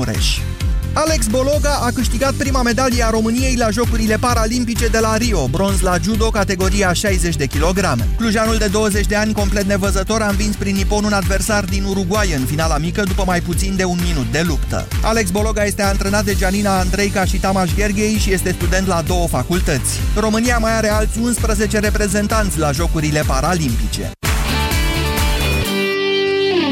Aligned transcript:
Mureș. 0.00 0.38
Alex 0.92 1.26
Bologa 1.26 1.78
a 1.82 1.90
câștigat 1.90 2.32
prima 2.32 2.62
medalie 2.62 3.04
a 3.04 3.10
României 3.10 3.56
la 3.56 3.70
Jocurile 3.70 4.16
Paralimpice 4.16 4.86
de 4.86 4.98
la 4.98 5.16
Rio, 5.16 5.46
bronz 5.46 5.80
la 5.80 5.96
judo, 6.02 6.30
categoria 6.30 6.92
60 6.92 7.36
de 7.36 7.46
kilograme. 7.46 8.08
Clujanul 8.16 8.56
de 8.56 8.66
20 8.66 9.06
de 9.06 9.16
ani, 9.16 9.32
complet 9.32 9.64
nevăzător, 9.64 10.22
a 10.22 10.28
învins 10.28 10.56
prin 10.56 10.74
nipon 10.74 11.04
un 11.04 11.12
adversar 11.12 11.64
din 11.64 11.84
Uruguay 11.84 12.32
în 12.32 12.44
finala 12.44 12.78
mică 12.78 13.02
după 13.02 13.22
mai 13.26 13.40
puțin 13.40 13.76
de 13.76 13.84
un 13.84 13.98
minut 14.06 14.26
de 14.32 14.44
luptă. 14.46 14.88
Alex 15.02 15.30
Bologa 15.30 15.64
este 15.64 15.82
antrenat 15.82 16.24
de 16.24 16.34
Gianina 16.34 16.78
Andreica 16.78 17.24
și 17.24 17.36
Tamaș 17.36 17.74
Gherghei 17.74 18.18
și 18.18 18.32
este 18.32 18.52
student 18.52 18.86
la 18.86 19.02
două 19.02 19.28
facultăți. 19.28 20.00
România 20.16 20.58
mai 20.58 20.76
are 20.76 20.88
alți 20.88 21.18
11 21.18 21.78
reprezentanți 21.78 22.58
la 22.58 22.72
Jocurile 22.72 23.22
Paralimpice. 23.26 24.10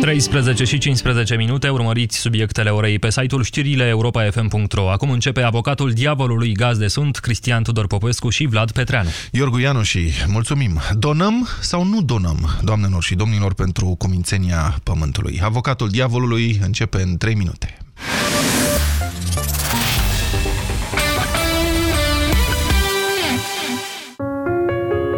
13 0.00 0.64
și 0.64 0.78
15 0.78 1.36
minute, 1.36 1.68
urmăriți 1.68 2.18
subiectele 2.18 2.70
orei 2.70 2.98
pe 2.98 3.10
site-ul 3.10 3.42
știrile 3.42 3.86
europa.fm.ro. 3.86 4.90
Acum 4.90 5.10
începe 5.10 5.42
avocatul 5.42 5.92
diavolului 5.92 6.52
gaz 6.52 6.78
de 6.78 6.86
sunt, 6.86 7.16
Cristian 7.16 7.62
Tudor 7.62 7.86
Popescu 7.86 8.28
și 8.28 8.46
Vlad 8.46 8.70
Petreanu. 8.70 9.08
Iorgu 9.32 9.58
Ianu 9.58 9.82
și 9.82 10.10
mulțumim. 10.26 10.80
Donăm 10.92 11.48
sau 11.60 11.84
nu 11.84 12.02
donăm, 12.02 12.58
doamnelor 12.62 13.02
și 13.02 13.14
domnilor, 13.14 13.54
pentru 13.54 13.94
cumințenia 13.98 14.78
pământului? 14.82 15.40
Avocatul 15.42 15.88
diavolului 15.88 16.60
începe 16.62 17.02
în 17.02 17.16
3 17.16 17.34
minute. 17.34 17.78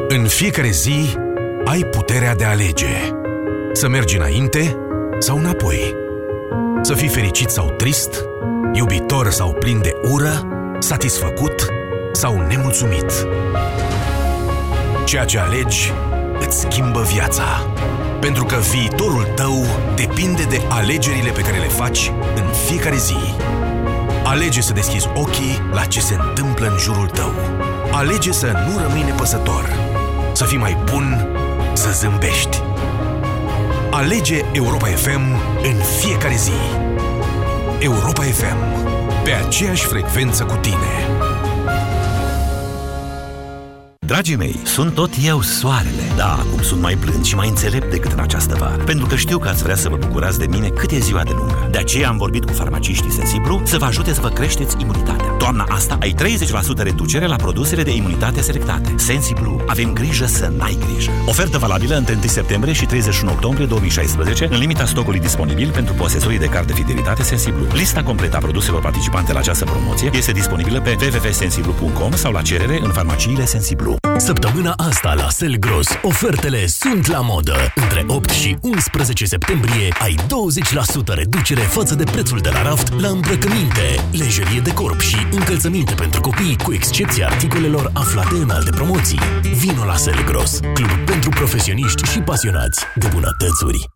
În 0.09 0.27
fiecare 0.27 0.71
zi 0.71 1.16
ai 1.65 1.85
puterea 1.85 2.35
de 2.35 2.45
a 2.45 2.49
alege 2.51 3.20
să 3.73 3.88
mergi 3.88 4.16
înainte 4.16 4.77
sau 5.19 5.38
înapoi? 5.38 5.95
Să 6.83 6.95
fii 6.95 7.09
fericit 7.09 7.48
sau 7.48 7.70
trist? 7.70 8.24
Iubitor 8.73 9.30
sau 9.30 9.52
plin 9.52 9.80
de 9.83 9.93
ură? 10.10 10.46
Satisfăcut 10.79 11.66
sau 12.12 12.46
nemulțumit? 12.49 13.27
Ceea 15.04 15.24
ce 15.24 15.38
alegi 15.38 15.93
îți 16.46 16.60
schimbă 16.60 17.02
viața. 17.02 17.45
Pentru 18.21 18.45
că 18.45 18.57
viitorul 18.57 19.24
tău 19.35 19.66
depinde 19.95 20.43
de 20.43 20.60
alegerile 20.68 21.30
pe 21.30 21.40
care 21.40 21.59
le 21.59 21.68
faci 21.68 22.12
în 22.34 22.45
fiecare 22.66 22.96
zi. 22.96 23.34
Alege 24.24 24.60
să 24.60 24.73
deschizi 24.73 25.09
ochii 25.15 25.68
la 25.73 25.84
ce 25.84 26.01
se 26.01 26.15
întâmplă 26.15 26.66
în 26.66 26.79
jurul 26.79 27.09
tău. 27.09 27.32
Alege 27.93 28.32
să 28.32 28.46
nu 28.46 28.79
rămâi 28.82 29.02
nepăsător. 29.02 29.68
Să 30.32 30.45
fii 30.45 30.59
mai 30.59 30.77
bun, 30.90 31.29
să 31.73 31.90
zâmbești 31.90 32.62
Alege 33.93 34.45
Europa 34.52 34.87
FM 34.87 35.21
în 35.63 35.77
fiecare 36.01 36.35
zi. 36.37 36.52
Europa 37.79 38.23
FM. 38.23 38.57
Pe 39.24 39.30
aceeași 39.30 39.85
frecvență 39.85 40.45
cu 40.45 40.57
tine. 40.57 41.10
Dragii 44.11 44.37
mei, 44.37 44.61
sunt 44.65 44.95
tot 44.95 45.11
eu 45.25 45.43
soarele. 45.43 46.03
Da, 46.16 46.33
acum 46.33 46.63
sunt 46.63 46.80
mai 46.80 46.95
blând 46.95 47.25
și 47.25 47.35
mai 47.35 47.49
înțelept 47.49 47.91
decât 47.91 48.13
în 48.13 48.19
această 48.19 48.57
vară. 48.59 48.83
Pentru 48.83 49.07
că 49.07 49.17
știu 49.17 49.39
că 49.39 49.49
ați 49.49 49.63
vrea 49.63 49.75
să 49.75 49.89
vă 49.89 49.97
bucurați 49.97 50.39
de 50.39 50.47
mine 50.47 50.69
cât 50.69 50.91
e 50.91 50.99
ziua 50.99 51.23
de 51.23 51.30
lungă. 51.37 51.69
De 51.71 51.79
aceea 51.79 52.09
am 52.09 52.17
vorbit 52.17 52.45
cu 52.45 52.52
farmaciștii 52.52 53.11
Sensiblu 53.11 53.63
să 53.65 53.79
vă 53.79 53.85
ajute 53.85 54.13
să 54.13 54.21
vă 54.21 54.29
creșteți 54.29 54.77
imunitatea. 54.80 55.27
Toamna 55.27 55.67
asta 55.69 55.99
ai 56.01 56.15
30% 56.15 56.77
reducere 56.77 57.27
la 57.27 57.37
produsele 57.37 57.83
de 57.83 57.95
imunitate 57.95 58.41
selectate. 58.41 58.95
Sensiblu, 58.97 59.63
avem 59.67 59.93
grijă 59.93 60.27
să 60.27 60.52
n-ai 60.57 60.79
grijă. 60.87 61.11
Ofertă 61.27 61.59
valabilă 61.59 61.97
între 61.97 62.15
1 62.15 62.23
septembrie 62.23 62.73
și 62.73 62.87
31 62.87 63.33
octombrie 63.33 63.67
2016, 63.67 64.49
în 64.50 64.59
limita 64.59 64.84
stocului 64.84 65.21
disponibil 65.21 65.71
pentru 65.71 65.95
posesorii 65.95 66.39
de 66.39 66.47
card 66.47 66.67
de 66.67 66.72
fidelitate 66.72 67.22
Sensiblu. 67.22 67.67
Lista 67.72 68.03
completă 68.03 68.37
a 68.37 68.41
produselor 68.41 68.81
participante 68.81 69.33
la 69.33 69.39
această 69.39 69.65
promoție 69.65 70.11
este 70.12 70.33
disponibilă 70.33 70.81
pe 70.81 70.97
www.sensiblu.com 71.00 72.12
sau 72.12 72.33
la 72.33 72.43
cerere 72.43 72.81
în 72.83 72.91
farmaciile 72.93 73.45
Sensiblu. 73.45 74.00
Săptămâna 74.21 74.75
asta 74.76 75.15
la 75.15 75.28
Selgros, 75.28 75.88
ofertele 76.03 76.67
sunt 76.67 77.06
la 77.06 77.21
modă. 77.21 77.55
Între 77.75 78.05
8 78.06 78.31
și 78.31 78.56
11 78.61 79.25
septembrie 79.25 79.95
ai 80.00 80.15
20% 80.15 81.15
reducere 81.15 81.61
față 81.61 81.95
de 81.95 82.05
prețul 82.05 82.39
de 82.39 82.50
la 82.53 82.62
raft 82.62 83.00
la 83.00 83.09
îmbrăcăminte, 83.09 84.05
lejerie 84.12 84.61
de 84.61 84.72
corp 84.72 85.00
și 85.00 85.17
încălțăminte 85.31 85.95
pentru 85.95 86.21
copii, 86.21 86.56
cu 86.65 86.72
excepția 86.72 87.27
articolelor 87.27 87.91
aflate 87.95 88.34
în 88.34 88.50
alte 88.50 88.71
promoții. 88.71 89.21
Vino 89.56 89.84
la 89.84 89.97
Selgros, 89.97 90.61
club 90.75 91.05
pentru 91.05 91.31
profesioniști 91.31 92.05
și 92.05 92.19
pasionați 92.19 92.84
de 92.95 93.09
bunătățuri. 93.12 93.89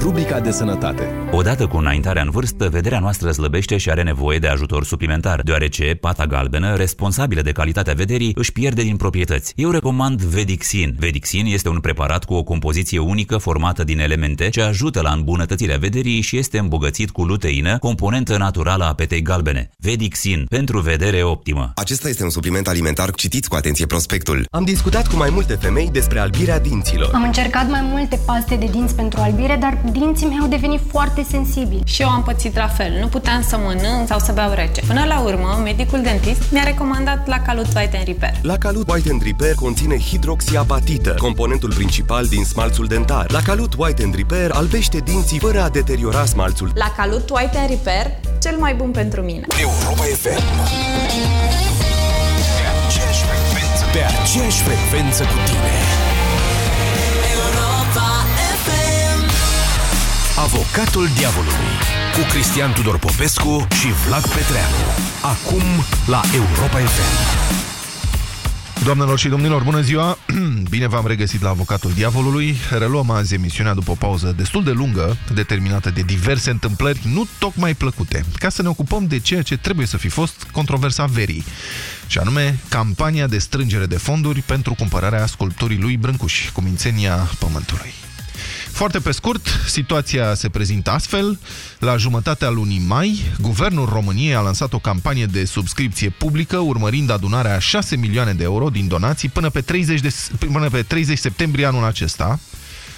Rubrica 0.00 0.40
de 0.40 0.50
sănătate. 0.50 1.08
Odată 1.32 1.66
cu 1.66 1.76
înaintarea 1.76 2.22
în 2.22 2.30
vârstă, 2.30 2.68
vederea 2.68 2.98
noastră 2.98 3.30
slăbește 3.30 3.76
și 3.76 3.90
are 3.90 4.02
nevoie 4.02 4.38
de 4.38 4.46
ajutor 4.46 4.84
suplimentar, 4.84 5.40
deoarece 5.40 5.96
pata 6.00 6.26
galbenă, 6.26 6.74
responsabilă 6.74 7.40
de 7.40 7.52
calitatea 7.52 7.94
vederii, 7.94 8.32
își 8.34 8.52
pierde 8.52 8.82
din 8.82 8.96
proprietăți. 8.96 9.52
Eu 9.56 9.70
recomand 9.70 10.22
Vedixin. 10.22 10.96
Vedixin 10.98 11.46
este 11.46 11.68
un 11.68 11.80
preparat 11.80 12.24
cu 12.24 12.34
o 12.34 12.42
compoziție 12.42 12.98
unică 12.98 13.36
formată 13.36 13.84
din 13.84 14.00
elemente 14.00 14.48
ce 14.48 14.62
ajută 14.62 15.00
la 15.00 15.10
îmbunătățirea 15.10 15.76
vederii 15.76 16.20
și 16.20 16.36
este 16.38 16.58
îmbogățit 16.58 17.10
cu 17.10 17.24
luteină, 17.24 17.78
componentă 17.78 18.36
naturală 18.36 18.84
a 18.84 18.94
petei 18.94 19.22
galbene. 19.22 19.70
Vedixin, 19.78 20.46
pentru 20.48 20.80
vedere 20.80 21.22
optimă. 21.22 21.72
Acesta 21.74 22.08
este 22.08 22.22
un 22.22 22.30
supliment 22.30 22.68
alimentar. 22.68 23.10
Citiți 23.10 23.48
cu 23.48 23.54
atenție 23.54 23.86
prospectul. 23.86 24.46
Am 24.50 24.64
discutat 24.64 25.08
cu 25.08 25.16
mai 25.16 25.30
multe 25.32 25.54
femei 25.54 25.90
despre 25.92 26.18
albirea 26.18 26.60
dinților. 26.60 27.10
Am 27.14 27.22
încercat 27.22 27.68
mai 27.70 27.80
multe 27.90 28.20
paste 28.26 28.54
de 28.56 28.68
dinți 28.70 28.94
pentru 28.94 29.20
albire, 29.20 29.56
dar 29.60 29.80
dinții 29.90 30.26
mei 30.26 30.38
au 30.40 30.46
devenit 30.48 30.80
foarte 30.90 31.26
sensibili. 31.30 31.82
Și 31.84 32.02
eu 32.02 32.08
am 32.08 32.22
pățit 32.22 32.56
la 32.56 32.68
fel. 32.68 32.92
Nu 33.00 33.06
puteam 33.06 33.42
să 33.42 33.56
mănânc 33.56 34.06
sau 34.06 34.18
să 34.18 34.32
beau 34.32 34.52
rece. 34.52 34.80
Până 34.86 35.04
la 35.04 35.20
urmă, 35.20 35.60
medicul 35.62 36.02
dentist 36.02 36.42
mi-a 36.50 36.62
recomandat 36.62 37.26
la 37.26 37.38
Calut 37.38 37.66
White 37.76 37.96
and 37.96 38.06
Repair. 38.06 38.34
La 38.42 38.58
Calut 38.58 38.90
White 38.90 39.10
and 39.10 39.22
Repair 39.22 39.54
conține 39.54 39.98
hidroxiapatita, 39.98 41.14
componentul 41.18 41.72
principal 41.74 42.26
din 42.26 42.44
smalțul 42.44 42.86
dentar. 42.86 43.30
La 43.30 43.40
Calut 43.40 43.74
White 43.76 44.02
and 44.02 44.14
Repair 44.14 44.50
albește 44.50 44.98
dinții 44.98 45.38
fără 45.38 45.62
a 45.62 45.68
deteriora 45.68 46.24
smalțul. 46.24 46.70
La 46.74 46.92
Calut 46.96 47.30
White 47.30 47.58
and 47.58 47.68
Repair, 47.68 48.06
cel 48.40 48.56
mai 48.58 48.74
bun 48.74 48.90
pentru 48.90 49.20
mine. 49.20 49.46
Europa 49.60 50.02
FM. 50.02 50.42
Pe 52.58 52.64
aceeași 52.86 53.22
frecvență, 53.24 53.84
pe 53.92 54.00
aceeași 54.22 54.62
frecvență 54.62 55.22
cu 55.22 55.36
tine. 55.44 56.01
Avocatul 60.42 61.08
diavolului 61.16 61.74
cu 62.14 62.20
Cristian 62.30 62.72
Tudor 62.72 62.98
Popescu 62.98 63.66
și 63.80 63.86
Vlad 64.06 64.26
Petreanu. 64.34 64.82
Acum 65.22 65.62
la 66.06 66.20
Europa 66.34 66.78
FM. 66.78 67.62
Doamnelor 68.84 69.18
și 69.18 69.28
domnilor, 69.28 69.62
bună 69.62 69.80
ziua! 69.80 70.18
Bine 70.70 70.86
v-am 70.86 71.06
regăsit 71.06 71.42
la 71.42 71.48
Avocatul 71.48 71.92
Diavolului. 71.92 72.56
Reluăm 72.70 73.10
azi 73.10 73.34
emisiunea 73.34 73.74
după 73.74 73.90
o 73.90 73.94
pauză 73.94 74.34
destul 74.36 74.64
de 74.64 74.70
lungă, 74.70 75.16
determinată 75.34 75.90
de 75.90 76.02
diverse 76.02 76.50
întâmplări 76.50 77.00
nu 77.12 77.26
tocmai 77.38 77.74
plăcute, 77.74 78.24
ca 78.38 78.48
să 78.48 78.62
ne 78.62 78.68
ocupăm 78.68 79.06
de 79.06 79.18
ceea 79.18 79.42
ce 79.42 79.56
trebuie 79.56 79.86
să 79.86 79.96
fi 79.96 80.08
fost 80.08 80.46
controversa 80.52 81.04
verii, 81.04 81.44
și 82.06 82.18
anume 82.18 82.58
campania 82.68 83.26
de 83.26 83.38
strângere 83.38 83.86
de 83.86 83.96
fonduri 83.96 84.40
pentru 84.40 84.74
cumpărarea 84.74 85.26
sculpturii 85.26 85.80
lui 85.80 85.96
Brâncuș, 85.96 86.50
cu 86.50 86.60
mințenia 86.60 87.16
Pământului. 87.38 88.01
Foarte 88.72 88.98
pe 88.98 89.10
scurt, 89.10 89.46
situația 89.66 90.34
se 90.34 90.48
prezintă 90.48 90.90
astfel. 90.90 91.38
La 91.78 91.96
jumătatea 91.96 92.50
lunii 92.50 92.82
mai, 92.86 93.22
Guvernul 93.40 93.88
României 93.88 94.34
a 94.34 94.40
lansat 94.40 94.72
o 94.72 94.78
campanie 94.78 95.26
de 95.26 95.44
subscripție 95.44 96.08
publică 96.08 96.56
urmărind 96.56 97.10
adunarea 97.10 97.58
6 97.58 97.96
milioane 97.96 98.32
de 98.32 98.42
euro 98.42 98.68
din 98.68 98.88
donații 98.88 99.28
până 99.28 99.50
pe 99.50 99.60
30, 99.60 100.00
de, 100.00 100.14
până 100.38 100.68
pe 100.70 100.82
30 100.82 101.18
septembrie 101.18 101.66
anul 101.66 101.84
acesta, 101.84 102.38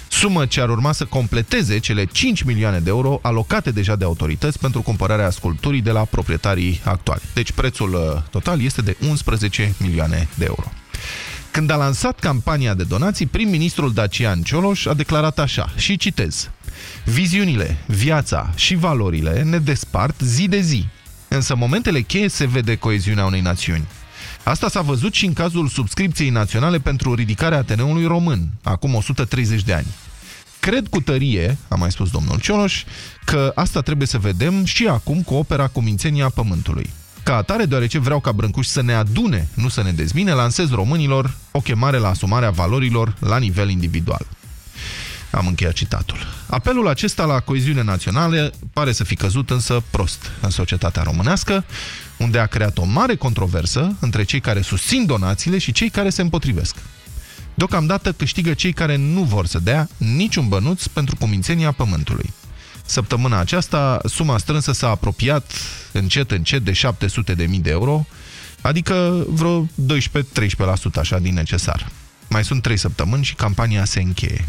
sumă 0.09 0.45
ce 0.45 0.61
ar 0.61 0.69
urma 0.69 0.91
să 0.91 1.05
completeze 1.05 1.79
cele 1.79 2.05
5 2.05 2.41
milioane 2.41 2.79
de 2.79 2.89
euro 2.89 3.19
alocate 3.21 3.71
deja 3.71 3.95
de 3.95 4.05
autorități 4.05 4.59
pentru 4.59 4.81
cumpărarea 4.81 5.29
sculpturii 5.29 5.81
de 5.81 5.91
la 5.91 6.05
proprietarii 6.05 6.81
actuali. 6.83 7.21
Deci 7.33 7.51
prețul 7.51 7.93
uh, 7.93 8.21
total 8.29 8.61
este 8.61 8.81
de 8.81 8.97
11 9.07 9.73
milioane 9.77 10.27
de 10.35 10.45
euro. 10.45 10.71
Când 11.55 11.69
a 11.69 11.75
lansat 11.75 12.19
campania 12.19 12.73
de 12.73 12.83
donații, 12.83 13.25
prim-ministrul 13.25 13.93
Dacian 13.93 14.41
Cioloș 14.41 14.85
a 14.85 14.93
declarat 14.93 15.39
așa, 15.39 15.73
și 15.75 15.97
citez, 15.97 16.49
Viziunile, 17.05 17.77
viața 17.87 18.51
și 18.55 18.75
valorile 18.75 19.43
ne 19.43 19.57
despart 19.57 20.19
zi 20.21 20.47
de 20.47 20.59
zi, 20.59 20.85
însă 21.27 21.53
în 21.53 21.59
momentele 21.59 22.01
cheie 22.01 22.27
se 22.27 22.45
vede 22.45 22.75
coeziunea 22.75 23.25
unei 23.25 23.41
națiuni. 23.41 23.87
Asta 24.43 24.69
s-a 24.69 24.81
văzut 24.81 25.13
și 25.13 25.25
în 25.25 25.33
cazul 25.33 25.67
subscripției 25.67 26.29
naționale 26.29 26.77
pentru 26.77 27.13
ridicarea 27.13 27.57
Ateneului 27.57 28.05
Român, 28.05 28.49
acum 28.63 28.93
130 28.93 29.63
de 29.63 29.73
ani. 29.73 29.87
Cred 30.59 30.87
cu 30.87 31.01
tărie, 31.01 31.57
a 31.67 31.75
mai 31.75 31.91
spus 31.91 32.09
domnul 32.09 32.39
Cioloș, 32.39 32.83
că 33.25 33.51
asta 33.55 33.81
trebuie 33.81 34.07
să 34.07 34.17
vedem 34.17 34.65
și 34.65 34.87
acum 34.87 35.21
cu 35.21 35.33
opera 35.33 35.67
Cumințenia 35.67 36.29
Pământului. 36.29 36.89
Ca 37.25 37.35
atare, 37.35 37.65
deoarece 37.65 37.99
vreau 37.99 38.19
ca 38.19 38.31
Brâncuș 38.31 38.67
să 38.67 38.81
ne 38.81 38.93
adune, 38.93 39.47
nu 39.53 39.67
să 39.67 39.83
ne 39.83 39.91
dezmine, 39.91 40.31
lansez 40.31 40.69
românilor 40.69 41.35
o 41.51 41.59
chemare 41.59 41.97
la 41.97 42.09
asumarea 42.09 42.49
valorilor 42.49 43.15
la 43.19 43.37
nivel 43.37 43.69
individual. 43.69 44.27
Am 45.31 45.47
încheiat 45.47 45.73
citatul. 45.73 46.17
Apelul 46.49 46.87
acesta 46.87 47.25
la 47.25 47.39
coeziune 47.39 47.83
națională 47.83 48.53
pare 48.73 48.91
să 48.91 49.03
fi 49.03 49.15
căzut 49.15 49.49
însă 49.49 49.83
prost 49.89 50.31
în 50.41 50.49
societatea 50.49 51.03
românească, 51.03 51.65
unde 52.17 52.39
a 52.39 52.45
creat 52.45 52.77
o 52.77 52.85
mare 52.85 53.15
controversă 53.15 53.95
între 53.99 54.23
cei 54.23 54.39
care 54.39 54.61
susțin 54.61 55.05
donațiile 55.05 55.57
și 55.57 55.71
cei 55.71 55.89
care 55.89 56.09
se 56.09 56.21
împotrivesc. 56.21 56.75
Deocamdată 57.53 58.11
câștigă 58.11 58.53
cei 58.53 58.73
care 58.73 58.95
nu 58.95 59.23
vor 59.23 59.45
să 59.45 59.59
dea 59.59 59.89
niciun 59.97 60.47
bănuț 60.47 60.85
pentru 60.85 61.15
cumințenia 61.15 61.71
pământului. 61.71 62.33
Săptămâna 62.85 63.39
aceasta, 63.39 63.99
suma 64.05 64.37
strânsă 64.37 64.71
s-a 64.71 64.89
apropiat 64.89 65.51
încet, 65.91 66.31
încet 66.31 66.63
de 66.63 66.71
700.000 66.71 67.61
de 67.61 67.69
euro, 67.69 68.05
adică 68.61 69.25
vreo 69.27 69.65
12-13% 69.65 69.67
așa 70.95 71.19
din 71.19 71.33
necesar. 71.33 71.89
Mai 72.29 72.43
sunt 72.43 72.61
3 72.61 72.77
săptămâni 72.77 73.23
și 73.23 73.35
campania 73.35 73.85
se 73.85 74.01
încheie. 74.01 74.45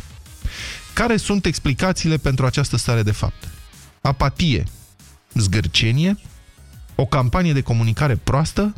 Care 0.92 1.16
sunt 1.16 1.46
explicațiile 1.46 2.16
pentru 2.16 2.46
această 2.46 2.76
stare 2.76 3.02
de 3.02 3.12
fapt? 3.12 3.48
Apatie, 4.00 4.64
zgârcenie, 5.34 6.18
o 6.94 7.06
campanie 7.06 7.52
de 7.52 7.60
comunicare 7.60 8.16
proastă, 8.16 8.74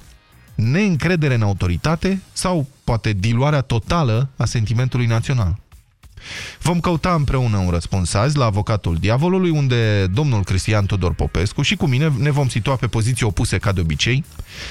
neîncredere 0.54 1.34
în 1.34 1.42
autoritate 1.42 2.20
sau 2.32 2.68
poate 2.84 3.12
diluarea 3.12 3.60
totală 3.60 4.28
a 4.36 4.44
sentimentului 4.44 5.06
național. 5.06 5.58
Vom 6.62 6.80
căuta 6.80 7.14
împreună 7.14 7.56
un 7.56 7.70
răspuns 7.70 8.14
azi 8.14 8.36
la 8.36 8.44
avocatul 8.44 8.96
diavolului, 8.96 9.50
unde 9.50 10.06
domnul 10.06 10.44
Cristian 10.44 10.86
Tudor 10.86 11.14
Popescu 11.14 11.62
și 11.62 11.76
cu 11.76 11.86
mine 11.86 12.12
ne 12.18 12.30
vom 12.30 12.48
situa 12.48 12.76
pe 12.76 12.86
poziții 12.86 13.26
opuse 13.26 13.58
ca 13.58 13.72
de 13.72 13.80
obicei. 13.80 14.24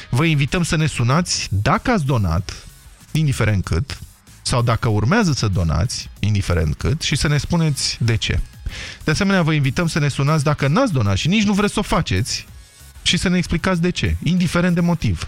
Vă 0.09 0.25
invităm 0.25 0.63
să 0.63 0.75
ne 0.75 0.85
sunați 0.85 1.47
dacă 1.49 1.91
ați 1.91 2.05
donat, 2.05 2.67
indiferent 3.11 3.63
cât, 3.63 3.99
sau 4.41 4.61
dacă 4.61 4.89
urmează 4.89 5.31
să 5.31 5.47
donați, 5.47 6.09
indiferent 6.19 6.75
cât, 6.75 7.01
și 7.01 7.15
să 7.15 7.27
ne 7.27 7.37
spuneți 7.37 7.97
de 7.99 8.15
ce. 8.15 8.39
De 9.03 9.11
asemenea, 9.11 9.41
vă 9.41 9.53
invităm 9.53 9.87
să 9.87 9.99
ne 9.99 10.07
sunați 10.07 10.43
dacă 10.43 10.67
n-ați 10.67 10.93
donat 10.93 11.17
și 11.17 11.27
nici 11.27 11.43
nu 11.43 11.53
vreți 11.53 11.73
să 11.73 11.79
o 11.79 11.81
faceți 11.81 12.45
și 13.01 13.17
să 13.17 13.29
ne 13.29 13.37
explicați 13.37 13.81
de 13.81 13.89
ce, 13.89 14.15
indiferent 14.23 14.75
de 14.75 14.81
motiv. 14.81 15.27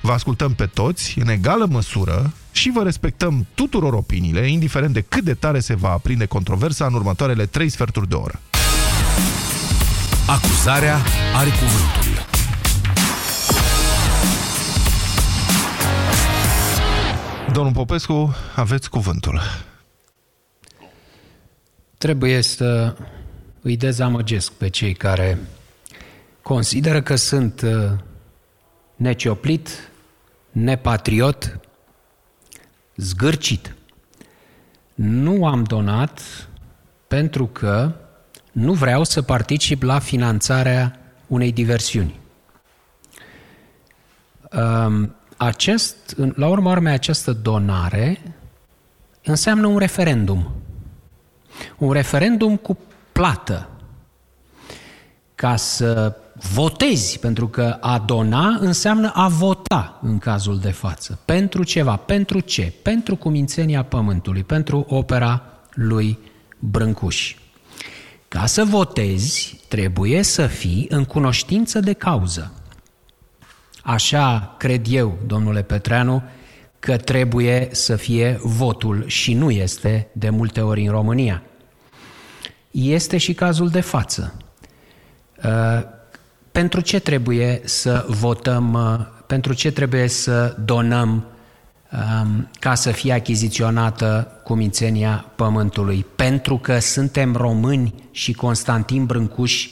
Vă 0.00 0.12
ascultăm 0.12 0.54
pe 0.54 0.66
toți, 0.66 1.18
în 1.18 1.28
egală 1.28 1.66
măsură, 1.70 2.32
și 2.52 2.70
vă 2.70 2.82
respectăm 2.82 3.46
tuturor 3.54 3.92
opiniile, 3.92 4.50
indiferent 4.50 4.92
de 4.92 5.00
cât 5.00 5.24
de 5.24 5.34
tare 5.34 5.60
se 5.60 5.74
va 5.74 5.90
aprinde 5.90 6.26
controversa 6.26 6.86
în 6.86 6.94
următoarele 6.94 7.46
trei 7.46 7.68
sferturi 7.68 8.08
de 8.08 8.14
oră. 8.14 8.40
Acuzarea 10.26 10.98
are 11.34 11.50
cuvântul. 11.50 12.26
Domnul 17.52 17.72
Popescu, 17.72 18.34
aveți 18.54 18.90
cuvântul. 18.90 19.40
Trebuie 21.98 22.40
să 22.40 22.96
îi 23.62 23.76
dezamăgesc 23.76 24.52
pe 24.52 24.68
cei 24.68 24.94
care 24.94 25.38
consideră 26.42 27.02
că 27.02 27.14
sunt 27.14 27.60
uh, 27.60 27.90
necioplit, 28.96 29.68
nepatriot, 30.50 31.60
zgârcit. 33.02 33.74
Nu 34.94 35.46
am 35.46 35.62
donat 35.62 36.20
pentru 37.08 37.46
că 37.46 37.92
nu 38.52 38.72
vreau 38.72 39.04
să 39.04 39.22
particip 39.22 39.82
la 39.82 39.98
finanțarea 39.98 40.98
unei 41.26 41.52
diversiuni. 41.52 42.20
Um, 44.52 45.14
acest, 45.36 46.16
la 46.34 46.48
urma 46.48 46.70
urmei, 46.70 46.92
această 46.92 47.32
donare 47.32 48.20
înseamnă 49.24 49.66
un 49.66 49.78
referendum. 49.78 50.52
Un 51.78 51.92
referendum 51.92 52.56
cu 52.56 52.78
plată. 53.12 53.68
Ca 55.34 55.56
să 55.56 56.16
votezi, 56.50 57.18
pentru 57.18 57.48
că 57.48 57.76
a 57.80 57.98
dona 57.98 58.56
înseamnă 58.60 59.10
a 59.14 59.28
vota 59.28 59.98
în 60.02 60.18
cazul 60.18 60.58
de 60.58 60.70
față. 60.70 61.18
Pentru 61.24 61.62
ceva. 61.62 61.96
Pentru 61.96 62.40
ce? 62.40 62.72
Pentru 62.82 63.16
cumințenia 63.16 63.84
pământului, 63.84 64.44
pentru 64.44 64.86
opera 64.88 65.42
lui 65.70 66.18
Brâncuș. 66.58 67.36
Ca 68.28 68.46
să 68.46 68.64
votezi, 68.64 69.60
trebuie 69.68 70.22
să 70.22 70.46
fii 70.46 70.86
în 70.88 71.04
cunoștință 71.04 71.80
de 71.80 71.92
cauză. 71.92 72.52
Așa 73.82 74.54
cred 74.58 74.86
eu, 74.90 75.18
domnule 75.26 75.62
Petreanu, 75.62 76.22
că 76.78 76.96
trebuie 76.96 77.68
să 77.70 77.96
fie 77.96 78.38
votul 78.42 79.04
și 79.06 79.34
nu 79.34 79.50
este 79.50 80.08
de 80.12 80.30
multe 80.30 80.60
ori 80.60 80.86
în 80.86 80.90
România. 80.90 81.42
Este 82.70 83.18
și 83.18 83.34
cazul 83.34 83.68
de 83.68 83.80
față. 83.80 84.36
Uh, 86.52 86.58
pentru 86.58 86.80
ce 86.80 86.98
trebuie 86.98 87.60
să 87.64 88.06
votăm, 88.08 88.72
uh, 88.72 89.06
pentru 89.26 89.52
ce 89.52 89.72
trebuie 89.72 90.08
să 90.08 90.56
donăm 90.64 91.24
um, 91.92 92.48
ca 92.58 92.74
să 92.74 92.90
fie 92.90 93.12
achiziționată 93.12 94.40
cumințenia 94.44 95.32
pământului? 95.36 96.06
Pentru 96.16 96.58
că 96.58 96.78
suntem 96.78 97.36
români 97.36 97.94
și 98.10 98.32
Constantin 98.32 99.04
Brâncuș 99.04 99.68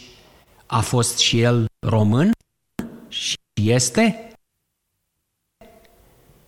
a 0.67 0.81
fost 0.81 1.19
și 1.19 1.41
el 1.41 1.67
român? 1.79 2.31
Și 3.09 3.37
este? 3.55 4.33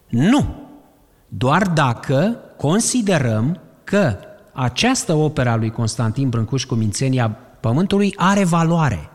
Nu. 0.08 0.70
Doar 1.28 1.62
dacă 1.66 2.38
considerăm 2.56 3.60
că 3.84 4.16
această 4.52 5.12
operă 5.12 5.48
a 5.48 5.56
lui 5.56 5.70
Constantin 5.70 6.28
Brâncuș 6.28 6.64
cu 6.64 6.74
Mințenia 6.74 7.28
Pământului 7.60 8.14
are 8.16 8.44
valoare. 8.44 9.11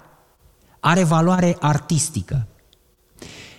Are 0.88 1.04
valoare 1.04 1.58
artistică. 1.60 2.48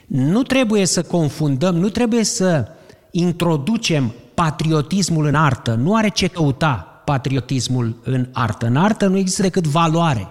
Nu 0.07 0.43
trebuie 0.43 0.87
să 0.87 1.03
confundăm, 1.03 1.77
nu 1.77 1.89
trebuie 1.89 2.25
să 2.25 2.69
introducem 3.11 4.13
patriotismul 4.35 5.27
în 5.27 5.35
artă. 5.35 5.75
Nu 5.75 5.95
are 5.95 6.09
ce 6.09 6.27
căuta 6.27 7.03
patriotismul 7.05 7.97
în 8.05 8.29
artă. 8.33 8.67
În 8.67 8.77
artă 8.77 9.07
nu 9.07 9.17
există 9.17 9.43
decât 9.43 9.67
valoare. 9.67 10.29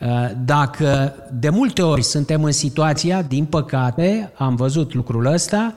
Uh, 0.00 0.30
dacă 0.44 1.14
de 1.32 1.48
multe 1.48 1.82
ori 1.82 2.02
suntem 2.02 2.44
în 2.44 2.52
situația, 2.52 3.22
din 3.22 3.44
păcate, 3.44 4.32
am 4.36 4.54
văzut 4.54 4.94
lucrul 4.94 5.26
ăsta, 5.26 5.74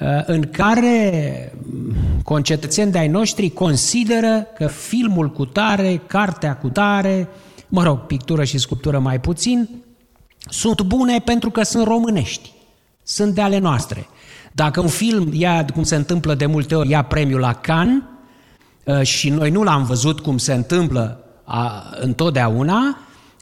uh, 0.00 0.08
în 0.26 0.42
care 0.42 1.52
concetățeni 2.22 2.92
de-ai 2.92 3.08
noștri 3.08 3.50
consideră 3.50 4.46
că 4.56 4.66
filmul 4.66 5.30
cu 5.30 5.44
tare, 5.44 6.00
cartea 6.06 6.56
cu 6.56 6.68
tare, 6.68 7.28
mă 7.74 7.82
rog, 7.82 7.98
pictură 7.98 8.44
și 8.44 8.58
sculptură 8.58 8.98
mai 8.98 9.20
puțin, 9.20 9.68
sunt 10.38 10.82
bune 10.82 11.18
pentru 11.18 11.50
că 11.50 11.62
sunt 11.62 11.86
românești, 11.86 12.52
sunt 13.02 13.34
de 13.34 13.40
ale 13.40 13.58
noastre. 13.58 14.08
Dacă 14.52 14.80
un 14.80 14.88
film 14.88 15.28
ia, 15.32 15.64
cum 15.64 15.82
se 15.82 15.96
întâmplă 15.96 16.34
de 16.34 16.46
multe 16.46 16.74
ori, 16.74 16.88
ia 16.88 17.02
premiul 17.02 17.40
la 17.40 17.52
Cannes 17.52 18.02
uh, 18.84 19.02
și 19.02 19.30
noi 19.30 19.50
nu 19.50 19.62
l-am 19.62 19.84
văzut 19.84 20.20
cum 20.20 20.38
se 20.38 20.52
întâmplă 20.52 21.18
întotdeauna, 22.00 22.98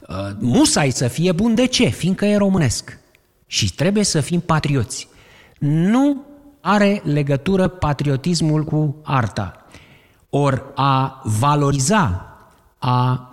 Uh, 0.09 0.31
musai 0.39 0.91
să 0.91 1.09
fie 1.09 1.33
bun, 1.33 1.55
de 1.55 1.67
ce? 1.67 1.87
Fiindcă 1.87 2.25
e 2.25 2.37
românesc. 2.37 2.99
Și 3.47 3.75
trebuie 3.75 4.05
să 4.05 4.21
fim 4.21 4.41
patrioți. 4.41 5.09
Nu 5.59 6.25
are 6.61 7.03
legătură 7.05 7.69
patriotismul 7.69 8.65
cu 8.65 8.97
arta. 9.03 9.67
Ori 10.31 10.63
a 10.75 11.23
valoriza, 11.25 12.27
a 12.79 13.11
uh, 13.11 13.32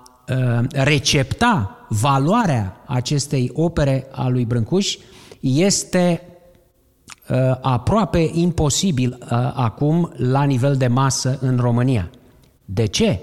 recepta 0.72 1.86
valoarea 1.90 2.82
acestei 2.86 3.52
opere 3.54 4.08
a 4.12 4.28
lui 4.28 4.46
Brâncuș 4.46 4.98
este 5.40 6.22
uh, 7.30 7.38
aproape 7.62 8.30
imposibil 8.34 9.18
acum 9.54 10.14
la 10.16 10.44
nivel 10.44 10.76
de 10.76 10.88
masă 10.88 11.38
în 11.42 11.58
România. 11.58 12.10
De 12.66 12.86
ce? 12.86 13.20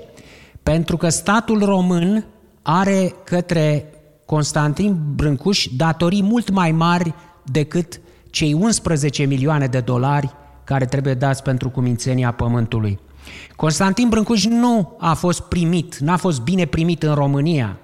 Pentru 0.63 0.97
că 0.97 1.09
statul 1.09 1.65
român 1.65 2.27
are 2.63 3.15
către 3.25 3.91
Constantin 4.25 4.99
Brâncuș 5.15 5.67
datorii 5.77 6.23
mult 6.23 6.51
mai 6.51 6.73
mari 6.73 7.15
decât 7.45 8.01
cei 8.31 8.53
11 8.53 9.25
milioane 9.25 9.67
de 9.67 9.81
dolari 9.81 10.35
care 10.65 10.85
trebuie 10.85 11.15
dați 11.15 11.43
pentru 11.43 11.71
cumințenia 11.71 12.33
pământului. 12.33 12.99
Constantin 13.57 14.09
Brâncuș 14.09 14.45
nu 14.45 14.97
a 14.99 15.15
fost 15.15 15.41
primit, 15.41 15.97
n-a 15.97 16.17
fost 16.17 16.41
bine 16.41 16.65
primit 16.65 17.03
în 17.03 17.15
România, 17.15 17.79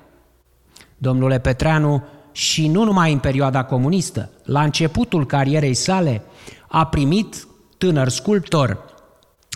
domnule 0.99 1.39
Petreanu, 1.39 2.03
și 2.33 2.69
nu 2.69 2.85
numai 2.85 3.13
în 3.13 3.19
perioada 3.19 3.65
comunistă. 3.65 4.31
La 4.45 4.63
începutul 4.63 5.27
carierei 5.27 5.75
sale 5.75 6.23
a 6.69 6.87
primit 6.87 7.47
tânăr 7.79 8.09
sculptor. 8.09 8.85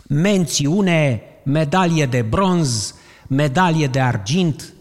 Mențiune, 0.09 1.23
medalie 1.45 2.07
de 2.07 2.23
bronz, 2.23 2.95
medalie 3.27 3.87
de 3.87 4.01
argint, 4.01 4.75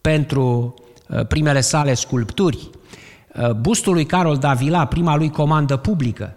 pentru 0.00 0.74
uh, 1.08 1.26
primele 1.26 1.60
sale 1.60 1.94
sculpturi, 1.94 2.70
uh, 3.34 3.50
bustul 3.50 3.92
lui 3.92 4.06
Carol 4.06 4.36
Davila, 4.36 4.84
prima 4.84 5.16
lui 5.16 5.30
comandă 5.30 5.76
publică, 5.76 6.34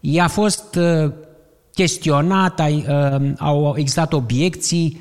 i 0.00 0.20
a 0.20 0.28
fost 0.28 0.74
uh, 0.74 1.12
chestionat, 1.76 2.62
au 3.38 3.74
existat 3.76 4.12
obiecții, 4.12 5.00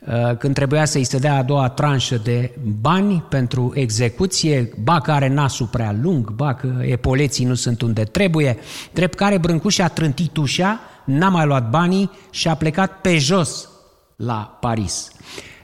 uh, 0.00 0.36
când 0.36 0.54
trebuia 0.54 0.84
să-i 0.84 1.04
se 1.04 1.18
dea 1.18 1.36
a 1.36 1.42
doua 1.42 1.68
tranșă 1.68 2.20
de 2.24 2.50
bani 2.80 3.24
pentru 3.28 3.72
execuție, 3.74 4.72
ba 4.82 5.00
că 5.00 5.12
are 5.12 5.28
nasul 5.28 5.66
prea 5.66 5.96
lung, 6.02 6.30
ba 6.30 6.54
că 6.54 6.72
epoleții 6.80 7.44
nu 7.44 7.54
sunt 7.54 7.80
unde 7.80 8.02
trebuie, 8.02 8.58
drept 8.92 9.14
care 9.14 9.38
Brâncuș 9.38 9.78
a 9.78 9.88
trântit 9.88 10.36
ușa, 10.36 10.80
n-a 11.04 11.28
mai 11.28 11.46
luat 11.46 11.70
banii 11.70 12.10
și 12.30 12.48
a 12.48 12.54
plecat 12.54 13.00
pe 13.00 13.18
jos 13.18 13.68
la 14.16 14.58
Paris. 14.60 15.10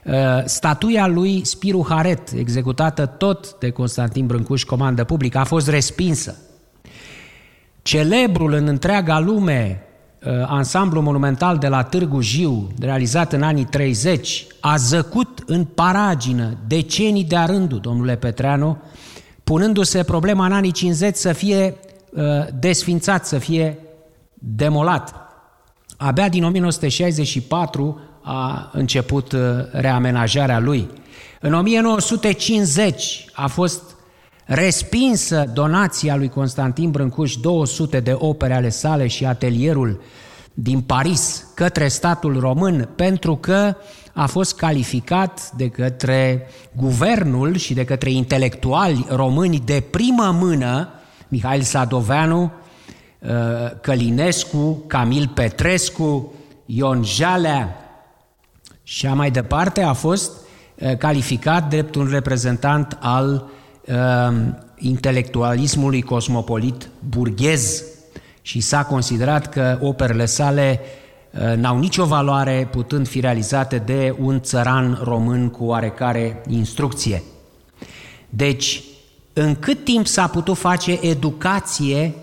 Uh, 0.05 0.15
statuia 0.45 1.07
lui 1.07 1.45
Spiru 1.45 1.87
Haret, 1.89 2.31
executată 2.31 3.07
tot 3.07 3.59
de 3.59 3.71
Constantin 3.71 4.27
Brâncuș, 4.27 4.63
comandă 4.63 5.05
publică, 5.05 5.39
a 5.39 5.45
fost 5.45 5.69
respinsă. 5.69 6.37
Celebrul 7.83 8.53
în 8.53 8.67
întreaga 8.67 9.19
lume 9.19 9.81
uh, 9.81 9.95
ansamblu 10.47 11.01
monumental 11.01 11.59
de 11.59 11.69
la 11.69 11.83
Târgu 11.83 12.21
Jiu, 12.21 12.69
realizat 12.81 13.33
în 13.33 13.43
anii 13.43 13.65
30, 13.65 14.47
a 14.61 14.77
zăcut 14.77 15.43
în 15.47 15.65
paragină 15.65 16.57
decenii 16.67 17.25
de-a 17.25 17.47
rândul, 17.47 17.81
domnule 17.81 18.17
Petreanu, 18.17 18.79
punându-se 19.45 20.03
problema 20.03 20.47
în 20.47 20.53
anii 20.53 20.71
50 20.71 21.15
să 21.15 21.33
fie 21.33 21.77
uh, 22.11 22.23
desfințat, 22.59 23.27
să 23.27 23.39
fie 23.39 23.79
demolat. 24.35 25.15
Abia 25.97 26.29
din 26.29 26.45
1964 26.45 28.01
a 28.23 28.71
început 28.73 29.33
uh, 29.33 29.41
reamenajarea 29.71 30.59
lui. 30.59 30.89
În 31.41 31.55
1950 31.55 33.25
a 33.33 33.47
fost 33.47 33.96
respinsă 34.47 35.51
donația 35.53 36.17
lui 36.17 36.29
Constantin 36.29 36.91
Brâncuș 36.91 37.35
200 37.37 38.01
de 38.01 38.15
opere 38.19 38.55
ale 38.55 38.69
sale 38.69 39.07
și 39.07 39.25
atelierul 39.25 40.01
din 40.55 40.81
Paris 40.81 41.47
către 41.55 41.89
statul 41.89 42.41
român 42.41 42.89
pentru 42.97 43.37
că 43.37 43.77
a 44.13 44.27
fost 44.27 44.57
calificat 44.57 45.51
de 45.57 45.69
către 45.69 46.47
guvernul 46.73 47.57
și 47.57 47.75
de 47.75 47.85
către 47.85 48.11
intelectuali 48.11 49.07
români 49.09 49.63
de 49.65 49.85
primă 49.91 50.37
mână, 50.41 50.89
Mihail 51.29 51.63
Sadoveanu, 51.63 52.53
uh, 53.19 53.31
Călinescu, 53.81 54.83
Camil 54.87 55.31
Petrescu, 55.35 56.33
Ion 56.67 57.05
Jalea, 57.05 57.77
și 58.83 59.07
a 59.07 59.15
mai 59.15 59.31
departe 59.31 59.83
a 59.83 59.93
fost 59.93 60.33
uh, 60.75 60.97
calificat 60.97 61.69
drept 61.69 61.95
un 61.95 62.09
reprezentant 62.11 62.99
al 63.01 63.33
uh, 63.35 63.51
intelectualismului 64.79 66.03
cosmopolit 66.03 66.89
burghez 67.09 67.85
și 68.43 68.61
s-a 68.61 68.85
considerat 68.85 69.49
că 69.49 69.79
operele 69.81 70.27
sale 70.27 70.81
uh, 71.31 71.57
n-au 71.57 71.79
nicio 71.79 72.05
valoare 72.05 72.69
putând 72.71 73.09
fi 73.09 73.21
realizate 73.21 73.79
de 73.79 74.17
un 74.21 74.41
țăran 74.41 75.01
român 75.03 75.49
cu 75.49 75.65
oarecare 75.65 76.43
instrucție. 76.49 77.23
Deci, 78.29 78.83
în 79.33 79.55
cât 79.55 79.85
timp 79.85 80.07
s-a 80.07 80.27
putut 80.27 80.57
face 80.57 80.99
educație 81.03 82.15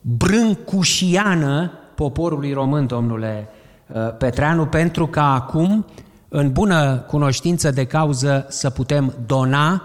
brâncușiană 0.00 1.72
poporului 1.94 2.52
român, 2.52 2.86
domnule 2.86 3.48
uh, 3.86 4.16
Petreanu, 4.18 4.66
pentru 4.66 5.06
ca 5.06 5.34
acum 5.34 5.86
în 6.28 6.52
bună 6.52 6.96
cunoștință 6.96 7.70
de 7.70 7.84
cauză 7.84 8.46
să 8.48 8.70
putem 8.70 9.14
dona, 9.26 9.82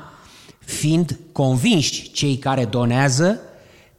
fiind 0.66 1.20
convinși 1.32 2.12
cei 2.12 2.38
care 2.38 2.66
donează 2.66 3.40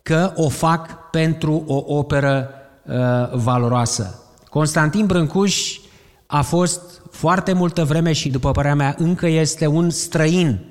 că 0.03 0.33
o 0.37 0.49
fac 0.49 1.11
pentru 1.11 1.65
o 1.67 1.85
operă 1.87 2.49
uh, 2.83 2.95
valoroasă. 3.33 4.19
Constantin 4.49 5.07
Brâncuș 5.07 5.79
a 6.27 6.43
fost 6.43 6.81
foarte 7.11 7.53
multă 7.53 7.85
vreme 7.85 8.13
și, 8.13 8.29
după 8.29 8.51
părerea 8.51 8.77
mea, 8.77 8.95
încă 8.99 9.27
este 9.27 9.67
un 9.67 9.91
străin 9.91 10.65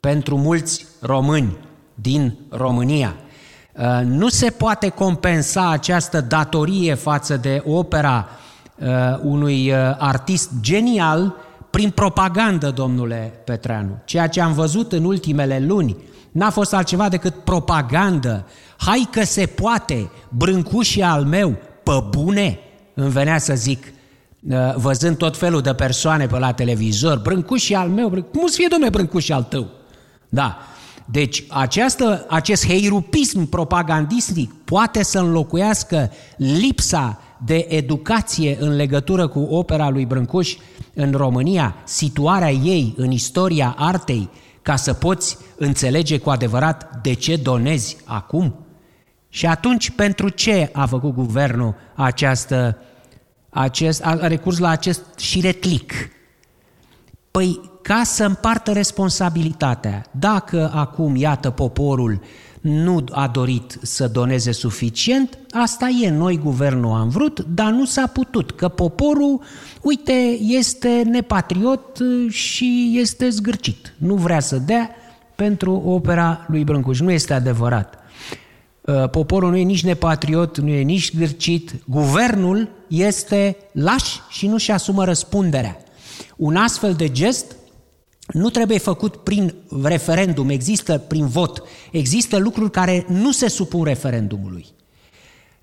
pentru 0.00 0.36
mulți 0.36 0.86
români 1.00 1.56
din 1.94 2.38
România. 2.48 3.14
Uh, 3.72 4.00
nu 4.04 4.28
se 4.28 4.50
poate 4.50 4.88
compensa 4.88 5.70
această 5.70 6.20
datorie 6.20 6.94
față 6.94 7.36
de 7.36 7.62
opera 7.66 8.28
uh, 8.78 8.88
unui 9.22 9.70
uh, 9.70 9.76
artist 9.98 10.50
genial 10.60 11.34
prin 11.70 11.90
propagandă, 11.90 12.70
domnule 12.70 13.40
Petreanu. 13.44 13.98
Ceea 14.04 14.26
ce 14.26 14.40
am 14.40 14.52
văzut 14.52 14.92
în 14.92 15.04
ultimele 15.04 15.64
luni 15.66 15.96
n-a 16.32 16.50
fost 16.50 16.74
altceva 16.74 17.08
decât 17.08 17.34
propagandă. 17.34 18.46
Hai 18.76 19.08
că 19.10 19.24
se 19.24 19.46
poate, 19.46 20.10
brâncușii 20.28 21.02
al 21.02 21.24
meu, 21.24 21.56
pe 21.82 22.04
bune, 22.10 22.58
îmi 22.94 23.10
venea 23.10 23.38
să 23.38 23.54
zic, 23.54 23.84
uh, 24.50 24.74
văzând 24.74 25.16
tot 25.16 25.36
felul 25.36 25.60
de 25.60 25.74
persoane 25.74 26.26
pe 26.26 26.38
la 26.38 26.52
televizor, 26.52 27.18
brâncușii 27.18 27.74
al 27.74 27.88
meu, 27.88 28.08
brânc... 28.08 28.30
cum 28.30 28.46
să 28.46 28.54
fie, 28.56 28.66
domnule, 28.70 28.90
brâncușii 28.90 29.34
al 29.34 29.42
tău? 29.42 29.68
Da, 30.28 30.58
deci 31.04 31.44
această, 31.48 32.26
acest 32.28 32.66
heirupism 32.66 33.48
propagandistic 33.48 34.52
poate 34.64 35.02
să 35.02 35.18
înlocuiască 35.18 36.10
lipsa 36.36 37.20
de 37.44 37.66
educație 37.68 38.56
în 38.60 38.76
legătură 38.76 39.28
cu 39.28 39.40
opera 39.40 39.88
lui 39.88 40.06
Brâncuș 40.06 40.56
în 40.94 41.12
România, 41.12 41.74
situarea 41.84 42.50
ei 42.50 42.94
în 42.96 43.10
istoria 43.10 43.74
artei, 43.78 44.30
ca 44.62 44.76
să 44.76 44.92
poți 44.92 45.38
înțelege 45.56 46.18
cu 46.18 46.30
adevărat 46.30 47.00
de 47.02 47.12
ce 47.12 47.36
donezi 47.36 47.96
acum? 48.04 48.54
Și 49.28 49.46
atunci, 49.46 49.90
pentru 49.90 50.28
ce 50.28 50.70
a 50.72 50.86
făcut 50.86 51.14
guvernul 51.14 51.74
această, 51.94 52.78
acest, 53.48 54.04
a 54.04 54.26
recurs 54.26 54.58
la 54.58 54.68
acest 54.68 55.02
șiretlic? 55.18 55.92
Păi 57.30 57.60
ca 57.82 58.02
să 58.04 58.24
împartă 58.24 58.72
responsabilitatea. 58.72 60.04
Dacă 60.10 60.70
acum, 60.74 61.16
iată, 61.16 61.50
poporul 61.50 62.20
nu 62.60 63.04
a 63.10 63.26
dorit 63.26 63.78
să 63.82 64.08
doneze 64.08 64.52
suficient, 64.52 65.38
asta 65.50 65.88
e, 65.88 66.10
noi 66.10 66.38
guvernul 66.38 66.98
am 66.98 67.08
vrut, 67.08 67.40
dar 67.40 67.70
nu 67.70 67.84
s-a 67.84 68.06
putut, 68.06 68.50
că 68.50 68.68
poporul, 68.68 69.40
uite, 69.82 70.38
este 70.40 71.02
nepatriot 71.04 71.98
și 72.28 72.96
este 73.00 73.28
zgârcit. 73.28 73.94
Nu 73.98 74.14
vrea 74.14 74.40
să 74.40 74.56
dea 74.56 74.90
pentru 75.34 75.72
opera 75.72 76.46
lui 76.48 76.64
Brâncuș. 76.64 77.00
Nu 77.00 77.10
este 77.10 77.32
adevărat. 77.32 77.98
Uh, 78.80 79.08
poporul 79.10 79.50
nu 79.50 79.56
e 79.56 79.62
nici 79.62 79.84
nepatriot, 79.84 80.58
nu 80.58 80.68
e 80.68 80.82
nici 80.82 81.10
zgârcit. 81.10 81.74
Guvernul 81.86 82.68
este 82.86 83.56
laș 83.72 84.16
și 84.28 84.46
nu-și 84.46 84.70
asumă 84.70 85.04
răspunderea. 85.04 85.76
Un 86.36 86.56
astfel 86.56 86.94
de 86.94 87.08
gest 87.08 87.56
nu 88.32 88.50
trebuie 88.50 88.78
făcut 88.78 89.16
prin 89.16 89.54
referendum, 89.82 90.48
există 90.48 90.98
prin 90.98 91.26
vot. 91.26 91.62
Există 91.90 92.38
lucruri 92.38 92.70
care 92.70 93.06
nu 93.08 93.32
se 93.32 93.48
supun 93.48 93.84
referendumului. 93.84 94.66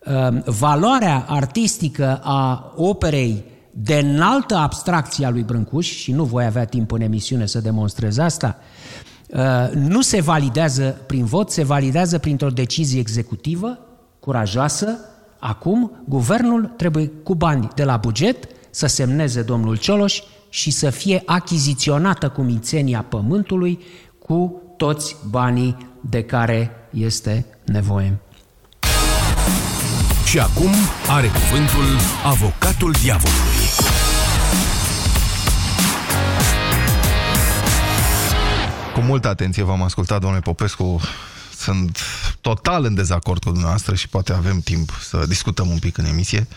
Ehm, 0.03 0.43
valoarea 0.45 1.25
artistică 1.27 2.19
a 2.23 2.73
operei 2.75 3.43
de 3.71 3.95
înaltă 3.95 4.55
abstracție 4.55 5.25
a 5.25 5.29
lui 5.29 5.43
Brâncuș, 5.43 5.95
și 5.95 6.11
nu 6.11 6.23
voi 6.23 6.45
avea 6.45 6.65
timp 6.65 6.91
în 6.91 7.01
emisiune 7.01 7.45
să 7.45 7.59
demonstrez 7.59 8.17
asta, 8.17 8.57
ehm, 9.27 9.77
nu 9.77 10.01
se 10.01 10.21
validează 10.21 11.01
prin 11.07 11.25
vot, 11.25 11.49
se 11.49 11.63
validează 11.63 12.17
printr-o 12.17 12.49
decizie 12.49 12.99
executivă, 12.99 13.79
curajoasă. 14.19 14.99
Acum, 15.39 15.91
guvernul 16.07 16.73
trebuie 16.77 17.07
cu 17.07 17.35
bani 17.35 17.67
de 17.75 17.83
la 17.83 17.97
buget 17.97 18.47
să 18.69 18.87
semneze 18.87 19.41
domnul 19.41 19.77
Cioloș 19.77 20.21
și 20.57 20.71
să 20.71 20.89
fie 20.89 21.21
achiziționată 21.25 22.29
cu 22.29 22.41
mințenia 22.41 23.05
pământului 23.09 23.79
cu 24.19 24.61
toți 24.77 25.15
banii 25.29 25.77
de 26.01 26.23
care 26.23 26.71
este 26.89 27.45
nevoie. 27.65 28.19
Și 30.25 30.39
acum 30.39 30.71
are 31.07 31.27
cuvântul 31.27 31.85
avocatul 32.25 32.91
diavolului. 33.01 33.67
Cu 38.93 38.99
multă 38.99 39.27
atenție 39.27 39.63
v-am 39.63 39.81
ascultat, 39.81 40.21
domnule 40.21 40.41
Popescu. 40.41 40.99
Sunt 41.67 41.99
total 42.41 42.83
în 42.83 42.95
dezacord 42.95 43.43
cu 43.43 43.49
dumneavoastră 43.49 43.95
și 43.95 44.09
poate 44.09 44.33
avem 44.33 44.59
timp 44.59 44.89
să 45.01 45.25
discutăm 45.27 45.69
un 45.69 45.79
pic 45.79 45.97
în 45.97 46.05
emisie. 46.05 46.47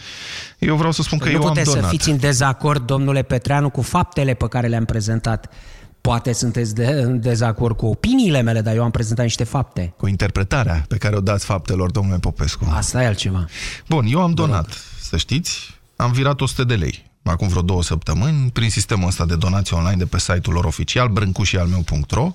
Eu 0.59 0.77
vreau 0.77 0.93
să 0.93 1.03
spun 1.03 1.19
că 1.19 1.25
nu 1.25 1.31
eu 1.31 1.43
am 1.43 1.49
puteți 1.49 1.71
donat. 1.71 1.85
să 1.85 1.91
fiți 1.91 2.11
în 2.11 2.19
dezacord, 2.19 2.87
domnule 2.87 3.23
Petreanu, 3.23 3.71
cu 3.71 3.83
faptele 3.83 4.35
pe 4.35 4.49
care 4.49 4.67
le-am 4.67 4.85
prezentat. 4.85 5.53
Poate 6.01 6.33
sunteți 6.33 6.75
de, 6.75 6.87
în 6.87 7.21
dezacord 7.21 7.77
cu 7.77 7.87
opiniile 7.87 8.41
mele, 8.41 8.61
dar 8.61 8.75
eu 8.75 8.83
am 8.83 8.91
prezentat 8.91 9.25
niște 9.25 9.45
fapte. 9.45 9.95
Cu 9.97 10.07
interpretarea 10.07 10.85
pe 10.89 10.97
care 10.97 11.17
o 11.17 11.21
dați 11.21 11.45
faptelor, 11.45 11.91
domnule 11.91 12.19
Popescu. 12.19 12.73
Asta 12.73 13.03
e 13.03 13.07
altceva. 13.07 13.45
Bun, 13.89 14.07
eu 14.09 14.21
am 14.21 14.33
donat, 14.33 14.69
să 15.01 15.17
știți, 15.17 15.81
am 15.97 16.13
virat 16.13 16.41
100 16.41 16.65
de 16.65 16.75
lei 16.75 17.10
acum 17.23 17.49
vreo 17.49 17.63
două 17.63 17.83
săptămâni, 17.83 18.51
prin 18.51 18.71
sistemul 18.71 19.09
ăsta 19.09 19.27
de 19.27 19.37
donații 19.37 19.77
online 19.77 19.97
de 19.97 20.07
pe 20.07 20.19
site-ul 20.19 20.55
lor 20.55 20.65
oficial, 20.65 21.09
brâncușialmeu.ro. 21.09 22.33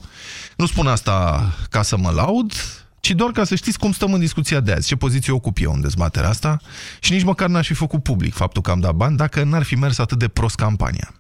Nu 0.58 0.66
spun 0.66 0.88
asta 0.88 1.50
ca 1.70 1.82
să 1.82 1.98
mă 1.98 2.12
laud, 2.12 2.54
ci 3.00 3.12
doar 3.12 3.32
ca 3.32 3.44
să 3.44 3.56
știți 3.56 3.80
cum 3.80 3.92
stăm 3.92 4.14
în 4.14 4.20
discuția 4.20 4.60
de 4.60 4.72
azi, 4.72 4.88
ce 4.88 4.96
poziție 4.96 5.34
ocup 5.34 5.58
eu 5.62 5.72
în 5.74 5.82
dezbaterea 5.82 6.30
asta 6.30 6.60
și 7.00 7.12
nici 7.12 7.24
măcar 7.24 7.50
n-aș 7.50 7.68
fi 7.68 7.74
făcut 7.74 8.04
public 8.04 8.34
faptul 8.34 8.62
că 8.62 8.72
am 8.72 8.80
dat 8.80 8.94
bani 8.94 9.18
dacă 9.18 9.44
n-ar 9.44 9.64
fi 9.64 9.76
mers 9.76 9.98
atât 9.98 10.20
de 10.20 10.28
prost 10.28 10.56
campania. 10.56 11.14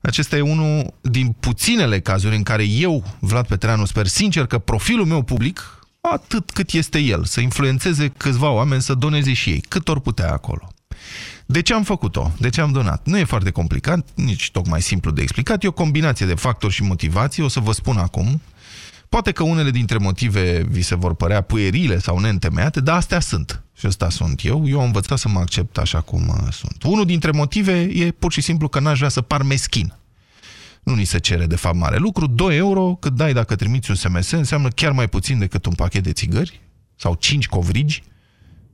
Acesta 0.00 0.36
e 0.36 0.40
unul 0.40 0.94
din 1.00 1.36
puținele 1.40 2.00
cazuri 2.00 2.36
în 2.36 2.42
care 2.42 2.64
eu, 2.64 3.04
Vlad 3.18 3.46
Petreanu, 3.46 3.84
sper 3.84 4.06
sincer 4.06 4.46
că 4.46 4.58
profilul 4.58 5.06
meu 5.06 5.22
public, 5.22 5.84
atât 6.00 6.50
cât 6.50 6.70
este 6.70 6.98
el, 6.98 7.24
să 7.24 7.40
influențeze 7.40 8.08
câțiva 8.08 8.50
oameni 8.50 8.82
să 8.82 8.94
doneze 8.94 9.32
și 9.32 9.50
ei, 9.50 9.60
cât 9.68 9.88
ori 9.88 10.00
putea 10.00 10.32
acolo. 10.32 10.72
De 11.50 11.60
ce 11.60 11.74
am 11.74 11.82
făcut-o? 11.82 12.32
De 12.38 12.48
ce 12.48 12.60
am 12.60 12.72
donat? 12.72 13.06
Nu 13.06 13.18
e 13.18 13.24
foarte 13.24 13.50
complicat, 13.50 14.08
nici 14.14 14.50
tocmai 14.50 14.82
simplu 14.82 15.10
de 15.10 15.22
explicat, 15.22 15.64
e 15.64 15.66
o 15.66 15.72
combinație 15.72 16.26
de 16.26 16.34
factori 16.34 16.72
și 16.72 16.82
motivații, 16.82 17.42
o 17.42 17.48
să 17.48 17.60
vă 17.60 17.72
spun 17.72 17.96
acum. 17.96 18.40
Poate 19.08 19.32
că 19.32 19.42
unele 19.42 19.70
dintre 19.70 19.98
motive 19.98 20.62
vi 20.68 20.82
se 20.82 20.94
vor 20.94 21.14
părea 21.14 21.40
puerile 21.40 21.98
sau 21.98 22.18
neîntemeiate, 22.18 22.80
dar 22.80 22.96
astea 22.96 23.20
sunt. 23.20 23.62
Și 23.76 23.86
ăsta 23.86 24.10
sunt 24.10 24.44
eu. 24.44 24.68
Eu 24.68 24.78
am 24.78 24.84
învățat 24.84 25.18
să 25.18 25.28
mă 25.28 25.38
accept 25.38 25.78
așa 25.78 26.00
cum 26.00 26.28
uh, 26.28 26.52
sunt. 26.52 26.82
Unul 26.82 27.04
dintre 27.04 27.30
motive 27.30 27.80
e 27.80 28.10
pur 28.10 28.32
și 28.32 28.40
simplu 28.40 28.68
că 28.68 28.80
n-aș 28.80 28.96
vrea 28.96 29.08
să 29.08 29.20
par 29.20 29.42
meschin. 29.42 29.94
Nu 30.82 30.94
ni 30.94 31.04
se 31.04 31.18
cere 31.18 31.46
de 31.46 31.56
fapt 31.56 31.76
mare 31.76 31.96
lucru. 31.96 32.26
2 32.26 32.56
euro 32.56 32.96
cât 33.00 33.12
dai 33.12 33.32
dacă 33.32 33.56
trimiți 33.56 33.90
un 33.90 33.96
SMS 33.96 34.30
înseamnă 34.30 34.68
chiar 34.68 34.92
mai 34.92 35.08
puțin 35.08 35.38
decât 35.38 35.66
un 35.66 35.74
pachet 35.74 36.02
de 36.02 36.12
țigări 36.12 36.60
sau 36.96 37.14
5 37.14 37.48
covrigi. 37.48 38.02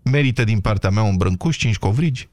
Merită 0.03 0.45
din 0.45 0.61
partea 0.61 0.91
mea 0.91 1.03
un 1.03 1.17
brâncuș, 1.17 1.57
5 1.57 1.77
covrigi. 1.77 2.29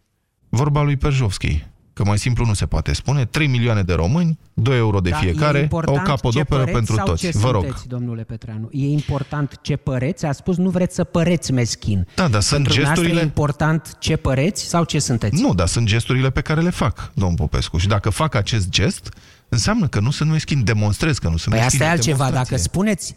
Vorba 0.55 0.81
lui 0.81 0.97
Perjovski 0.97 1.65
că 1.93 2.03
mai 2.03 2.17
simplu 2.17 2.45
nu 2.45 2.53
se 2.53 2.65
poate 2.65 2.93
spune, 2.93 3.25
3 3.25 3.47
milioane 3.47 3.83
de 3.83 3.93
români, 3.93 4.39
2 4.53 4.77
euro 4.77 4.99
de 4.99 5.09
da, 5.09 5.15
fiecare, 5.15 5.67
o 5.71 5.91
capodoperă 5.91 6.63
pentru 6.63 6.95
toți. 6.95 7.37
Vă 7.37 7.51
rog. 7.51 7.63
Sunteți, 7.63 7.87
domnule 7.87 8.23
Petreanu? 8.23 8.69
E 8.71 8.87
important 8.87 9.59
ce 9.61 9.75
păreți? 9.75 10.25
A 10.25 10.31
spus 10.31 10.57
nu 10.57 10.69
vreți 10.69 10.95
să 10.95 11.03
păreți 11.03 11.51
meschin. 11.51 12.07
Da, 12.15 12.27
dar 12.27 12.41
sunt 12.41 12.69
gesturile... 12.69 13.19
e 13.19 13.23
important 13.23 13.95
ce 13.99 14.15
păreți 14.15 14.63
sau 14.63 14.83
ce 14.83 14.99
sunteți? 14.99 15.41
Nu, 15.41 15.53
dar 15.53 15.67
sunt 15.67 15.87
gesturile 15.87 16.29
pe 16.29 16.41
care 16.41 16.61
le 16.61 16.69
fac, 16.69 17.11
domn 17.13 17.35
Popescu. 17.35 17.77
Și 17.77 17.87
dacă 17.87 18.09
fac 18.09 18.35
acest 18.35 18.69
gest, 18.69 19.09
înseamnă 19.49 19.87
că 19.87 19.99
nu 19.99 20.11
sunt 20.11 20.29
meschin, 20.29 20.63
demonstrez 20.63 21.17
că 21.17 21.29
nu 21.29 21.37
sunt 21.37 21.53
păi 21.53 21.63
meschin. 21.63 21.81
asta 21.81 21.93
e 21.93 21.95
altceva, 21.95 22.31
dacă 22.31 22.57
spuneți 22.57 23.15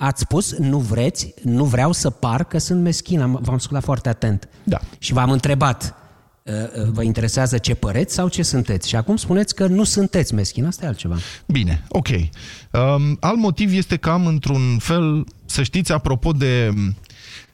Ați 0.00 0.20
spus, 0.20 0.56
nu 0.58 0.78
vreți, 0.78 1.34
nu 1.42 1.64
vreau 1.64 1.92
să 1.92 2.10
par 2.10 2.44
că 2.44 2.58
sunt 2.58 2.82
meschin, 2.82 3.18
v-am 3.18 3.54
ascultat 3.54 3.84
foarte 3.84 4.08
atent. 4.08 4.48
Da. 4.64 4.78
Și 4.98 5.12
v-am 5.12 5.30
întrebat, 5.30 5.82
Uh, 5.82 5.94
uh, 5.94 6.07
vă 6.92 7.02
interesează 7.02 7.58
ce 7.58 7.74
păreți 7.74 8.14
sau 8.14 8.28
ce 8.28 8.42
sunteți. 8.42 8.88
Și 8.88 8.96
acum 8.96 9.16
spuneți 9.16 9.54
că 9.54 9.66
nu 9.66 9.84
sunteți 9.84 10.34
meschin, 10.34 10.64
asta 10.66 10.84
e 10.84 10.88
altceva. 10.88 11.16
Bine, 11.46 11.84
ok. 11.88 12.08
Um, 12.08 13.16
alt 13.20 13.38
motiv 13.38 13.72
este 13.72 13.96
că 13.96 14.10
am 14.10 14.26
într-un 14.26 14.78
fel, 14.78 15.24
să 15.46 15.62
știți, 15.62 15.92
apropo 15.92 16.32
de 16.32 16.68
um, 16.74 16.96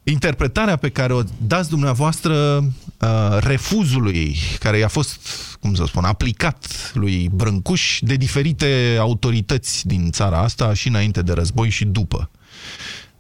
interpretarea 0.03 0.77
pe 0.77 0.89
care 0.89 1.13
o 1.13 1.23
dați 1.47 1.69
dumneavoastră 1.69 2.59
uh, 2.59 3.37
refuzului 3.39 4.37
care 4.59 4.79
i-a 4.79 4.89
fost, 4.89 5.19
cum 5.61 5.75
să 5.75 5.85
spun, 5.87 6.05
aplicat 6.05 6.91
lui 6.95 7.31
Brâncuș 7.33 7.99
de 8.01 8.15
diferite 8.15 8.97
autorități 9.01 9.87
din 9.87 10.11
țara 10.11 10.39
asta 10.39 10.75
și 10.75 10.89
înainte 10.89 11.23
de 11.23 11.33
război 11.33 11.69
și 11.69 11.85
după. 11.85 12.31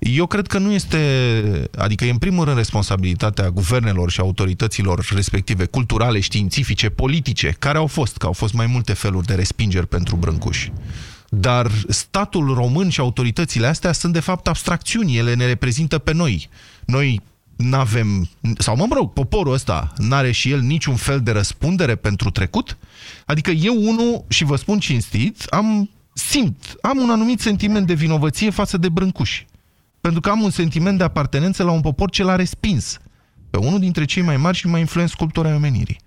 Eu 0.06 0.26
cred 0.26 0.46
că 0.46 0.58
nu 0.58 0.72
este, 0.72 1.70
adică 1.76 2.04
e 2.04 2.10
în 2.10 2.18
primul 2.18 2.44
rând 2.44 2.56
responsabilitatea 2.56 3.50
guvernelor 3.50 4.10
și 4.10 4.20
autorităților 4.20 5.06
respective, 5.14 5.64
culturale, 5.64 6.20
științifice, 6.20 6.88
politice, 6.88 7.56
care 7.58 7.78
au 7.78 7.86
fost, 7.86 8.16
că 8.16 8.26
au 8.26 8.32
fost 8.32 8.54
mai 8.54 8.66
multe 8.66 8.92
feluri 8.92 9.26
de 9.26 9.34
respingeri 9.34 9.86
pentru 9.86 10.16
brâncuși. 10.16 10.72
Dar 11.28 11.70
statul 11.88 12.54
român 12.54 12.88
și 12.88 13.00
autoritățile 13.00 13.66
astea 13.66 13.92
sunt 13.92 14.12
de 14.12 14.20
fapt 14.20 14.48
abstracțiuni, 14.48 15.16
ele 15.16 15.34
ne 15.34 15.46
reprezintă 15.46 15.98
pe 15.98 16.12
noi. 16.12 16.48
Noi 16.84 17.20
nu 17.56 17.76
avem, 17.76 18.28
sau 18.58 18.76
mă 18.76 18.86
rog, 18.94 19.12
poporul 19.12 19.52
ăsta 19.52 19.92
n-are 19.96 20.30
și 20.30 20.50
el 20.50 20.60
niciun 20.60 20.96
fel 20.96 21.20
de 21.20 21.30
răspundere 21.30 21.94
pentru 21.94 22.30
trecut? 22.30 22.76
Adică 23.26 23.50
eu 23.50 23.74
unul, 23.76 24.24
și 24.28 24.44
vă 24.44 24.56
spun 24.56 24.78
cinstit, 24.78 25.42
am 25.42 25.90
simt, 26.12 26.76
am 26.82 26.98
un 26.98 27.10
anumit 27.10 27.40
sentiment 27.40 27.86
de 27.86 27.94
vinovăție 27.94 28.50
față 28.50 28.76
de 28.76 28.88
brâncuși 28.88 29.46
pentru 30.04 30.22
că 30.22 30.30
am 30.30 30.42
un 30.42 30.50
sentiment 30.50 30.98
de 30.98 31.04
apartenență 31.04 31.62
la 31.62 31.70
un 31.70 31.80
popor 31.80 32.10
ce 32.10 32.22
l-a 32.22 32.36
respins 32.36 32.98
pe 33.50 33.58
unul 33.58 33.78
dintre 33.78 34.04
cei 34.04 34.22
mai 34.22 34.36
mari 34.36 34.56
și 34.56 34.66
mai 34.66 34.80
influenți 34.80 35.12
sculptori 35.12 35.48
ai 35.48 35.54
omenirii. 35.54 36.00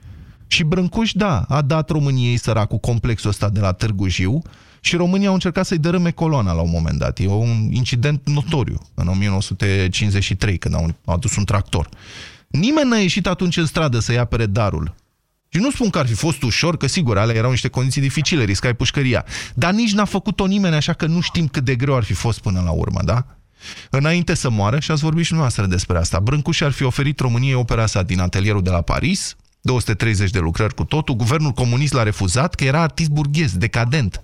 Și 0.48 0.64
Brâncuș, 0.64 1.12
da, 1.12 1.42
a 1.42 1.62
dat 1.62 1.90
României 1.90 2.38
săracul 2.38 2.78
complexul 2.78 3.30
ăsta 3.30 3.50
de 3.50 3.60
la 3.60 3.72
Târgu 3.72 4.08
Jiu 4.08 4.42
și 4.80 4.96
România 4.96 5.28
au 5.28 5.34
încercat 5.34 5.66
să-i 5.66 5.78
dărâme 5.78 6.12
coloana 6.12 6.54
la 6.54 6.62
un 6.62 6.70
moment 6.70 7.00
dat. 7.00 7.20
E 7.20 7.28
un 7.28 7.70
incident 7.72 8.22
notoriu 8.30 8.82
în 8.94 9.08
1953, 9.08 10.58
când 10.58 10.76
au 10.76 10.96
adus 11.06 11.36
un 11.36 11.44
tractor. 11.44 11.90
Nimeni 12.48 12.90
n-a 12.90 12.98
ieșit 12.98 13.28
atunci 13.28 13.58
în 13.58 13.66
stradă 13.66 14.00
să-i 14.00 14.18
apere 14.18 14.46
darul. 14.46 14.96
Și 15.50 15.60
nu 15.60 15.72
spun 15.72 15.90
că 15.90 16.00
ar 16.00 16.08
fi 16.08 16.14
fost 16.14 16.44
ușor, 16.44 16.78
că 16.78 16.88
sigur, 16.88 17.18
alea 17.18 17.36
erau 17.36 17.50
niște 17.50 17.68
condiții 17.68 18.02
dificile, 18.02 18.44
riscai 18.44 18.74
pușcăria. 18.74 19.26
Dar 19.54 19.74
nici 19.74 19.94
n-a 19.94 20.06
făcut-o 20.06 20.46
nimeni, 20.46 20.76
așa 20.76 20.94
că 20.94 21.06
nu 21.06 21.20
știm 21.20 21.48
cât 21.48 21.64
de 21.64 21.76
greu 21.76 21.96
ar 21.96 22.04
fi 22.04 22.14
fost 22.14 22.40
până 22.40 22.62
la 22.66 22.72
urmă, 22.72 23.00
da? 23.04 23.37
Înainte 23.90 24.34
să 24.34 24.50
moară, 24.50 24.80
și 24.80 24.92
ați 24.92 25.02
vorbit 25.02 25.26
și 25.26 25.34
noastră 25.34 25.66
despre 25.66 25.98
asta, 25.98 26.20
Brâncuș 26.20 26.62
ar 26.62 26.72
fi 26.72 26.84
oferit 26.84 27.20
României 27.20 27.54
opera 27.54 27.86
sa 27.86 28.04
din 28.04 28.20
atelierul 28.20 28.64
de 28.64 28.70
la 28.70 28.82
Paris, 28.82 29.36
230 29.62 30.30
de 30.30 30.40
lucrări 30.40 30.74
cu 30.74 30.84
totul, 30.84 31.16
guvernul 31.16 31.52
comunist 31.52 31.94
l-a 31.94 32.04
refuzat, 32.04 32.56
că 32.56 32.64
era 32.64 32.82
artist 32.82 33.10
burghez, 33.10 33.58
decadent. 33.58 34.24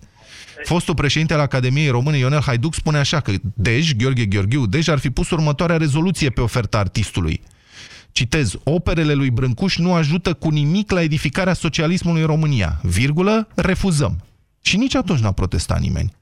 Fostul 0.63 0.93
președinte 0.93 1.33
al 1.33 1.39
Academiei 1.39 1.89
Române, 1.89 2.17
Ionel 2.17 2.41
Haiduc, 2.41 2.73
spune 2.73 2.97
așa 2.97 3.19
că 3.19 3.31
Dej, 3.53 3.93
Gheorghe 3.93 4.25
Gheorghiu, 4.25 4.65
Dej 4.65 4.87
ar 4.87 4.99
fi 4.99 5.09
pus 5.09 5.29
următoarea 5.29 5.77
rezoluție 5.77 6.29
pe 6.29 6.41
oferta 6.41 6.77
artistului. 6.77 7.41
Citez, 8.11 8.55
operele 8.63 9.13
lui 9.13 9.29
Brâncuș 9.29 9.77
nu 9.77 9.93
ajută 9.93 10.33
cu 10.33 10.49
nimic 10.49 10.91
la 10.91 11.01
edificarea 11.01 11.53
socialismului 11.53 12.21
în 12.21 12.27
România. 12.27 12.79
Virgulă, 12.81 13.47
refuzăm. 13.55 14.23
Și 14.61 14.77
nici 14.77 14.95
atunci 14.95 15.19
n-a 15.19 15.31
protestat 15.31 15.79
nimeni. 15.79 16.13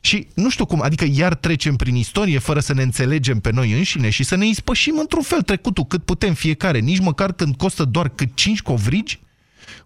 Și 0.00 0.26
nu 0.34 0.50
știu 0.50 0.66
cum, 0.66 0.82
adică 0.82 1.06
iar 1.12 1.34
trecem 1.34 1.76
prin 1.76 1.94
istorie 1.94 2.38
fără 2.38 2.60
să 2.60 2.74
ne 2.74 2.82
înțelegem 2.82 3.40
pe 3.40 3.50
noi 3.50 3.72
înșine 3.72 4.10
și 4.10 4.24
să 4.24 4.36
ne 4.36 4.46
ispășim 4.46 4.98
într-un 4.98 5.22
fel 5.22 5.42
trecutul 5.42 5.84
cât 5.84 6.04
putem 6.04 6.34
fiecare, 6.34 6.78
nici 6.78 6.98
măcar 6.98 7.32
când 7.32 7.56
costă 7.56 7.84
doar 7.84 8.08
cât 8.08 8.34
5 8.34 8.62
covrigi? 8.62 9.20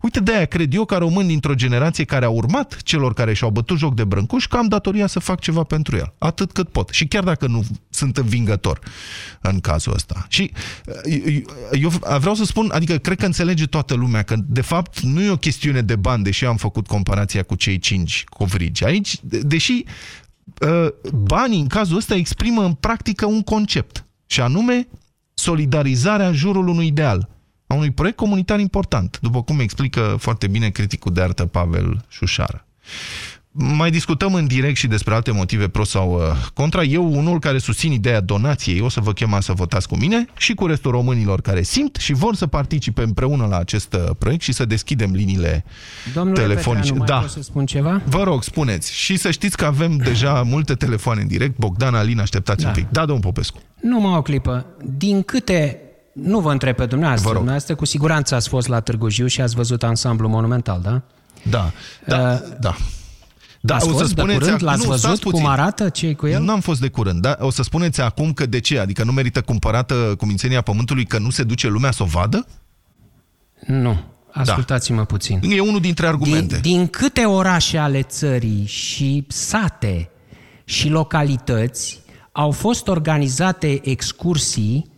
Uite, 0.00 0.20
de-aia 0.20 0.44
cred 0.44 0.74
eu, 0.74 0.84
ca 0.84 0.96
român 0.96 1.26
dintr-o 1.26 1.54
generație 1.54 2.04
care 2.04 2.24
a 2.24 2.28
urmat 2.28 2.82
celor 2.82 3.14
care 3.14 3.32
și-au 3.34 3.50
bătut 3.50 3.78
joc 3.78 3.94
de 3.94 4.04
brâncuș, 4.04 4.46
că 4.46 4.56
am 4.56 4.68
datoria 4.68 5.06
să 5.06 5.18
fac 5.18 5.40
ceva 5.40 5.62
pentru 5.62 5.96
el. 5.96 6.14
Atât 6.18 6.52
cât 6.52 6.68
pot. 6.68 6.88
Și 6.88 7.06
chiar 7.06 7.24
dacă 7.24 7.46
nu 7.46 7.64
sunt 7.90 8.16
învingător 8.16 8.78
în 9.40 9.60
cazul 9.60 9.92
ăsta. 9.94 10.26
Și 10.28 10.52
uh, 10.86 11.42
eu 11.72 11.88
vreau 12.18 12.34
să 12.34 12.44
spun, 12.44 12.70
adică 12.74 12.96
cred 12.96 13.18
că 13.18 13.26
înțelege 13.26 13.66
toată 13.66 13.94
lumea 13.94 14.22
că, 14.22 14.36
de 14.46 14.60
fapt, 14.60 15.00
nu 15.00 15.22
e 15.22 15.30
o 15.30 15.36
chestiune 15.36 15.80
de 15.80 15.96
bani, 15.96 16.22
deși 16.24 16.44
am 16.44 16.56
făcut 16.56 16.86
comparația 16.86 17.42
cu 17.42 17.54
cei 17.54 17.78
cinci 17.78 18.24
covrigi. 18.24 18.84
Aici, 18.84 19.16
deși 19.22 19.84
uh, 20.60 20.86
banii, 21.14 21.60
în 21.60 21.66
cazul 21.66 21.96
ăsta, 21.96 22.14
exprimă 22.14 22.64
în 22.64 22.72
practică 22.72 23.26
un 23.26 23.42
concept. 23.42 24.04
Și 24.26 24.40
anume, 24.40 24.88
solidarizarea 25.34 26.28
în 26.28 26.34
jurul 26.34 26.68
unui 26.68 26.86
ideal 26.86 27.28
a 27.74 27.76
unui 27.76 27.90
proiect 27.90 28.16
comunitar 28.16 28.58
important, 28.58 29.18
după 29.22 29.42
cum 29.42 29.60
explică 29.60 30.16
foarte 30.18 30.46
bine 30.46 30.68
criticul 30.68 31.12
de 31.12 31.20
artă 31.20 31.46
Pavel 31.46 32.04
Șușară. 32.08 32.66
Mai 33.56 33.90
discutăm 33.90 34.34
în 34.34 34.46
direct 34.46 34.76
și 34.76 34.86
despre 34.86 35.14
alte 35.14 35.30
motive 35.30 35.68
pro 35.68 35.84
sau 35.84 36.14
uh, 36.14 36.20
contra. 36.54 36.82
Eu, 36.82 37.12
unul 37.12 37.38
care 37.38 37.58
susțin 37.58 37.92
ideea 37.92 38.20
donației, 38.20 38.80
o 38.80 38.88
să 38.88 39.00
vă 39.00 39.12
chema 39.12 39.40
să 39.40 39.52
votați 39.52 39.88
cu 39.88 39.96
mine 39.96 40.26
și 40.36 40.54
cu 40.54 40.66
restul 40.66 40.90
românilor 40.90 41.40
care 41.40 41.62
simt 41.62 41.96
și 41.96 42.12
vor 42.12 42.34
să 42.34 42.46
participe 42.46 43.02
împreună 43.02 43.46
la 43.46 43.58
acest 43.58 43.94
uh, 43.94 44.10
proiect 44.18 44.42
și 44.42 44.52
să 44.52 44.64
deschidem 44.64 45.12
liniile 45.12 45.64
Domnule 46.14 46.40
telefonice. 46.40 46.92
Petreanu, 46.92 47.04
da. 47.04 47.18
mai 47.18 47.28
să 47.28 47.42
spun 47.42 47.66
ceva? 47.66 48.02
Vă 48.04 48.22
rog, 48.22 48.42
spuneți. 48.42 48.94
Și 48.94 49.16
să 49.16 49.30
știți 49.30 49.56
că 49.56 49.64
avem 49.64 49.96
deja 49.96 50.42
multe 50.54 50.74
telefoane 50.74 51.20
în 51.20 51.26
direct. 51.26 51.58
Bogdan, 51.58 51.94
Alin, 51.94 52.20
așteptați 52.20 52.62
da. 52.62 52.68
un 52.68 52.74
pic. 52.74 52.88
Da, 52.90 53.00
domnul 53.00 53.24
Popescu. 53.24 53.58
Numai 53.80 54.16
o 54.16 54.22
clipă. 54.22 54.66
Din 54.96 55.22
câte 55.22 55.83
nu 56.14 56.40
vă 56.40 56.52
întreb 56.52 56.76
pe 56.76 56.86
dumneavoastră. 56.86 57.32
Dumneavoastră 57.32 57.74
cu 57.74 57.84
siguranță 57.84 58.34
ați 58.34 58.48
fost 58.48 58.68
la 58.68 58.80
Târgu 58.80 59.08
Jiu 59.08 59.26
și 59.26 59.40
ați 59.40 59.54
văzut 59.54 59.82
ansamblu 59.82 60.28
monumental, 60.28 60.80
da? 60.82 61.02
Da, 61.50 61.72
da, 62.06 62.32
uh, 62.32 62.38
da. 62.60 62.76
Da, 63.60 63.74
ați 63.74 63.88
o 63.88 63.96
să 63.96 64.04
spuneți, 64.04 64.38
de 64.38 64.44
curând? 64.44 64.62
L-ați 64.62 64.86
văzut 64.86 65.22
cum 65.22 65.46
arată 65.46 65.88
ce 65.88 66.12
cu 66.12 66.26
el? 66.26 66.42
Nu 66.42 66.52
am 66.52 66.60
fost 66.60 66.80
de 66.80 66.88
curând, 66.88 67.20
da? 67.20 67.36
O 67.40 67.50
să 67.50 67.62
spuneți 67.62 68.00
acum 68.00 68.32
că 68.32 68.46
de 68.46 68.60
ce? 68.60 68.78
Adică 68.78 69.04
nu 69.04 69.12
merită 69.12 69.40
cumpărată 69.40 70.14
cumințenia 70.18 70.60
Pământului 70.60 71.04
că 71.04 71.18
nu 71.18 71.30
se 71.30 71.42
duce 71.42 71.68
lumea 71.68 71.90
să 71.90 72.02
o 72.02 72.06
vadă? 72.06 72.46
Nu. 73.66 74.00
Ascultați-mă 74.32 74.96
da. 74.96 75.04
puțin. 75.04 75.40
E 75.42 75.60
unul 75.60 75.80
dintre 75.80 76.06
argumente. 76.06 76.58
Din, 76.60 76.76
din 76.76 76.86
câte 76.86 77.24
orașe 77.24 77.78
ale 77.78 78.02
țării 78.02 78.66
și 78.66 79.24
sate 79.28 80.10
și 80.64 80.88
localități 80.88 82.00
au 82.32 82.50
fost 82.50 82.88
organizate 82.88 83.80
excursii 83.88 84.92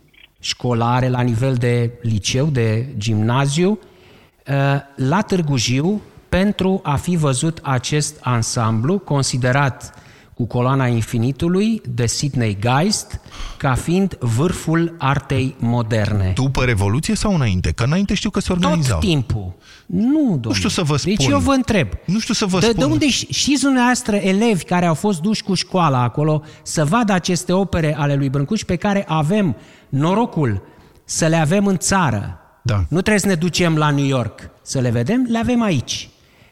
școlare 0.47 1.09
la 1.09 1.21
nivel 1.21 1.55
de 1.55 1.91
liceu, 2.03 2.47
de 2.47 2.87
gimnaziu, 2.97 3.71
uh, 3.71 4.81
la 4.95 5.23
Târgu 5.23 5.57
Jiu 5.57 6.01
pentru 6.29 6.81
a 6.83 6.97
fi 6.97 7.17
văzut 7.17 7.59
acest 7.63 8.19
ansamblu 8.21 8.99
considerat 8.99 9.95
cu 10.37 10.47
coloana 10.47 10.87
infinitului 10.87 11.83
de 11.89 12.07
Sidney 12.07 12.59
Geist 12.61 13.21
ca 13.57 13.75
fiind 13.75 14.17
vârful 14.21 14.95
artei 14.99 15.57
moderne. 15.59 16.33
După 16.35 16.65
Revoluție 16.65 17.15
sau 17.15 17.35
înainte? 17.35 17.73
Că 17.73 17.85
înainte 17.85 18.15
știu 18.15 18.31
că 18.31 18.41
se 18.41 18.53
organizau. 18.53 18.99
Tot 18.99 19.09
timpul. 19.09 19.53
Nu, 19.87 20.21
domnule. 20.21 20.41
Nu 20.43 20.53
știu 20.53 20.69
să 20.69 20.83
vă 20.83 20.97
spun. 20.97 21.15
Deci 21.17 21.27
eu 21.27 21.39
vă 21.39 21.53
întreb. 21.53 21.89
Nu 22.05 22.19
știu 22.19 22.35
să 22.35 22.47
vă 22.47 22.59
de, 22.59 22.67
spun. 22.67 22.79
De 22.79 22.85
unde 22.85 23.09
știți 23.09 23.63
dumneavoastră 23.63 24.17
elevi 24.17 24.65
care 24.65 24.87
au 24.87 24.95
fost 24.95 25.21
duși 25.21 25.43
cu 25.43 25.55
școala 25.55 26.03
acolo 26.03 26.43
să 26.63 26.85
vadă 26.85 27.13
aceste 27.13 27.53
opere 27.53 27.97
ale 27.97 28.15
lui 28.15 28.29
Brâncuș 28.29 28.63
pe 28.63 28.77
care 28.77 29.05
avem 29.09 29.57
norocul 29.89 30.63
să 31.05 31.27
le 31.27 31.37
avem 31.37 31.67
în 31.67 31.77
țară. 31.77 32.39
Da. 32.63 32.85
Nu 32.89 33.01
trebuie 33.01 33.19
să 33.19 33.27
ne 33.27 33.35
ducem 33.35 33.77
la 33.77 33.91
New 33.91 34.07
York 34.07 34.51
să 34.63 34.81
le 34.81 34.91
vedem, 34.91 35.27
le 35.29 35.39
avem 35.39 35.63
aici. 35.63 36.09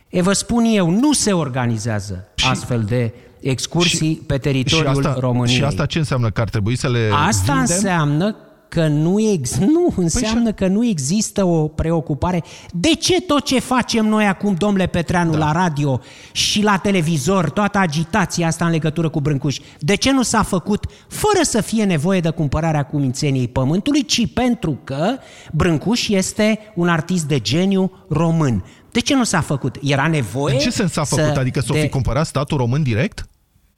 E, 0.09 0.23
vă 0.23 0.33
spun 0.33 0.65
eu, 0.65 0.91
nu 0.91 1.13
se 1.13 1.33
organizează 1.33 2.29
și, 2.35 2.49
astfel 2.49 2.83
de 2.83 3.15
excursii 3.51 4.13
și, 4.13 4.21
pe 4.27 4.39
teritoriul 4.39 4.93
și 4.93 4.99
asta, 5.07 5.17
României. 5.21 5.57
Și 5.57 5.65
asta 5.65 5.87
ce 5.87 5.99
înseamnă? 5.99 6.31
Că 6.31 6.41
ar 6.41 6.49
trebui 6.49 6.77
să 6.77 6.89
le 6.89 7.11
Asta 7.27 7.53
vindem? 7.53 7.75
înseamnă 7.75 8.37
că 8.69 8.87
nu, 8.87 9.21
ex- 9.21 9.59
nu 9.75 9.93
Păi 9.95 10.03
înseamnă 10.05 10.53
că 10.53 10.67
nu 10.67 10.87
există 10.87 11.45
o 11.45 11.69
preocupare. 11.69 12.43
De 12.71 12.89
ce 12.89 13.21
tot 13.21 13.45
ce 13.45 13.61
facem 13.61 14.07
noi 14.07 14.25
acum, 14.25 14.55
domnule 14.55 14.87
Petreanu, 14.87 15.31
da. 15.33 15.39
la 15.39 15.53
radio 15.53 16.01
și 16.33 16.63
la 16.63 16.77
televizor, 16.77 17.51
toată 17.51 17.79
agitația 17.79 18.47
asta 18.47 18.65
în 18.65 18.71
legătură 18.71 19.09
cu 19.09 19.21
Brâncuș, 19.21 19.59
de 19.79 19.95
ce 19.95 20.13
nu 20.13 20.23
s-a 20.23 20.43
făcut 20.43 20.87
fără 21.09 21.39
să 21.43 21.61
fie 21.61 21.85
nevoie 21.85 22.21
de 22.21 22.31
cumpărarea 22.31 22.83
cumințeniei 22.83 23.49
pământului, 23.49 24.05
ci 24.05 24.33
pentru 24.33 24.79
că 24.85 25.17
Brâncuș 25.53 26.09
este 26.09 26.59
un 26.75 26.89
artist 26.89 27.25
de 27.25 27.39
geniu 27.39 27.93
român. 28.09 28.65
De 28.93 29.01
ce 29.01 29.15
nu 29.15 29.25
s-a 29.25 29.41
făcut? 29.41 29.77
Era 29.83 30.07
nevoie 30.07 30.55
În 30.55 30.61
ce 30.61 30.71
sens 30.71 30.93
s-a 30.93 31.05
făcut? 31.05 31.33
Să 31.33 31.39
Adică 31.39 31.61
s-o 31.61 31.75
fi 31.75 31.81
de... 31.81 31.89
cumpărat 31.89 32.27
statul 32.27 32.57
român 32.57 32.83
direct? 32.83 33.29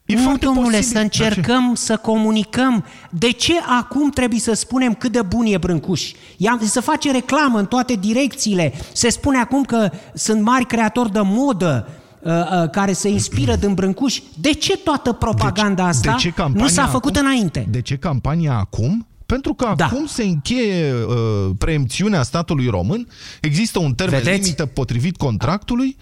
E 0.06 0.14
nu, 0.14 0.36
domnule, 0.36 0.76
posibil. 0.76 0.96
să 0.96 0.98
încercăm 0.98 1.74
să 1.74 1.96
comunicăm. 1.96 2.84
De 3.10 3.30
ce 3.30 3.52
acum 3.78 4.10
trebuie 4.10 4.40
să 4.40 4.52
spunem 4.52 4.94
cât 4.94 5.12
de 5.12 5.22
bun 5.22 5.46
e 5.46 5.58
Brâncuș? 5.58 6.12
Să 6.60 6.80
face 6.80 7.10
reclamă 7.10 7.58
în 7.58 7.66
toate 7.66 7.94
direcțiile. 7.94 8.72
Se 8.92 9.08
spune 9.08 9.38
acum 9.38 9.62
că 9.64 9.90
sunt 10.14 10.42
mari 10.42 10.66
creatori 10.66 11.12
de 11.12 11.20
modă 11.22 11.88
uh, 12.20 12.32
uh, 12.32 12.70
care 12.70 12.92
se 12.92 13.08
inspiră 13.08 13.56
din 13.56 13.74
Brâncuș. 13.74 14.20
De 14.40 14.52
ce 14.52 14.76
toată 14.76 15.12
propaganda 15.12 15.82
de, 15.82 15.88
asta 15.88 16.10
de 16.10 16.16
ce 16.18 16.32
nu 16.54 16.66
s-a 16.68 16.86
făcut 16.86 17.16
acum? 17.16 17.26
înainte? 17.28 17.66
De 17.70 17.80
ce 17.80 17.96
campania 17.96 18.52
acum? 18.52 19.06
Pentru 19.26 19.54
că 19.54 19.72
da. 19.76 19.84
acum 19.84 20.06
se 20.06 20.22
încheie 20.22 20.92
uh, 20.92 21.50
preemțiunea 21.58 22.22
statului 22.22 22.66
român, 22.66 23.08
există 23.40 23.78
un 23.78 23.94
termen 23.94 24.22
Vedeți? 24.22 24.40
limită 24.42 24.66
potrivit 24.66 25.16
contractului, 25.16 25.96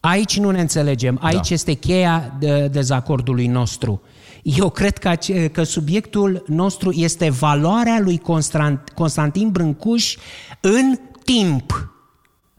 Aici 0.00 0.38
nu 0.38 0.50
ne 0.50 0.60
înțelegem. 0.60 1.18
Aici 1.22 1.48
da. 1.48 1.54
este 1.54 1.72
cheia 1.72 2.36
de 2.38 2.68
dezacordului 2.68 3.46
nostru. 3.46 4.02
Eu 4.42 4.70
cred 4.70 4.98
că, 4.98 5.14
că 5.52 5.62
subiectul 5.62 6.44
nostru 6.46 6.92
este 6.92 7.30
valoarea 7.30 8.00
lui 8.00 8.18
Constant, 8.18 8.88
Constantin 8.94 9.50
Brâncuș 9.50 10.16
în 10.60 10.98
timp. 11.24 11.92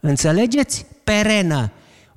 Înțelegeți? 0.00 0.86
Perenă. 1.04 1.72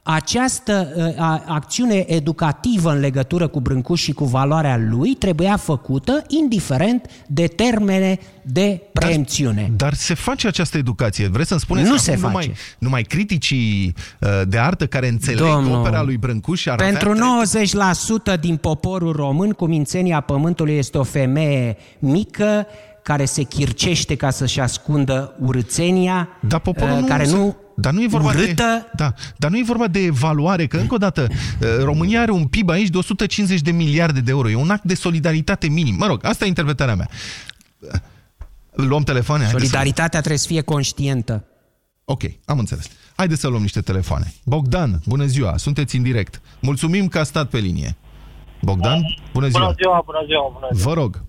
Această 0.05 0.93
uh, 0.95 1.41
acțiune 1.45 2.05
educativă 2.07 2.91
în 2.91 2.99
legătură 2.99 3.47
cu 3.47 3.59
Brâncuș 3.59 4.01
și 4.01 4.11
cu 4.11 4.25
valoarea 4.25 4.77
lui 4.77 5.13
trebuia 5.13 5.57
făcută 5.57 6.23
indiferent 6.27 7.05
de 7.27 7.47
termene 7.47 8.19
de 8.41 8.81
preemțiune. 8.93 9.61
Dar, 9.61 9.89
dar 9.89 9.93
se 9.93 10.13
face 10.13 10.47
această 10.47 10.77
educație. 10.77 11.27
Vreți 11.27 11.47
să-mi 11.47 11.59
spuneți 11.59 11.87
nu 11.87 11.93
că 11.93 11.99
se 11.99 12.11
face. 12.11 12.25
numai, 12.25 12.53
numai 12.77 13.01
criticii 13.01 13.95
uh, 14.19 14.29
de 14.47 14.57
artă 14.57 14.87
care 14.87 15.07
înțeleg 15.07 15.39
Domnul, 15.39 15.79
opera 15.79 16.01
lui 16.01 16.17
Brâncuș 16.17 16.65
ar 16.65 16.75
Pentru 16.75 17.09
avea 17.09 18.37
90% 18.37 18.39
din 18.39 18.55
poporul 18.55 19.11
român, 19.11 19.51
cumințenia 19.51 20.19
pământului 20.19 20.77
este 20.77 20.97
o 20.97 21.03
femeie 21.03 21.77
mică, 21.99 22.65
care 23.03 23.25
se 23.25 23.43
chircește 23.43 24.15
ca 24.15 24.29
să-și 24.29 24.59
ascundă 24.59 25.35
urățenia, 25.39 26.29
da, 26.39 26.57
poporul 26.57 26.99
nu 26.99 27.05
care 27.05 27.23
se... 27.23 27.35
nu 27.35 27.55
dar 27.75 27.93
nu 27.93 28.03
e 28.03 28.07
vorba 28.07 28.27
urâtă. 28.27 28.53
de, 28.53 28.91
da, 28.95 29.13
dar 29.37 29.51
nu 29.51 29.57
e 29.57 29.63
vorba 29.65 29.87
de 29.87 29.99
evaluare, 29.99 30.67
că 30.67 30.77
încă 30.77 30.93
o 30.93 30.97
dată 30.97 31.27
România 31.79 32.21
are 32.21 32.31
un 32.31 32.45
PIB 32.45 32.69
aici 32.69 32.87
de 32.87 32.97
150 32.97 33.61
de 33.61 33.71
miliarde 33.71 34.19
de 34.19 34.31
euro. 34.31 34.49
E 34.49 34.55
un 34.55 34.69
act 34.69 34.83
de 34.83 34.93
solidaritate 34.93 35.67
minim. 35.67 35.95
Mă 35.95 36.05
rog, 36.05 36.25
asta 36.25 36.45
e 36.45 36.47
interpretarea 36.47 36.95
mea. 36.95 37.09
Luăm 38.71 39.03
telefoane. 39.03 39.47
Solidaritatea 39.49 40.19
trebuie 40.19 40.39
să 40.39 40.47
fie 40.47 40.61
conștientă. 40.61 41.43
Ok, 42.05 42.21
am 42.45 42.59
înțeles. 42.59 42.87
Haideți 43.15 43.41
să 43.41 43.47
luăm 43.47 43.61
niște 43.61 43.81
telefoane. 43.81 44.33
Bogdan, 44.43 45.01
bună 45.05 45.25
ziua, 45.25 45.57
sunteți 45.57 45.95
în 45.95 46.03
direct. 46.03 46.41
Mulțumim 46.59 47.07
că 47.07 47.19
a 47.19 47.23
stat 47.23 47.49
pe 47.49 47.57
linie. 47.57 47.95
Bogdan, 48.61 49.01
bună 49.33 49.47
ziua. 49.47 49.63
Bună 49.63 49.75
ziua, 49.81 50.01
bună 50.05 50.23
ziua, 50.25 50.49
bună 50.53 50.67
ziua. 50.73 50.93
Vă 50.93 51.01
rog. 51.01 51.23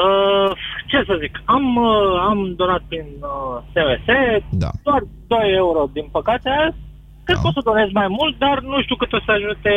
Uh, 0.00 0.50
ce 0.86 0.98
să 1.06 1.18
zic, 1.20 1.42
am, 1.44 1.76
uh, 1.76 2.20
am 2.30 2.54
donat 2.56 2.82
prin 2.88 3.06
uh, 3.20 3.56
SMS 3.72 4.06
da. 4.50 4.70
doar 4.82 5.02
2 5.26 5.52
euro, 5.62 5.90
din 5.92 6.06
păcate. 6.12 6.50
Cred 7.24 7.36
da. 7.36 7.42
că 7.42 7.48
o 7.48 7.52
să 7.52 7.60
donez 7.64 7.88
mai 7.92 8.08
mult, 8.08 8.38
dar 8.38 8.60
nu 8.60 8.82
știu 8.82 8.96
cât 8.96 9.12
o 9.12 9.20
să 9.24 9.30
ajute. 9.32 9.74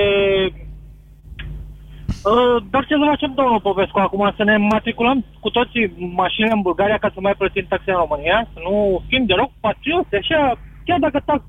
Uh, 2.30 2.58
dar 2.72 2.86
ce 2.86 2.94
să 3.00 3.06
facem, 3.12 3.32
domnul 3.36 3.66
Popescu, 3.68 4.00
acum 4.00 4.34
să 4.38 4.44
ne 4.44 4.58
matriculăm 4.58 5.26
cu 5.40 5.50
toții 5.50 5.86
mașinile 6.22 6.54
în 6.54 6.62
Bulgaria 6.62 6.98
ca 6.98 7.10
să 7.14 7.20
mai 7.22 7.36
plătim 7.38 7.66
taxe 7.70 7.92
în 7.92 8.02
România? 8.06 8.48
Să 8.54 8.60
nu 8.68 9.04
fim 9.08 9.26
deloc 9.26 9.52
patrioți, 9.60 10.16
așa, 10.16 10.42
chiar 10.86 11.00
dacă 11.00 11.20
tax, 11.26 11.42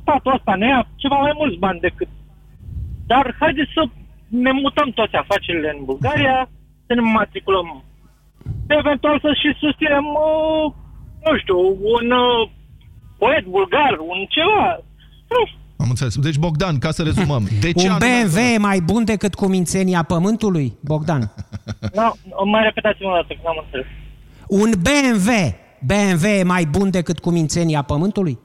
statul 0.00 0.34
ăsta 0.34 0.54
ne 0.54 0.66
ia 0.66 0.86
ceva 0.96 1.16
mai 1.16 1.34
mulți 1.36 1.58
bani 1.58 1.80
decât... 1.80 2.08
Dar 3.06 3.36
haideți 3.40 3.70
să 3.74 3.82
ne 4.28 4.52
mutăm 4.52 4.88
toate 4.90 5.16
afacerile 5.16 5.74
în 5.78 5.84
Bulgaria, 5.84 6.48
să 6.86 6.94
ne 6.94 7.00
matriculăm 7.00 7.84
eventual 8.66 9.20
să 9.20 9.30
și 9.40 9.56
susținem, 9.60 10.04
uh, 10.04 10.72
nu 11.24 11.38
știu, 11.38 11.58
un 11.96 12.10
uh, 12.10 12.50
poet 13.18 13.44
bulgar, 13.44 13.92
un 13.98 14.20
ceva. 14.28 14.66
Nu. 15.34 15.42
Am 15.76 15.88
înțeles. 15.88 16.16
Deci, 16.18 16.38
Bogdan, 16.38 16.78
ca 16.78 16.90
să 16.90 17.02
rezumăm. 17.02 17.42
De 17.60 17.72
ce 17.72 17.88
un 17.88 17.96
BMW 17.98 18.38
e 18.54 18.58
mai 18.58 18.80
bun 18.80 19.04
decât 19.04 19.34
cumințenia 19.34 20.02
pământului, 20.02 20.72
Bogdan? 20.80 21.20
no, 21.98 22.08
mai 22.44 22.62
repetați-mă 22.62 23.08
o 23.10 23.14
dată, 23.14 23.26
că 23.28 23.40
n-am 23.44 23.64
înțeles. 23.64 23.86
Un 24.48 24.70
BMW, 24.86 25.30
BMW 25.86 26.26
e 26.26 26.42
mai 26.42 26.64
bun 26.64 26.90
decât 26.90 27.18
cumințenia 27.18 27.82
pământului? 27.82 28.38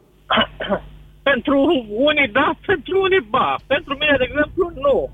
pentru 1.29 1.85
unii 1.89 2.29
da, 2.31 2.47
pentru 2.65 3.01
unii 3.01 3.25
ba. 3.29 3.55
Pentru 3.67 3.97
mine, 3.99 4.15
de 4.17 4.27
exemplu, 4.29 4.71
nu. 4.85 5.09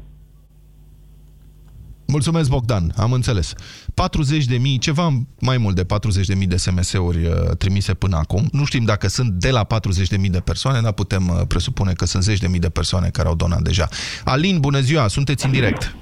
Mulțumesc, 2.08 2.50
Bogdan, 2.50 2.94
am 2.96 3.12
înțeles. 3.12 3.54
40 3.94 4.46
de 4.46 4.58
mii, 4.58 4.78
ceva 4.78 5.22
mai 5.39 5.58
mult 5.58 5.76
de 5.76 5.84
40 5.84 6.28
de 6.28 6.36
mii 6.36 6.48
de 6.48 6.58
SMS-uri 6.58 7.26
uh, 7.26 7.34
trimise 7.58 7.94
până 7.94 8.18
acum. 8.18 8.48
Nu 8.52 8.65
știm 8.65 8.86
dacă 8.86 9.08
sunt 9.08 9.32
de 9.32 9.50
la 9.50 9.63
40 9.63 10.08
de 10.08 10.18
mii 10.18 10.30
de 10.30 10.39
persoane, 10.39 10.82
dar 10.82 10.91
putem 10.91 11.28
uh, 11.28 11.41
presupune 11.48 11.94
că 11.94 12.06
sunt 12.06 12.24
zeci 12.24 12.39
de 12.39 12.48
mii 12.48 12.60
de 12.60 12.70
persoane 12.70 13.10
care 13.10 13.28
au 13.28 13.36
donat 13.36 13.62
deja. 13.62 13.88
Alin, 14.24 14.60
bună 14.60 14.80
ziua, 14.80 15.08
sunteți 15.08 15.46
în 15.46 15.52
direct. 15.52 15.96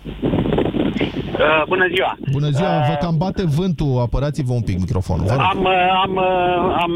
Uh, 1.33 1.63
bună 1.67 1.87
ziua! 1.93 2.11
Bună 2.31 2.49
ziua, 2.49 2.69
uh, 2.77 2.85
vă 2.87 2.95
cam 2.99 3.17
bate 3.17 3.43
vântul, 3.57 3.99
apărați-vă 4.05 4.53
un 4.53 4.61
pic 4.61 4.79
microfonul. 4.79 5.25
Vă 5.25 5.33
rog. 5.33 5.41
Am, 5.41 5.67
am, 6.03 6.17
am 6.85 6.93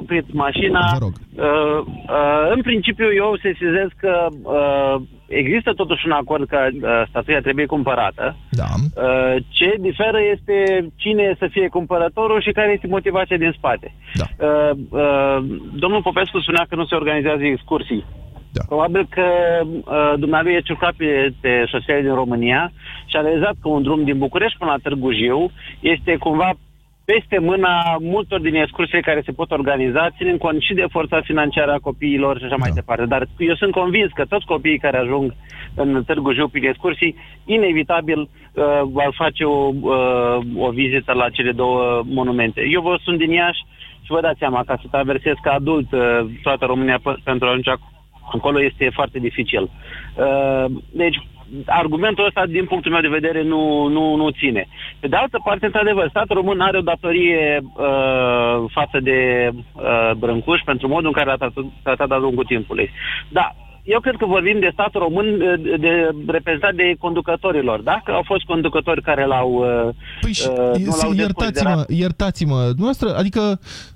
oprit 0.00 0.32
mașina. 0.32 0.80
Vă 0.92 1.04
rog. 1.06 1.12
Uh, 1.34 1.78
uh, 2.16 2.52
în 2.54 2.60
principiu 2.62 3.08
eu 3.22 3.38
sesizez 3.42 3.88
că 4.02 4.26
uh, 4.42 4.96
există 5.28 5.72
totuși 5.72 6.06
un 6.06 6.12
acord 6.12 6.48
că 6.48 6.58
uh, 6.70 7.02
statuia 7.08 7.40
trebuie 7.40 7.66
cumpărată. 7.66 8.36
Da. 8.50 8.70
Uh, 8.74 9.34
ce 9.48 9.74
diferă 9.80 10.18
este 10.34 10.86
cine 10.96 11.36
să 11.38 11.46
fie 11.50 11.68
cumpărătorul 11.68 12.40
și 12.42 12.52
care 12.52 12.72
este 12.72 12.86
motivația 12.86 13.36
din 13.36 13.54
spate. 13.56 13.94
Da. 14.14 14.26
Uh, 14.46 14.70
uh, 14.90 15.38
domnul 15.82 16.02
Popescu 16.02 16.40
spunea 16.40 16.66
că 16.68 16.74
nu 16.74 16.84
se 16.84 16.94
organizează 16.94 17.44
excursii. 17.44 18.04
Da. 18.52 18.64
Probabil 18.68 19.06
că 19.10 19.26
uh, 19.64 20.14
dumnealui 20.18 20.52
e 20.52 20.60
circulat 20.60 20.94
pe, 20.96 21.32
pe 21.40 21.64
șosele 21.66 22.00
din 22.00 22.14
România 22.14 22.72
și 23.06 23.16
a 23.16 23.20
realizat 23.20 23.54
că 23.62 23.68
un 23.68 23.82
drum 23.82 24.04
din 24.04 24.18
București 24.18 24.58
până 24.58 24.70
la 24.70 24.82
Târgu 24.82 25.12
Jiu 25.12 25.50
este 25.80 26.16
cumva 26.16 26.50
peste 27.12 27.38
mâna 27.38 27.96
multor 28.00 28.40
din 28.40 28.54
excursiile 28.54 29.00
care 29.00 29.22
se 29.24 29.32
pot 29.32 29.50
organiza, 29.50 30.10
ținând 30.16 30.38
cont 30.38 30.60
și 30.60 30.74
de 30.74 30.86
forța 30.90 31.20
financiară 31.20 31.72
a 31.72 31.86
copiilor 31.88 32.38
și 32.38 32.44
așa 32.44 32.56
da. 32.58 32.64
mai 32.64 32.70
departe. 32.74 33.04
Dar 33.04 33.26
eu 33.38 33.54
sunt 33.54 33.72
convins 33.72 34.10
că 34.12 34.24
toți 34.24 34.46
copiii 34.46 34.78
care 34.78 34.96
ajung 34.98 35.34
în 35.74 36.02
Târgu 36.06 36.32
Jiu 36.32 36.48
prin 36.48 36.64
excursii, 36.64 37.16
inevitabil 37.44 38.20
uh, 38.20 38.28
vor 38.82 39.12
face 39.16 39.44
o, 39.44 39.70
uh, 39.80 40.38
o 40.56 40.70
vizită 40.70 41.12
la 41.12 41.28
cele 41.28 41.52
două 41.52 42.02
monumente. 42.04 42.60
Eu 42.70 42.80
vă 42.80 42.98
sunt 43.02 43.18
din 43.18 43.30
Iași 43.30 43.64
și 44.02 44.12
vă 44.12 44.20
dați 44.20 44.38
seama, 44.38 44.62
ca 44.66 44.78
să 44.80 44.86
traversez 44.90 45.34
ca 45.42 45.52
adult 45.52 45.92
uh, 45.92 46.00
toată 46.42 46.64
România 46.64 46.98
p- 46.98 47.22
pentru 47.24 47.46
a 47.46 47.50
ajunge 47.50 47.70
acolo 48.32 48.62
este 48.62 48.90
foarte 48.92 49.18
dificil. 49.18 49.62
Uh, 49.62 50.64
deci, 50.92 51.16
argumentul 51.66 52.26
ăsta, 52.26 52.46
din 52.46 52.64
punctul 52.64 52.92
meu 52.92 53.00
de 53.00 53.18
vedere, 53.18 53.42
nu, 53.42 53.86
nu, 53.86 54.14
nu 54.14 54.30
ține. 54.30 54.66
Pe 55.00 55.08
de 55.08 55.16
altă 55.16 55.40
parte, 55.44 55.66
într-adevăr, 55.66 56.08
statul 56.08 56.36
român 56.36 56.60
are 56.60 56.78
o 56.78 56.80
datorie 56.80 57.60
uh, 57.62 58.64
față 58.70 59.00
de 59.00 59.50
uh, 59.52 60.10
Brâncuș 60.16 60.60
pentru 60.64 60.88
modul 60.88 61.06
în 61.06 61.12
care 61.12 61.30
a 61.30 61.34
tratat, 61.34 61.64
tratat 61.82 62.08
de-a 62.08 62.16
lungul 62.16 62.44
timpului. 62.44 62.90
Da, 63.28 63.54
eu 63.86 64.00
cred 64.00 64.16
că 64.16 64.26
vorbim 64.26 64.58
de 64.60 64.70
statul 64.72 65.00
român 65.00 65.38
de, 65.38 65.74
de 65.78 65.92
reprezentat 66.26 66.74
de 66.74 66.94
conducătorilor, 66.98 67.80
da? 67.80 68.00
Că 68.04 68.10
au 68.12 68.22
fost 68.24 68.44
conducători 68.44 69.02
care 69.02 69.24
l-au 69.26 69.50
uh, 69.52 69.94
Păi 70.20 70.32
și, 70.32 70.48
uh, 70.48 70.56
nu 70.56 70.94
l-au 71.02 71.12
iertați-mă, 71.12 71.22
desconsiderat. 71.22 71.90
iertați-mă, 72.04 72.58
dumneavoastră, 72.76 73.08
adică 73.16 73.40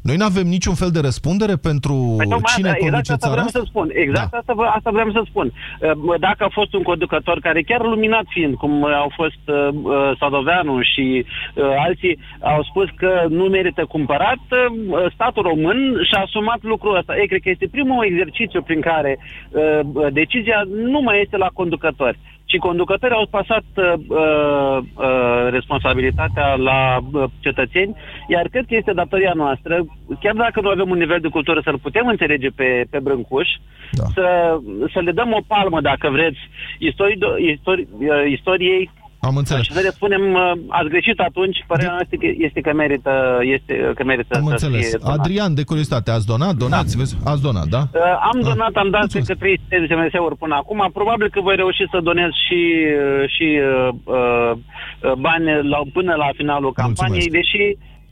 noi 0.03 0.16
nu 0.16 0.24
avem 0.24 0.46
niciun 0.46 0.74
fel 0.74 0.90
de 0.90 1.00
răspundere 1.00 1.57
pentru 1.68 1.94
Păi 2.16 2.26
tocmai 2.26 2.53
cine 2.55 2.68
asta, 2.68 2.79
exact 2.81 2.81
conduce 2.81 3.12
asta 3.12 3.26
țara 3.26 3.33
vreau 3.33 3.46
asta? 3.46 3.59
să 3.59 3.66
spun. 3.72 3.87
Exact 4.05 4.33
asta, 4.35 4.53
vă- 4.57 4.72
asta 4.76 4.90
vreau 4.90 5.11
să 5.12 5.22
spun. 5.31 5.46
Uh, 5.53 6.18
Dacă 6.20 6.44
a 6.44 6.48
fost 6.53 6.72
un 6.74 6.83
conducător 6.83 7.38
care 7.40 7.62
chiar 7.62 7.83
luminat 7.83 8.24
fiind, 8.29 8.55
cum 8.55 8.85
au 8.85 9.11
fost 9.20 9.42
uh, 9.46 9.68
uh, 9.83 10.11
Sadoveanu 10.18 10.81
și 10.92 11.24
uh, 11.55 11.64
alții, 11.87 12.18
au 12.40 12.62
spus 12.70 12.88
că 12.96 13.11
nu 13.29 13.44
merită 13.44 13.85
cumpărat, 13.85 14.42
uh, 14.50 15.12
statul 15.14 15.42
român 15.42 15.79
și-a 16.09 16.20
asumat 16.20 16.59
lucrul 16.62 16.96
ăsta. 16.96 17.16
Ei, 17.20 17.29
cred 17.29 17.40
că 17.42 17.50
este 17.50 17.68
primul 17.70 18.05
exercițiu 18.11 18.62
prin 18.62 18.81
care 18.81 19.18
uh, 19.50 19.80
decizia 20.12 20.62
nu 20.66 21.01
mai 21.01 21.21
este 21.21 21.37
la 21.37 21.51
conducători 21.53 22.19
ci 22.51 22.57
conducătorii 22.59 23.16
au 23.16 23.27
pasat 23.31 23.66
uh, 23.77 23.93
uh, 24.09 24.79
uh, 24.79 25.51
responsabilitatea 25.51 26.55
la 26.55 26.99
uh, 27.12 27.25
cetățeni, 27.40 27.97
iar 28.29 28.47
cred 28.49 28.64
că 28.69 28.75
este 28.75 28.93
datoria 28.93 29.33
noastră, 29.35 29.85
chiar 30.21 30.35
dacă 30.35 30.61
nu 30.61 30.69
avem 30.69 30.90
un 30.90 30.99
nivel 30.99 31.21
de 31.21 31.29
cultură, 31.29 31.61
să-l 31.64 31.79
putem 31.79 32.07
înțelege 32.07 32.49
pe, 32.49 32.85
pe 32.90 32.99
Brâncuș, 32.99 33.49
da. 33.93 34.05
să, 34.14 34.59
să 34.93 35.01
le 35.01 35.12
dăm 35.12 35.33
o 35.33 35.40
palmă, 35.47 35.81
dacă 35.81 36.09
vreți, 36.11 36.38
istorii, 36.79 37.19
istori, 37.53 37.87
uh, 37.99 38.31
istoriei 38.31 38.90
Am 39.28 39.37
înțeles. 39.37 39.62
și 39.64 39.72
să 39.72 39.80
le 39.80 39.90
spunem, 39.98 40.22
uh, 40.33 40.52
ați 40.68 40.88
greșit 40.88 41.18
atunci, 41.20 41.64
părerea 41.66 41.90
noastră 41.96 42.09
este 42.20 42.26
că, 42.26 42.44
este 42.46 42.61
că 42.61 42.72
merită, 42.83 43.12
este, 43.56 43.92
că 43.94 44.02
merită 44.04 44.33
Am 44.37 44.44
să 44.44 44.50
înțeles. 44.50 44.88
fie 44.88 44.98
donat. 45.02 45.18
Adrian, 45.18 45.54
de 45.54 45.62
curiozitate, 45.62 46.11
ați 46.11 46.26
donat? 46.26 46.54
Donați, 46.54 46.96
vezi? 46.96 47.16
Ați 47.24 47.42
donat, 47.42 47.66
da? 47.76 47.83
Uh, 47.94 48.00
am 48.33 48.40
donat, 48.40 48.74
am 48.74 48.90
dat 48.90 49.06
peste 49.12 49.35
300 49.35 49.76
de 49.80 49.87
SMS-uri 49.94 50.37
până 50.37 50.54
acum. 50.54 50.90
Probabil 50.92 51.28
că 51.30 51.40
voi 51.40 51.56
reuși 51.56 51.85
să 51.92 51.98
donez 52.02 52.30
și, 52.46 52.61
uh, 53.00 53.28
și 53.35 53.46
uh, 53.70 53.88
uh, 54.04 55.12
bani 55.26 55.46
la, 55.72 55.78
până 55.92 56.14
la 56.14 56.28
finalul 56.37 56.72
campaniei, 56.72 57.30
deși 57.38 57.62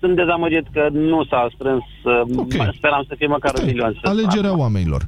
sunt 0.00 0.16
dezamăgit 0.16 0.66
că 0.72 0.88
nu 0.92 1.24
s-a 1.24 1.48
strâns. 1.54 1.84
Uh, 2.04 2.36
Ok. 2.36 2.52
Speram 2.76 3.04
să 3.08 3.14
fie 3.18 3.26
măcar 3.26 3.52
un 3.58 3.64
milion. 3.64 3.98
să- 4.02 4.08
Alegerea 4.08 4.56
oamenilor. 4.58 5.02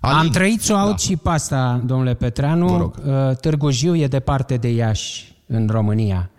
Am 0.00 0.28
trăit 0.32 0.60
să 0.60 0.72
o 0.72 0.76
aud 0.76 0.98
și 0.98 1.16
pe 1.22 1.28
asta, 1.28 1.80
domnule 1.84 2.14
Petreanu. 2.14 2.66
Uh, 3.06 3.12
Târgu 3.40 3.70
Jiu 3.70 3.94
e 3.96 4.06
departe 4.06 4.54
de 4.56 4.68
Iași, 4.68 5.24
în 5.50 5.68
România. 5.70 6.30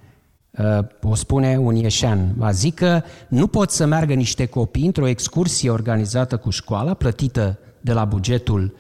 Uh, 0.51 0.79
O 1.01 1.15
spune 1.15 1.57
un 1.57 1.75
ieșean. 1.75 2.33
Va 2.37 2.51
zic 2.51 2.75
că 2.75 3.01
nu 3.27 3.47
pot 3.47 3.71
să 3.71 3.85
meargă 3.85 4.13
niște 4.13 4.45
copii 4.45 4.85
într-o 4.85 5.07
excursie 5.07 5.69
organizată 5.69 6.37
cu 6.37 6.49
școala, 6.49 6.93
plătită 6.93 7.59
de 7.81 7.93
la 7.93 8.05
bugetul 8.05 8.75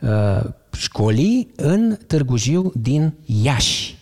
uh, 0.00 0.40
școlii, 0.72 1.52
în 1.56 1.96
Târgu 2.06 2.36
Jiu 2.36 2.72
din 2.74 3.14
Iași. 3.24 3.98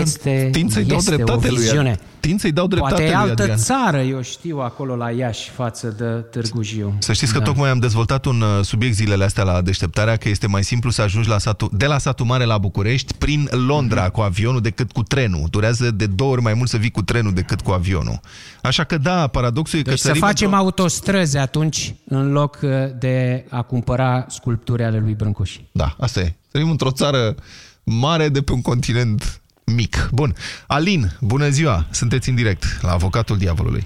Este, 0.00 0.48
tind 0.52 0.70
să-i 0.72 0.84
dau 0.84 0.96
este 0.96 1.14
dreptate 1.14 1.46
o 1.46 1.50
lui 1.50 1.60
viziune. 1.60 1.98
Tind 2.20 2.40
să-i 2.40 2.52
dau 2.52 2.66
dreptate 2.66 2.94
Poate 2.94 3.08
e 3.10 3.14
lui 3.14 3.20
altă 3.22 3.42
Adrian. 3.42 3.58
țară, 3.58 3.98
eu 4.00 4.22
știu, 4.22 4.58
acolo 4.58 4.96
la 4.96 5.10
Iași, 5.10 5.50
față 5.50 5.88
de 5.98 6.04
Târgu 6.04 6.62
Jiu. 6.62 6.94
Să 6.98 7.12
știți 7.12 7.32
că 7.32 7.38
Da. 7.38 7.44
tocmai 7.44 7.70
am 7.70 7.78
dezvoltat 7.78 8.24
un 8.24 8.40
uh, 8.40 8.64
subiect 8.64 8.94
zilele 8.94 9.24
astea 9.24 9.42
la 9.44 9.62
deșteptarea, 9.62 10.16
că 10.16 10.28
este 10.28 10.46
mai 10.46 10.64
simplu 10.64 10.90
să 10.90 11.02
ajungi 11.02 11.28
la 11.28 11.38
satul, 11.38 11.68
de 11.72 11.86
la 11.86 11.98
satul 11.98 12.26
mare 12.26 12.44
la 12.44 12.58
București 12.58 13.14
prin 13.14 13.48
Londra 13.50 14.08
cu 14.08 14.20
avionul 14.20 14.60
decât 14.60 14.92
cu 14.92 15.02
trenul. 15.02 15.46
Durează 15.50 15.90
de 15.90 16.06
două 16.06 16.30
ori 16.32 16.42
mai 16.42 16.54
mult 16.54 16.68
să 16.68 16.76
vii 16.76 16.90
cu 16.90 17.02
trenul 17.02 17.32
decât 17.32 17.60
cu 17.60 17.70
avionul. 17.70 18.20
Așa 18.62 18.84
că 18.84 18.98
da, 18.98 19.26
paradoxul 19.26 19.78
e 19.78 19.82
că 19.82 19.90
Deci 19.90 19.98
să 19.98 20.06
sărim 20.06 20.20
facem 20.20 20.46
într-o- 20.46 20.62
autostrăzi 20.64 21.36
atunci, 21.36 21.94
în 22.08 22.32
loc 22.32 22.58
uh, 22.62 22.70
de 22.98 23.44
a 23.50 23.62
cumpăra 23.62 24.26
sculpturi 24.28 24.82
ale 24.84 24.98
lui 24.98 25.14
Brâncuș. 25.14 25.56
Da, 25.72 25.94
asta 25.98 26.20
e. 26.20 26.34
Trăim 26.50 26.70
într-o 26.70 26.90
țară 26.90 27.34
mare 27.84 28.28
de 28.28 28.42
pe 28.42 28.52
un 28.52 28.62
continent 28.62 29.42
mic. 29.76 30.08
Bun. 30.12 30.32
Alin, 30.66 31.02
bună 31.20 31.48
ziua! 31.48 31.86
Sunteți 31.90 32.28
în 32.28 32.34
direct 32.34 32.64
la 32.82 32.90
Avocatul 32.90 33.36
Diavolului. 33.36 33.82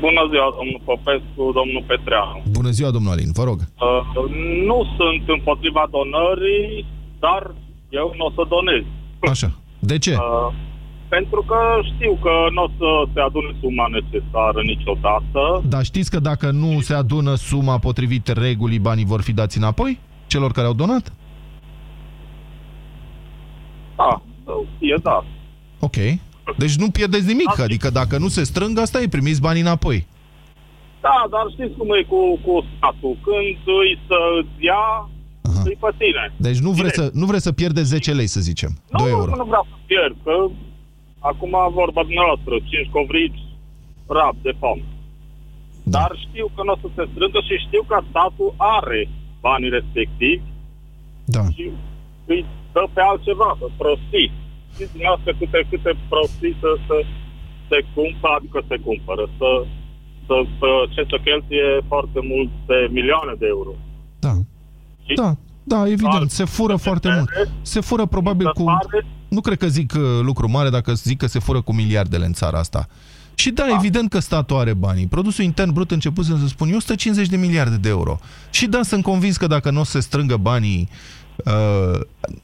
Bună 0.00 0.22
ziua, 0.30 0.48
domnul 0.58 0.80
Popescu, 0.84 1.42
domnul 1.60 1.84
Petreanu. 1.86 2.42
Bună 2.50 2.70
ziua, 2.70 2.90
domnul 2.90 3.12
Alin, 3.12 3.30
vă 3.32 3.44
rog. 3.44 3.58
Uh, 3.60 4.30
nu 4.66 4.78
sunt 4.96 5.22
împotriva 5.26 5.88
donării, 5.96 6.86
dar 7.18 7.54
eu 7.88 8.14
nu 8.16 8.24
o 8.24 8.30
să 8.36 8.42
donez. 8.48 8.84
Așa. 9.32 9.50
De 9.78 9.98
ce? 9.98 10.14
Uh, 10.14 10.54
pentru 11.08 11.44
că 11.46 11.58
știu 11.94 12.18
că 12.22 12.32
nu 12.54 12.62
o 12.62 12.68
să 12.78 13.10
se 13.14 13.20
adune 13.20 13.56
suma 13.60 13.86
necesară 13.98 14.60
niciodată. 14.62 15.62
Dar 15.68 15.84
știți 15.84 16.10
că 16.10 16.20
dacă 16.20 16.50
nu 16.50 16.80
se 16.80 16.94
adună 16.94 17.34
suma 17.34 17.78
potrivit 17.78 18.28
regulii, 18.28 18.78
banii 18.78 19.04
vor 19.04 19.20
fi 19.22 19.32
dați 19.32 19.58
înapoi 19.58 19.98
celor 20.26 20.52
care 20.52 20.66
au 20.66 20.72
donat? 20.72 21.12
Da, 23.96 24.22
e 24.78 24.94
da. 25.02 25.24
Ok. 25.80 25.96
Deci 26.56 26.76
nu 26.76 26.90
pierdeți 26.90 27.26
nimic, 27.26 27.58
adică 27.60 27.90
dacă 27.90 28.18
nu 28.18 28.28
se 28.28 28.42
strâng, 28.44 28.78
asta 28.78 29.00
e, 29.00 29.08
primiți 29.08 29.40
banii 29.40 29.60
înapoi. 29.60 30.06
Da, 31.00 31.16
dar 31.30 31.44
știți 31.54 31.76
cum 31.78 31.88
e 31.98 32.02
cu, 32.12 32.20
cu 32.46 32.64
statul. 32.76 33.14
Când 33.26 33.56
îi 33.80 33.98
să 34.06 34.18
îți 34.38 34.64
ia, 34.70 34.84
îi 35.64 35.76
pe 35.80 35.90
tine. 36.02 36.24
Deci 36.36 36.58
nu 36.66 36.70
vreți, 36.70 36.94
să, 36.94 37.10
nu 37.12 37.26
vreți 37.26 37.42
să 37.48 37.52
pierdeți 37.52 37.88
10 37.88 38.12
lei, 38.12 38.26
să 38.26 38.40
zicem. 38.40 38.72
2 38.90 39.00
Nu, 39.02 39.08
euro. 39.16 39.30
nu 39.36 39.44
vreau 39.52 39.66
să 39.70 39.76
pierd, 39.86 40.16
că 40.24 40.34
acum 41.30 41.54
vorba 41.80 42.02
dumneavoastră, 42.08 42.52
5 42.58 42.88
covrici, 42.96 43.42
rap 44.06 44.36
de 44.42 44.52
fam. 44.60 44.80
Da. 45.82 45.98
Dar 45.98 46.10
știu 46.26 46.46
că 46.54 46.60
nu 46.64 46.72
o 46.74 46.78
să 46.82 46.88
se 46.96 47.04
strângă 47.12 47.38
și 47.48 47.64
știu 47.66 47.82
că 47.90 47.96
statul 48.10 48.50
are 48.56 49.00
banii 49.40 49.72
respectivi 49.78 50.42
da. 51.36 51.42
și 51.54 51.64
îi 52.32 52.44
dă 52.74 52.82
pe 52.94 53.00
altceva, 53.10 53.50
pe 53.60 53.68
prostii. 53.80 54.30
Știți 54.74 54.92
dumneavoastră 54.94 55.30
câte, 55.40 55.60
câte 55.70 55.92
prostii 56.12 56.56
să, 56.62 56.70
să 56.86 56.96
se 57.68 57.78
cumpără, 57.94 58.34
adică 58.38 58.58
se 58.70 58.76
cumpără, 58.86 59.24
să, 59.38 59.50
să, 60.26 60.36
să, 60.58 60.68
ce 60.94 61.02
să 61.10 61.16
cheltuie 61.26 61.68
foarte 61.90 62.20
multe 62.32 62.76
milioane 62.96 63.34
de 63.42 63.46
euro. 63.56 63.72
Da. 64.24 64.34
Da, 65.20 65.30
da, 65.62 65.88
evident, 65.88 66.30
se 66.30 66.44
fură 66.44 66.76
foarte 66.76 67.08
mult. 67.16 67.28
Se 67.62 67.80
fură 67.80 68.06
probabil 68.06 68.52
cu... 68.52 68.64
Nu 69.28 69.40
cred 69.40 69.58
că 69.58 69.66
zic 69.66 69.92
uh, 69.96 70.02
lucru 70.22 70.50
mare 70.50 70.70
dacă 70.70 70.92
zic 70.92 71.18
că 71.18 71.26
se 71.26 71.38
fură 71.38 71.60
cu 71.60 71.72
miliardele 71.74 72.24
în 72.24 72.32
țara 72.32 72.58
asta. 72.58 72.86
Și 73.34 73.50
da, 73.50 73.64
evident 73.76 74.10
că 74.10 74.18
statul 74.18 74.56
are 74.56 74.74
banii. 74.74 75.06
Produsul 75.06 75.44
intern 75.44 75.72
brut 75.72 75.90
început 75.90 76.24
să 76.24 76.34
spun 76.46 76.68
eu 76.68 76.76
150 76.76 77.28
de 77.28 77.36
miliarde 77.36 77.76
de 77.76 77.88
euro. 77.88 78.18
Și 78.50 78.66
da, 78.66 78.82
sunt 78.82 79.02
convins 79.02 79.36
că 79.36 79.46
dacă 79.46 79.70
nu 79.70 79.80
o 79.80 79.84
să 79.84 79.90
se 79.90 80.00
strângă 80.00 80.36
banii 80.36 80.88
uh, 81.36 82.00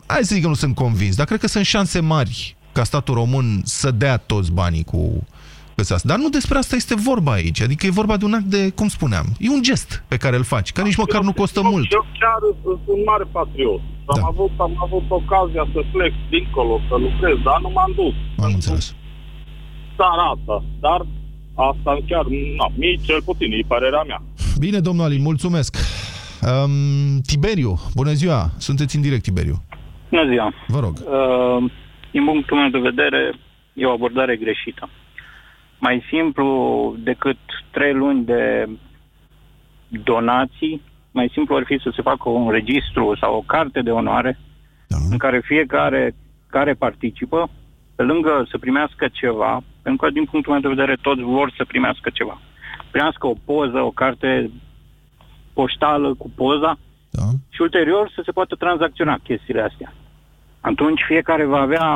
hai 0.07 0.18
să 0.22 0.35
zic 0.35 0.42
că 0.42 0.48
nu 0.48 0.55
sunt 0.55 0.74
convins, 0.74 1.16
dar 1.16 1.27
cred 1.27 1.40
că 1.40 1.46
sunt 1.46 1.64
șanse 1.64 2.01
mari 2.01 2.57
ca 2.72 2.85
statul 2.85 3.14
român 3.14 3.61
să 3.64 3.90
dea 3.90 4.16
toți 4.16 4.53
banii 4.53 4.85
cu 4.85 5.27
chestia 5.74 5.96
asta. 5.96 6.09
Dar 6.09 6.18
nu 6.18 6.29
despre 6.29 6.59
asta 6.59 6.74
este 6.77 6.94
vorba 6.94 7.33
aici. 7.33 7.61
Adică 7.61 7.87
e 7.87 8.01
vorba 8.01 8.16
de 8.16 8.24
un 8.24 8.35
act 8.35 8.44
de, 8.44 8.70
cum 8.70 8.88
spuneam, 8.88 9.27
e 9.38 9.48
un 9.51 9.62
gest 9.62 9.90
pe 10.09 10.16
care 10.16 10.37
îl 10.37 10.44
faci, 10.55 10.72
care 10.72 10.87
nici 10.87 10.96
măcar 10.96 11.22
nu 11.22 11.33
costă 11.33 11.61
eu, 11.64 11.70
mult. 11.70 11.92
Eu 11.92 12.07
chiar 12.20 12.40
sunt 12.62 12.81
un 12.94 13.01
mare 13.11 13.24
patriot. 13.37 13.81
Da. 14.07 14.20
Am, 14.20 14.24
avut, 14.33 14.51
am 14.59 14.74
avut 14.87 15.07
ocazia 15.20 15.64
să 15.72 15.81
plec 15.92 16.12
dincolo, 16.31 16.81
să 16.88 16.94
lucrez, 17.07 17.37
dar 17.48 17.59
nu 17.64 17.70
m-am 17.77 17.92
dus. 18.01 18.44
Am 18.44 18.53
înțeles. 18.59 18.94
Țara 19.96 20.24
asta. 20.35 20.57
Dar 20.81 21.01
asta 21.68 21.90
chiar, 22.09 22.24
na, 22.59 22.66
mie 22.81 22.96
cel 23.07 23.22
puțin, 23.29 23.53
e 23.53 23.61
părerea 23.66 24.03
mea. 24.11 24.20
Bine, 24.59 24.79
domnul 24.81 25.05
Alin, 25.05 25.22
mulțumesc. 25.22 25.77
Um, 26.42 27.20
Tiberiu, 27.27 27.74
bună 27.94 28.12
ziua. 28.12 28.51
Sunteți 28.59 28.96
în 28.96 29.03
direct, 29.03 29.22
Tiberiu. 29.22 29.55
Bună 30.11 30.29
ziua. 30.29 30.53
Vă 30.66 30.81
rog. 30.81 30.92
Uh, 30.92 31.70
din 32.11 32.24
punctul 32.24 32.57
meu 32.57 32.68
de 32.68 32.79
vedere, 32.79 33.35
e 33.72 33.87
o 33.87 33.92
abordare 33.92 34.37
greșită. 34.37 34.88
Mai 35.79 36.03
simplu 36.11 36.48
decât 36.98 37.38
trei 37.70 37.92
luni 37.92 38.24
de 38.24 38.68
donații, 39.88 40.83
mai 41.11 41.31
simplu 41.33 41.57
ar 41.57 41.62
fi 41.66 41.79
să 41.83 41.92
se 41.94 42.03
facă 42.03 42.29
un 42.29 42.51
registru 42.51 43.16
sau 43.20 43.35
o 43.37 43.44
carte 43.46 43.81
de 43.81 43.90
onoare 43.90 44.38
da. 44.88 44.96
în 45.11 45.18
care 45.18 45.40
fiecare 45.44 46.14
care 46.51 46.74
participă, 46.74 47.51
pe 47.94 48.03
lângă 48.03 48.46
să 48.51 48.59
primească 48.59 49.09
ceva, 49.12 49.62
pentru 49.83 50.07
că 50.07 50.12
din 50.12 50.24
punctul 50.24 50.53
meu 50.53 50.61
de 50.61 50.68
vedere 50.68 50.96
toți 51.01 51.20
vor 51.20 51.53
să 51.57 51.64
primească 51.64 52.11
ceva. 52.12 52.40
Primească 52.90 53.27
o 53.27 53.35
poză, 53.44 53.79
o 53.81 53.90
carte 53.90 54.51
poștală 55.61 56.14
cu 56.14 56.31
poza 56.40 56.73
da. 57.11 57.27
și 57.55 57.61
ulterior 57.61 58.05
să 58.14 58.21
se 58.25 58.33
poată 58.33 58.55
tranzacționa 58.55 59.16
chestiile 59.29 59.62
astea. 59.71 59.90
Atunci 60.61 61.01
fiecare 61.07 61.44
va 61.44 61.61
avea 61.61 61.87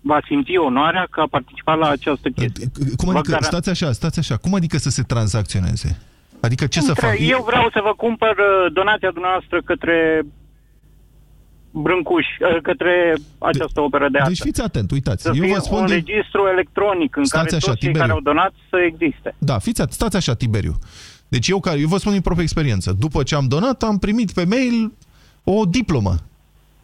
va 0.00 0.18
simți 0.26 0.56
onoarea 0.56 1.06
că 1.10 1.20
a 1.20 1.34
participat 1.36 1.78
la 1.78 1.88
această 1.88 2.28
chestie. 2.28 2.66
Cum 2.96 3.08
adică, 3.08 3.38
stați 3.40 3.70
așa, 3.70 3.92
stați 3.92 4.18
așa, 4.18 4.36
cum 4.36 4.54
adică 4.54 4.76
să 4.78 4.90
se 4.90 5.02
tranzacționeze? 5.02 5.90
Adică 6.40 6.66
ce 6.66 6.80
să 6.80 6.94
fac? 6.94 7.14
Eu 7.18 7.42
vreau 7.50 7.66
să 7.74 7.80
vă 7.82 7.92
cumpăr 7.96 8.34
uh, 8.38 8.72
donația 8.72 9.10
dumneavoastră 9.10 9.56
către 9.70 10.22
Brâncuș, 11.70 12.26
uh, 12.26 12.60
către 12.62 12.94
această 13.38 13.80
operă 13.80 14.08
de 14.12 14.18
artă. 14.18 14.28
Deci 14.28 14.46
fiți 14.48 14.62
atent, 14.62 14.90
uitați. 14.90 15.22
Să 15.22 15.30
Eu 15.34 15.42
fie 15.44 15.54
vă 15.54 15.60
spun 15.60 15.80
un 15.80 15.86
de... 15.86 15.94
registru 15.94 16.40
electronic 16.54 17.16
în 17.16 17.24
Stați 17.24 17.44
care 17.44 17.56
așa, 17.56 17.66
toți 17.66 17.78
cei 17.78 17.92
Tiberiu. 17.92 18.00
care 18.00 18.12
au 18.12 18.24
donat 18.30 18.52
să 18.70 18.76
existe. 18.90 19.34
Da, 19.38 19.56
fiți 19.58 19.80
atent, 19.80 19.96
stați 20.00 20.16
așa, 20.16 20.34
Tiberiu. 20.34 20.74
Deci 21.34 21.48
eu, 21.48 21.60
care, 21.60 21.78
eu 21.80 21.88
vă 21.88 21.96
spun 21.98 22.12
din 22.12 22.20
proprie 22.20 22.44
experiență. 22.44 22.96
După 22.98 23.22
ce 23.22 23.34
am 23.34 23.46
donat, 23.48 23.82
am 23.82 23.98
primit 23.98 24.32
pe 24.32 24.44
mail 24.44 24.92
o 25.44 25.64
diplomă 25.64 26.14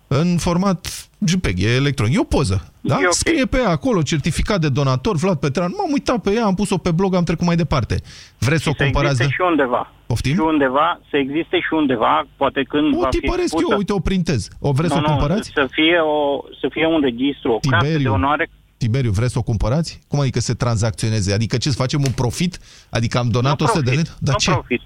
în 0.07 0.37
format 0.39 1.09
JPEG, 1.27 1.63
e 1.63 1.75
electronic. 1.75 2.17
E 2.17 2.21
o 2.21 2.25
poză. 2.25 2.73
Da? 2.81 2.95
E 3.01 3.05
ok. 3.05 3.13
Scrie 3.13 3.45
pe 3.45 3.57
ea 3.59 3.69
acolo, 3.69 4.03
certificat 4.03 4.61
de 4.61 4.69
donator, 4.69 5.17
Vlad 5.17 5.39
Petrean. 5.39 5.73
M-am 5.77 5.93
uitat 5.93 6.19
pe 6.23 6.31
ea, 6.33 6.45
am 6.45 6.55
pus-o 6.55 6.79
pe 6.79 6.91
blog, 6.91 7.15
am 7.15 7.25
trecut 7.25 7.47
mai 7.47 7.57
departe. 7.57 7.97
Vreți 8.39 8.63
să 8.63 8.69
o 8.69 8.73
să 8.77 8.83
comparați? 8.83 9.13
existe 9.23 9.35
și 9.43 9.49
undeva. 9.51 9.93
Poftim? 10.07 10.35
Și 10.35 10.41
undeva, 10.41 11.01
să 11.11 11.17
existe 11.17 11.57
și 11.61 11.73
undeva, 11.81 12.27
poate 12.37 12.63
când 12.69 12.95
O 12.97 12.99
va 13.01 13.09
fi 13.11 13.19
tipăresc 13.19 13.53
pusă- 13.55 13.67
eu, 13.71 13.77
uite, 13.79 13.93
o 13.93 13.99
printez. 14.01 14.49
O 14.61 14.73
vreți 14.73 14.93
să 14.93 14.99
nu, 14.99 15.05
o 15.07 15.09
cumpărați? 15.09 15.53
Nu, 15.55 15.63
să 15.63 15.69
fie, 15.73 15.99
o, 16.15 16.43
să 16.61 16.67
fie 16.71 16.87
un 16.87 17.01
registru, 17.01 17.53
o 17.53 17.59
carte 17.71 17.87
de 17.87 17.93
Tiberiu. 17.93 18.13
onoare. 18.13 18.51
Tiberiu, 18.79 19.11
vreți 19.11 19.33
să 19.33 19.39
o 19.39 19.43
cumpărați? 19.43 20.01
Cum 20.09 20.21
adică 20.21 20.41
se 20.41 20.55
tranzacționeze? 20.55 21.33
Adică 21.33 21.57
ce, 21.57 21.69
să 21.71 21.77
facem 21.77 22.03
un 22.05 22.13
profit? 22.13 22.59
Adică 22.91 23.19
am 23.19 23.29
donat 23.29 23.59
Nu 23.61 23.65
100 23.67 23.79
de 23.81 23.85
profit, 23.91 24.05
lei? 24.07 24.17
Dar 24.21 24.33
nu 24.35 24.39
ce? 24.41 24.51
profit. 24.51 24.81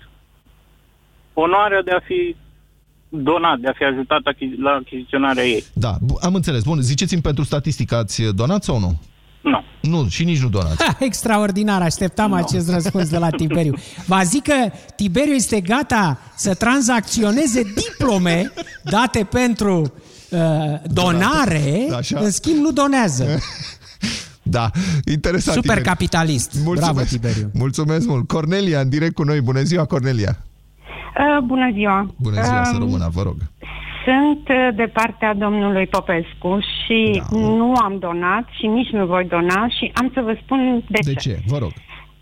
Onoarea 1.32 1.82
de 1.84 1.90
a 1.90 2.00
fi 2.04 2.36
donat, 3.08 3.58
de 3.58 3.68
a 3.68 3.72
fi 3.76 3.84
ajutat 3.84 4.20
achi- 4.34 4.58
la 4.62 4.70
achiziționarea 4.70 5.44
ei. 5.44 5.64
Da, 5.72 5.96
bu- 6.00 6.18
am 6.22 6.34
înțeles. 6.34 6.62
Bun, 6.62 6.80
ziceți-mi 6.80 7.20
pentru 7.22 7.44
statistică, 7.44 7.96
ați 7.96 8.22
donat 8.22 8.64
sau 8.64 8.78
nu? 8.78 9.00
Nu. 9.42 9.62
Nu, 9.82 10.08
și 10.08 10.24
nici 10.24 10.40
nu 10.40 10.48
donați. 10.48 10.82
Ha, 10.84 10.96
extraordinar, 11.00 11.82
așteptam 11.82 12.30
no. 12.30 12.36
acest 12.36 12.70
răspuns 12.70 13.08
de 13.08 13.18
la 13.18 13.30
Tiberiu. 13.30 13.74
Va 14.06 14.22
zic 14.22 14.42
că 14.42 14.54
Tiberiu 14.96 15.32
este 15.32 15.60
gata 15.60 16.18
să 16.36 16.54
tranzacționeze 16.54 17.62
diplome 17.74 18.52
date 18.84 19.24
pentru 19.30 19.92
uh, 20.30 20.38
donare, 20.84 21.86
Da, 21.88 21.96
așa. 21.96 22.18
în 22.20 22.30
schimb 22.30 22.56
nu 22.58 22.72
donează. 22.72 23.24
Da, 24.42 24.70
interesant. 25.06 25.56
Super 25.56 25.60
Tiberiu. 25.60 25.82
capitalist. 25.82 26.64
Bravo, 26.74 27.00
Tiberiu. 27.00 27.50
Mulțumesc 27.54 28.08
mult. 28.08 28.28
Cornelia, 28.28 28.80
în 28.80 28.88
direct 28.88 29.14
cu 29.14 29.22
noi. 29.22 29.40
Bună 29.40 29.60
ziua, 29.62 29.84
Cornelia. 29.84 30.36
Uh, 31.18 31.44
bună 31.44 31.70
ziua! 31.72 32.14
Bună 32.16 32.42
ziua, 32.42 32.64
să 32.64 32.72
Um, 32.74 32.78
rămână, 32.78 33.08
vă 33.12 33.22
rog. 33.22 33.36
Sunt 34.04 34.48
uh, 34.48 34.76
de 34.76 34.90
partea 34.92 35.34
domnului 35.34 35.86
Popescu 35.86 36.58
și 36.60 37.22
Da. 37.30 37.38
nu 37.38 37.72
am 37.74 37.98
donat 37.98 38.44
și 38.58 38.66
nici 38.66 38.88
nu 38.88 39.06
voi 39.06 39.24
dona 39.24 39.68
și 39.78 39.90
am 39.94 40.10
să 40.14 40.20
vă 40.20 40.36
spun 40.44 40.84
de, 40.88 40.98
De 41.04 41.14
ce? 41.14 41.38
Vă 41.46 41.58
rog. 41.58 41.72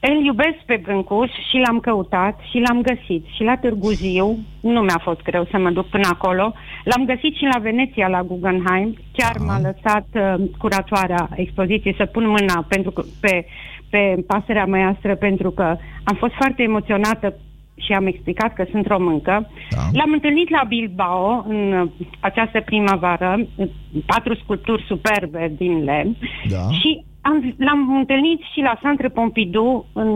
Îl 0.00 0.24
iubesc 0.24 0.58
pe 0.66 0.80
Brâncuș 0.82 1.30
și 1.50 1.62
l-am 1.66 1.80
căutat 1.80 2.40
și 2.50 2.58
l-am 2.66 2.80
găsit. 2.80 3.24
Și 3.34 3.42
la 3.42 3.56
Târgu 3.56 3.90
Jiu, 3.92 4.38
nu 4.60 4.80
mi-a 4.80 5.00
fost 5.02 5.22
greu 5.22 5.46
să 5.50 5.58
mă 5.58 5.70
duc 5.70 5.86
până 5.86 6.08
acolo, 6.12 6.52
l-am 6.84 7.04
găsit 7.04 7.34
și 7.34 7.48
la 7.52 7.58
Veneția, 7.58 8.08
la 8.08 8.22
Guggenheim. 8.22 8.96
Chiar 9.12 9.36
Da. 9.38 9.44
m-a 9.44 9.58
lăsat 9.58 10.06
uh, 10.14 10.48
curatoarea 10.58 11.28
expoziției 11.34 11.94
să 11.96 12.04
pun 12.04 12.28
mâna 12.28 12.64
pentru 12.68 12.90
că, 12.90 13.02
pe, 13.20 13.46
pe 13.90 14.24
pasărea 14.26 14.64
măiastră 14.64 15.14
pentru 15.16 15.50
că 15.50 15.76
am 16.04 16.14
fost 16.18 16.32
foarte 16.34 16.62
emoționată 16.62 17.34
și 17.84 17.92
am 17.92 18.06
explicat 18.06 18.54
că 18.54 18.64
sunt 18.70 18.86
româncă. 18.86 19.50
Da. 19.70 19.80
L-am 19.92 20.12
întâlnit 20.12 20.50
la 20.50 20.62
Bilbao 20.68 21.44
în 21.48 21.72
uh, 21.72 21.90
această 22.20 22.60
primăvară, 22.60 23.46
uh, 23.56 23.68
patru 24.06 24.34
sculpturi 24.34 24.84
superbe 24.88 25.52
din 25.56 25.84
lemn 25.84 26.16
Da. 26.48 26.70
și 26.80 27.04
am, 27.20 27.54
l-am 27.58 27.96
întâlnit 27.96 28.40
și 28.54 28.60
la 28.60 28.78
Centre 28.82 29.08
Pompidou, 29.08 29.86
în, 29.92 30.08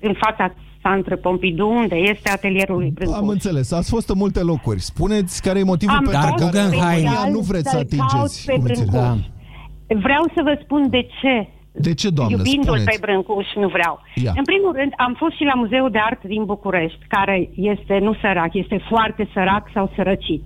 în 0.00 0.14
fața 0.18 0.54
Centre 0.82 1.16
Pompidou, 1.16 1.76
unde 1.76 1.96
este 1.96 2.30
atelierul 2.30 2.78
lui 2.78 2.90
Brâncuș. 2.90 3.16
Am 3.16 3.28
înțeles. 3.28 3.72
Ați 3.72 3.90
fost 3.90 4.08
în 4.08 4.18
multe 4.18 4.40
locuri. 4.42 4.80
Spuneți 4.80 5.42
care 5.42 5.58
e 5.58 5.62
motivul 5.64 5.94
Am 5.94 6.02
pentru 6.04 6.20
Dar 6.20 6.30
fost 6.30 6.42
care 6.44 6.66
Guggenheim. 6.68 7.04
România 7.04 7.30
nu 7.36 7.40
vreți 7.40 7.70
să 7.70 7.76
să-l 7.76 7.86
caut 7.98 8.02
atingeți. 8.10 8.46
pe 8.46 8.52
Cum 8.52 8.62
Brâncuș. 8.62 8.84
înțeleg? 8.84 9.02
Da. 9.02 9.96
Vreau 10.06 10.24
să 10.34 10.40
vă 10.42 10.58
spun 10.64 10.90
de 10.90 11.02
ce. 11.20 11.48
De 11.88 11.94
ce, 11.94 12.08
doamnă? 12.10 12.36
Iubindu-l 12.36 12.78
Spuneți. 12.78 12.90
pe 13.00 13.04
Brâncuș, 13.06 13.46
nu 13.62 13.68
vreau. 13.68 13.94
Ia. 14.24 14.32
În 14.36 14.44
primul 14.44 14.72
rând, 14.78 14.92
am 14.96 15.14
fost 15.18 15.34
și 15.36 15.44
la 15.50 15.54
Muzeul 15.54 15.90
de 15.90 15.98
Artă 15.98 16.26
din 16.34 16.44
București, 16.44 17.02
care 17.08 17.50
este 17.54 17.98
nu 17.98 18.12
sărac, 18.20 18.54
este 18.54 18.78
foarte 18.88 19.28
sărac 19.34 19.64
sau 19.74 19.92
sărăcit. 19.96 20.42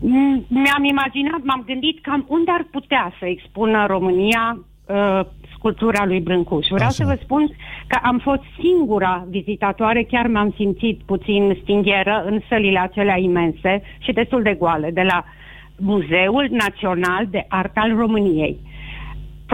Mm, 0.00 0.44
Mi-am 0.48 0.84
imaginat, 0.94 1.40
m-am 1.44 1.62
gândit 1.66 1.96
cam 2.02 2.24
unde 2.28 2.50
ar 2.50 2.66
putea 2.70 3.12
să 3.18 3.24
expună 3.26 3.86
România 3.86 4.64
uh, 4.92 5.20
sculptura 5.54 6.04
lui 6.04 6.20
Brâncuș. 6.20 6.66
Vreau 6.66 6.88
Așa. 6.88 7.04
să 7.04 7.04
vă 7.04 7.18
spun 7.22 7.50
că 7.86 7.98
am 8.02 8.18
fost 8.18 8.42
singura 8.60 9.26
vizitatoare, 9.28 10.02
chiar 10.02 10.26
m-am 10.26 10.52
simțit 10.56 11.00
puțin 11.06 11.58
stingheră 11.62 12.22
în 12.26 12.40
sălile 12.48 12.78
acelea 12.78 13.18
imense 13.18 13.82
și 13.98 14.12
destul 14.12 14.42
de 14.42 14.54
goale, 14.58 14.90
de 14.90 15.02
la 15.02 15.24
Muzeul 15.76 16.48
Național 16.50 17.26
de 17.30 17.44
Artă 17.48 17.80
al 17.80 17.96
României. 17.96 18.58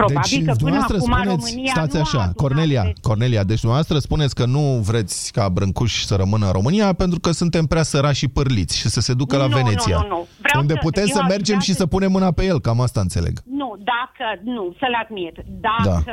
Probabil 0.05 0.37
că 0.37 0.43
până 0.45 0.55
dumneavoastră 0.63 0.97
acum 0.97 1.11
spuneți, 1.13 1.45
România 1.51 1.71
stați 1.75 1.95
nu 1.95 1.99
a 1.99 2.03
așa, 2.05 2.17
adunat 2.17 2.35
Cornelia, 2.43 2.83
de- 2.83 2.93
Cornelia, 3.09 3.43
deci 3.51 3.61
dumneavoastră 3.65 3.97
spuneți 4.07 4.35
că 4.39 4.45
nu 4.45 4.63
vreți 4.89 5.31
ca 5.31 5.49
Brâncuș 5.49 5.93
să 6.09 6.15
rămână 6.15 6.45
în 6.45 6.51
România 6.51 6.93
pentru 7.03 7.19
că 7.19 7.31
suntem 7.31 7.65
prea 7.65 7.83
sărași 7.83 8.19
și 8.21 8.27
părliți 8.27 8.77
și 8.79 8.87
să 8.95 8.99
se 9.07 9.13
ducă 9.13 9.37
la 9.37 9.47
Nu, 9.47 9.49
nu, 9.49 9.55
Veneția. 9.55 9.97
nu, 10.01 10.07
nu. 10.15 10.27
Vreau 10.45 10.61
unde 10.61 10.73
să- 10.73 10.79
putem 10.87 11.05
eu 11.07 11.15
să 11.15 11.21
aș 11.21 11.27
mergem 11.33 11.55
vrea 11.57 11.67
și 11.67 11.71
să- 11.71 11.77
să 11.81 11.85
punem 11.93 12.11
mâna 12.11 12.31
pe 12.31 12.43
el, 12.45 12.59
cam 12.59 12.81
asta 12.81 12.99
înțeleg. 13.07 13.35
Nu, 13.61 13.69
dacă, 13.93 14.25
nu, 14.43 14.63
să-l 14.79 14.95
admir. 15.03 15.33
Dacă, 15.69 16.03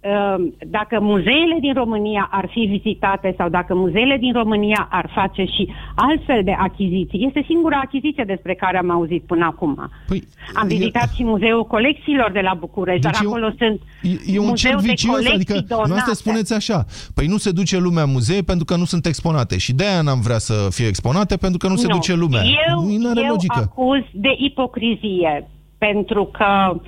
da. 0.00 0.36
dacă 0.78 1.00
muzeele 1.00 1.56
din 1.60 1.74
România 1.74 2.28
ar 2.30 2.46
fi 2.52 2.60
vizitate 2.60 3.34
sau 3.38 3.48
dacă 3.48 3.74
muzeele 3.74 4.16
din 4.16 4.32
România 4.32 4.88
ar 4.90 5.10
face 5.14 5.44
și 5.44 5.68
altfel 5.94 6.40
de 6.44 6.54
achiziții, 6.58 7.24
este 7.26 7.42
singura 7.46 7.80
achiziție 7.84 8.24
despre 8.26 8.54
care 8.54 8.78
am 8.78 8.90
auzit 8.90 9.22
până 9.26 9.44
acum. 9.44 9.90
Păi, 10.06 10.22
Am 10.54 10.66
vizitat 10.66 11.08
și 11.14 11.24
Muzeul 11.24 11.64
Colecțiilor 11.66 12.30
de 12.32 12.40
la 12.40 12.54
București, 12.54 13.00
Deci 13.02 13.12
dar 13.12 13.22
e- 13.22 13.26
acolo 13.32 13.54
sunt 13.58 13.80
E, 14.02 14.34
e 14.34 14.38
un 14.38 14.46
Muzeu 14.46 14.70
cer 14.70 14.74
de 14.80 14.88
vicios, 14.88 15.10
colecții 15.10 15.34
adică 15.34 15.52
donate. 15.52 15.74
dumneavoastră 15.74 16.12
spuneți 16.12 16.52
așa, 16.54 16.84
păi 17.14 17.26
nu 17.26 17.36
se 17.36 17.50
duce 17.50 17.76
lumea 17.78 18.02
în 18.02 18.10
muzee 18.10 18.42
pentru 18.42 18.64
că 18.64 18.76
nu 18.76 18.84
sunt 18.84 19.06
exponate 19.06 19.58
și 19.58 19.72
de-aia 19.72 20.02
n-am 20.02 20.20
vrea 20.20 20.38
să 20.38 20.68
fie 20.70 20.86
exponate 20.86 21.36
pentru 21.36 21.58
că 21.58 21.68
nu 21.68 21.76
se 21.76 21.86
duce 21.86 22.14
lumea. 22.14 22.42
Eu, 22.68 22.98
nu 22.98 23.08
are 23.10 23.20
eu 23.20 23.30
logică. 23.30 23.58
acuz 23.58 24.02
de 24.12 24.34
ipocrizie, 24.38 25.50
pentru 25.78 26.24
că 26.24 26.80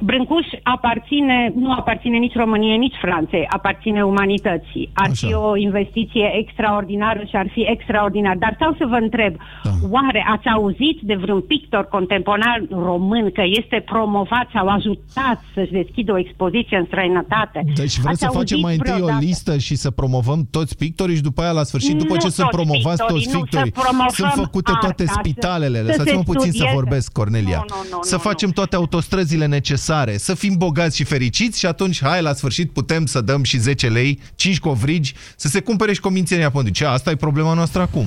Brâncuș 0.00 0.46
aparține, 0.62 1.52
nu 1.56 1.72
aparține 1.72 2.16
nici 2.18 2.34
României, 2.34 2.76
nici 2.78 2.94
Franței, 3.00 3.46
aparține 3.50 4.02
umanității. 4.04 4.90
Ar 4.94 5.08
Așa. 5.10 5.26
fi 5.26 5.34
o 5.34 5.56
investiție 5.56 6.26
extraordinară 6.42 7.20
și 7.28 7.36
ar 7.36 7.48
fi 7.52 7.60
extraordinar. 7.74 8.36
Dar 8.36 8.52
stau 8.54 8.74
să 8.78 8.84
vă 8.88 8.94
întreb, 8.96 9.36
Da. 9.64 9.70
oare 9.90 10.24
ați 10.28 10.46
auzit 10.48 10.98
de 11.02 11.14
vreun 11.14 11.40
pictor 11.40 11.84
contemporan 11.90 12.68
român 12.70 13.30
că 13.30 13.42
este 13.46 13.82
promovat 13.86 14.46
sau 14.52 14.66
ajutat 14.68 15.38
să-și 15.54 15.70
deschidă 15.72 16.12
o 16.12 16.18
expoziție 16.18 16.76
în 16.76 16.84
străinătate? 16.86 17.62
Deci 17.74 17.96
vreți 17.98 18.06
Ați 18.08 18.18
să 18.18 18.26
facem 18.26 18.38
auzit 18.38 18.62
mai 18.62 18.72
întâi 18.74 18.92
o 18.92 18.94
vreodată? 18.96 19.24
listă 19.24 19.58
și 19.58 19.74
să 19.74 19.90
promovăm 19.90 20.40
toți 20.50 20.76
pictorii 20.76 21.16
și 21.16 21.22
după 21.22 21.40
aia 21.42 21.50
la 21.52 21.62
sfârșit, 21.62 21.96
după 21.96 22.12
Nu 22.14 22.20
ce 22.20 22.28
sunt 22.28 22.48
toți 22.48 22.56
promovați 22.56 22.96
pictorii, 23.02 23.24
toți 23.24 23.34
nu, 23.34 23.40
pictorii, 23.40 23.72
să 23.74 23.80
promovăm 23.80 24.08
sunt 24.14 24.30
făcute 24.32 24.70
toate 24.80 24.86
arta, 25.02 25.12
să- 25.12 25.18
spitalele, 25.22 25.78
să 25.78 25.84
lăsați-mă 25.84 26.18
se 26.24 26.30
puțin 26.32 26.50
să 26.50 26.56
studieze. 26.56 26.74
vorbesc, 26.74 27.12
Cornelia. 27.12 27.60
Nu, 27.68 27.74
nu, 27.90 27.96
nu, 27.96 28.02
să 28.02 28.14
nu, 28.14 28.20
facem 28.20 28.50
toate 28.50 28.76
autostrăzile 28.76 29.46
necesare, 29.46 29.86
să 30.16 30.34
fim 30.34 30.54
bogați 30.56 30.96
și 30.96 31.04
fericiți 31.04 31.58
și 31.58 31.66
atunci, 31.66 32.02
hai, 32.02 32.22
la 32.22 32.32
sfârșit 32.32 32.72
putem 32.72 33.06
să 33.06 33.20
dăm 33.20 33.42
și 33.42 33.58
10 33.58 33.88
lei, 33.88 34.18
5 34.36 34.60
covrigi, 34.60 35.14
să 35.36 35.48
se 35.48 35.60
cumpere 35.60 35.92
și 35.92 36.00
comințenia 36.00 36.50
pe 36.50 36.70
Ce, 36.70 36.84
asta 36.84 37.10
e 37.10 37.16
problema 37.16 37.54
noastră 37.54 37.80
acum. 37.80 38.06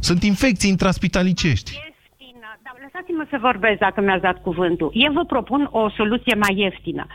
Sunt 0.00 0.22
infecții 0.22 0.70
intraspitalicești. 0.70 1.70
ieftină. 1.70 2.48
Dar 2.64 2.74
lăsați-mă 2.82 3.24
să 3.30 3.38
vorbesc 3.40 3.78
dacă 3.78 4.00
mi-ați 4.00 4.22
dat 4.22 4.42
cuvântul. 4.42 4.90
Eu 4.92 5.12
vă 5.12 5.24
propun 5.24 5.68
o 5.70 5.90
soluție 5.90 6.34
mai 6.34 6.54
ieftină. 6.56 7.06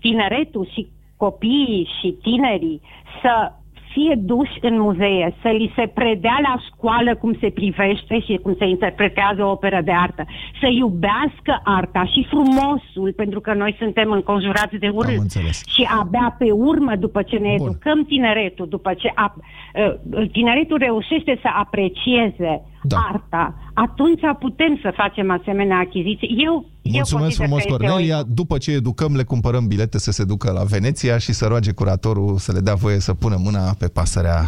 Tineretul 0.00 0.70
și 0.72 0.88
copiii 1.16 1.88
și 2.00 2.08
tinerii 2.22 2.80
să 3.22 3.52
fie 3.94 4.14
duși 4.32 4.56
în 4.60 4.80
muzee, 4.80 5.34
să 5.42 5.48
li 5.48 5.72
se 5.76 5.86
predea 5.86 6.38
la 6.42 6.54
școală 6.68 7.14
cum 7.14 7.32
se 7.40 7.50
privește 7.50 8.20
și 8.20 8.40
cum 8.42 8.54
se 8.58 8.66
interpretează 8.66 9.40
o 9.44 9.50
operă 9.50 9.80
de 9.84 9.92
artă, 9.92 10.24
să 10.60 10.68
iubească 10.70 11.52
arta 11.64 12.04
și 12.04 12.26
frumosul, 12.32 13.12
pentru 13.16 13.40
că 13.40 13.52
noi 13.54 13.74
suntem 13.78 14.10
înconjurați 14.10 14.76
de 14.76 14.86
Am 14.86 14.96
urât. 14.96 15.18
înțeles. 15.18 15.62
Și 15.74 15.88
abia 16.00 16.34
pe 16.38 16.50
urmă, 16.50 16.92
după 16.96 17.22
ce 17.22 17.36
ne 17.36 17.54
Bun. 17.56 17.66
educăm 17.68 18.04
tineretul, 18.04 18.66
după 18.68 18.94
ce 18.94 19.10
a, 19.14 19.34
uh, 19.36 20.30
tineretul 20.32 20.78
reușește 20.78 21.38
să 21.42 21.48
aprecieze 21.54 22.62
Da. 22.86 22.96
arta, 23.12 23.54
atunci 23.74 24.20
putem 24.38 24.78
să 24.82 24.92
facem 24.96 25.30
asemenea 25.30 25.78
achiziții. 25.78 26.28
Eu, 26.38 26.52
eu 26.82 26.92
Mulțumesc 26.92 27.12
consider 27.38 27.46
frumos, 27.46 27.62
că 27.62 27.68
este 27.72 27.86
Cornelia. 27.86 28.18
o- 28.18 28.22
După 28.28 28.58
ce 28.58 28.70
educăm, 28.72 29.14
le 29.16 29.22
cumpărăm 29.22 29.66
bilete 29.66 29.98
să 29.98 30.10
se 30.10 30.24
ducă 30.24 30.50
la 30.52 30.62
Veneția 30.64 31.18
și 31.18 31.32
să 31.32 31.46
roage 31.46 31.72
curatorul 31.72 32.36
să 32.36 32.52
le 32.52 32.60
dea 32.60 32.74
voie 32.74 32.98
să 32.98 33.14
pună 33.14 33.36
mâna 33.44 33.74
pe 33.78 33.86
pasărea 33.88 34.40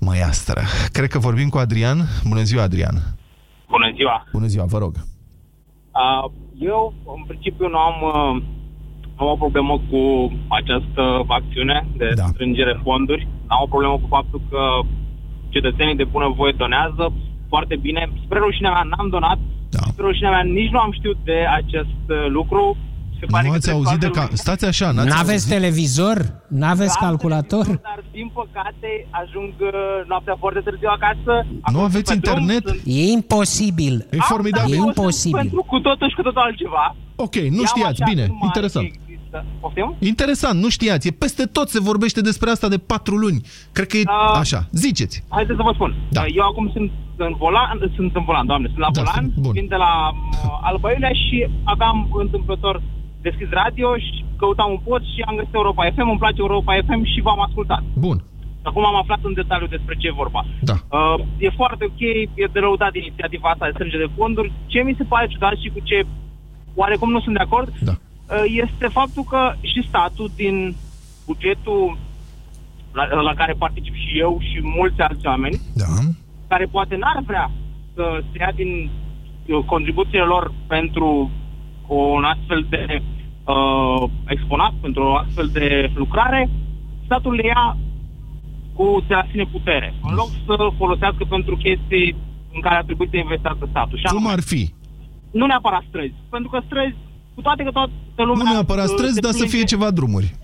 măiastră. 0.00 0.60
Cred 0.92 1.08
că 1.08 1.18
vorbim 1.18 1.48
cu 1.48 1.58
Adrian. 1.58 1.98
Bună 2.28 2.42
ziua, 2.42 2.62
Adrian. 2.62 2.94
Bună 3.68 3.90
ziua! 3.96 4.24
Bună 4.32 4.46
ziua, 4.46 4.64
vă 4.64 4.78
rog. 4.78 4.94
Uh, 4.96 6.30
Eu, 6.58 6.94
în 7.16 7.22
principiu, 7.26 7.68
nu 7.68 7.78
am, 7.78 7.96
uh, 8.12 8.42
nu 9.16 9.22
am 9.26 9.30
o 9.32 9.42
problemă 9.44 9.74
cu 9.90 10.00
această 10.48 11.02
acțiune 11.28 11.86
de 11.96 12.08
Da. 12.16 12.24
strângere 12.24 12.80
fonduri. 12.82 13.28
Am 13.46 13.58
o 13.62 13.66
problemă 13.66 13.94
cu 14.02 14.06
faptul 14.16 14.40
că 14.50 14.60
cetățenii 15.48 15.96
de 15.96 16.04
bună 16.14 16.28
voie 16.36 16.54
donează 16.56 17.12
foarte 17.54 17.76
bine. 17.86 18.02
Spre 18.24 18.38
rușinea 18.46 18.70
mea 18.76 18.84
n-am 18.90 19.08
donat. 19.16 19.38
Da. 19.76 19.82
Spre 19.92 20.04
rușinea 20.08 20.30
mea 20.34 20.42
nici 20.60 20.72
nu 20.74 20.80
am 20.86 20.92
știut 20.98 21.18
de 21.30 21.38
acest 21.60 22.02
uh, 22.08 22.16
lucru. 22.38 22.62
se 23.20 23.26
pare 23.34 23.44
Nu 23.46 23.50
că 23.50 23.56
ați 23.56 23.64
trebuie 23.66 23.84
auzit 23.84 24.00
de... 24.00 24.06
toată 24.06 24.18
Ca... 24.18 24.24
lumea. 24.24 24.42
Stați 24.44 24.64
așa, 24.72 24.88
n-ați 24.94 25.08
N-aveți 25.12 25.42
auzit? 25.44 25.52
televizor? 25.56 26.16
N-aveți 26.60 26.96
Da, 27.00 27.06
calculator? 27.06 27.64
Dar, 27.88 28.00
din 28.18 28.28
păcate, 28.40 28.90
ajung 29.22 29.52
uh, 29.60 29.70
noaptea 30.10 30.36
foarte 30.42 30.60
târziu 30.66 30.90
acasă. 30.98 31.32
Nu 31.50 31.58
acum 31.68 31.80
aveți 31.90 32.08
sunt 32.10 32.20
pe 32.22 32.30
drum, 32.30 32.40
internet? 32.40 32.62
sunt- 32.68 32.80
E 33.00 33.02
imposibil. 33.18 33.94
E 34.16 34.16
formidabil. 34.32 34.74
E 34.74 34.76
Sunt 34.76 34.86
imposibil. 34.96 35.38
Pentru 35.44 35.62
cu 35.72 35.78
totul 35.88 36.06
și 36.10 36.16
cu 36.18 36.22
totul 36.28 36.42
altceva. 36.48 36.84
Ok, 37.26 37.34
nu 37.56 37.60
Iau 37.62 37.72
știați, 37.72 37.98
așa, 38.02 38.10
bine, 38.12 38.24
nu 38.26 38.36
mai 38.40 38.46
interesant. 38.50 38.86
Există. 39.34 39.58
Poftim? 39.60 39.94
Interesant, 39.98 40.56
nu 40.62 40.68
știați, 40.68 41.08
e 41.08 41.10
peste 41.24 41.44
tot 41.56 41.68
se 41.68 41.80
vorbește 41.80 42.20
despre 42.20 42.50
asta 42.50 42.68
de 42.68 42.78
patru 42.78 43.16
luni. 43.16 43.40
Cred 43.72 43.86
că 43.86 43.96
e 43.96 44.02
Da. 44.04 44.38
așa. 44.44 44.60
Ziceți. 44.72 45.24
Haideți 45.28 45.56
să 45.56 45.62
vă 45.62 45.72
spun. 45.74 45.94
Da. 46.10 46.22
Eu 46.38 46.44
acum 46.50 46.70
sunt 46.72 46.90
în 47.16 47.34
volan, 47.38 47.78
sunt 47.96 48.12
în 48.18 48.24
volan, 48.24 48.46
doamne, 48.46 48.66
sunt 48.72 48.78
la 48.86 48.88
Da, 48.92 49.02
volan, 49.02 49.26
bun. 49.44 49.52
vin 49.52 49.66
de 49.68 49.78
la 49.86 49.92
uh, 50.10 50.68
Alba 50.68 50.90
Iulia 50.92 51.12
și 51.24 51.36
aveam 51.64 51.96
întâmplător 52.24 52.82
deschis 53.26 53.48
radio 53.50 53.88
și 53.96 54.24
căutam 54.40 54.70
un 54.70 54.80
post 54.84 55.04
și 55.14 55.20
am 55.28 55.36
găsit 55.36 55.54
Europa 55.54 55.82
FM, 55.94 56.08
îmi 56.10 56.22
place 56.24 56.40
Europa 56.46 56.72
FM 56.86 57.02
și 57.12 57.20
v-am 57.26 57.40
ascultat. 57.46 57.82
Bun. 58.06 58.18
Acum 58.68 58.84
am 58.86 58.96
aflat 58.96 59.18
în 59.22 59.34
detaliu 59.34 59.66
despre 59.66 59.94
ce 59.98 60.06
e 60.06 60.20
vorba. 60.22 60.40
Da. 60.70 60.76
Uh, 60.96 61.16
e 61.38 61.48
foarte 61.60 61.84
ok, 61.90 62.00
e 62.42 62.46
de 62.52 62.58
lăudat 62.58 62.94
inițiativa 62.94 63.48
asta 63.50 63.64
de 63.66 63.70
strânge 63.74 63.98
de 64.04 64.10
fonduri. 64.16 64.52
Ce 64.66 64.78
mi 64.80 64.94
se 64.98 65.04
pare 65.12 65.26
ciudat 65.26 65.54
și 65.62 65.68
cu 65.74 65.80
ce 65.82 66.06
oarecum 66.74 67.10
nu 67.10 67.20
sunt 67.20 67.34
de 67.36 67.42
acord, 67.46 67.68
da. 67.80 67.94
Uh, 68.30 68.42
este 68.46 68.86
faptul 68.88 69.22
că 69.24 69.52
și 69.60 69.86
statul 69.88 70.30
din 70.36 70.74
bugetul 71.26 71.98
la, 72.92 73.20
la 73.20 73.34
care 73.34 73.52
particip 73.58 73.94
și 73.94 74.18
eu 74.18 74.38
și 74.40 74.60
mulți 74.62 75.00
alți 75.00 75.26
oameni, 75.26 75.60
Da. 75.74 75.84
care 76.48 76.64
poate 76.64 76.96
n-ar 76.96 77.22
vrea 77.26 77.50
să 77.94 78.22
se 78.32 78.38
ia 78.38 78.52
din 78.54 78.90
uh, 79.46 79.64
contribuțiile 79.66 80.22
lor 80.24 80.52
pentru 80.66 81.30
un 81.88 82.24
astfel 82.24 82.66
de 82.70 83.02
uh, 83.44 84.10
exponat, 84.26 84.72
pentru 84.80 85.02
o 85.02 85.14
astfel 85.14 85.48
de 85.52 85.90
lucrare, 85.94 86.50
statul 87.04 87.34
le 87.34 87.46
ia 87.46 87.76
cu 88.74 89.04
de 89.08 89.14
la 89.14 89.26
sine 89.30 89.44
putere, 89.52 89.94
în 90.02 90.14
loc 90.14 90.28
să 90.46 90.54
folosească 90.76 91.24
pentru 91.28 91.56
chestii 91.56 92.16
în 92.54 92.60
care 92.60 92.74
ar 92.76 92.84
trebui 92.84 93.08
să 93.10 93.16
investească 93.16 93.66
statul. 93.70 93.98
Și 93.98 94.04
Cum 94.04 94.16
anume, 94.16 94.32
ar 94.32 94.40
fi? 94.42 94.72
nu 95.30 95.46
neapărat 95.46 95.84
străzi, 95.88 96.14
pentru 96.30 96.48
că 96.50 96.60
străzi, 96.66 96.94
cu 97.34 97.40
toate 97.40 97.62
că 97.62 97.70
toată 97.70 97.90
lumea... 98.16 98.44
Nu 98.44 98.52
neapărat 98.52 98.88
uh, 98.88 98.94
străzi, 98.96 99.14
se 99.14 99.20
dar 99.20 99.30
să 99.30 99.36
plânge- 99.36 99.56
fie 99.56 99.64
ceva 99.64 99.90
drumuri. 99.90 100.34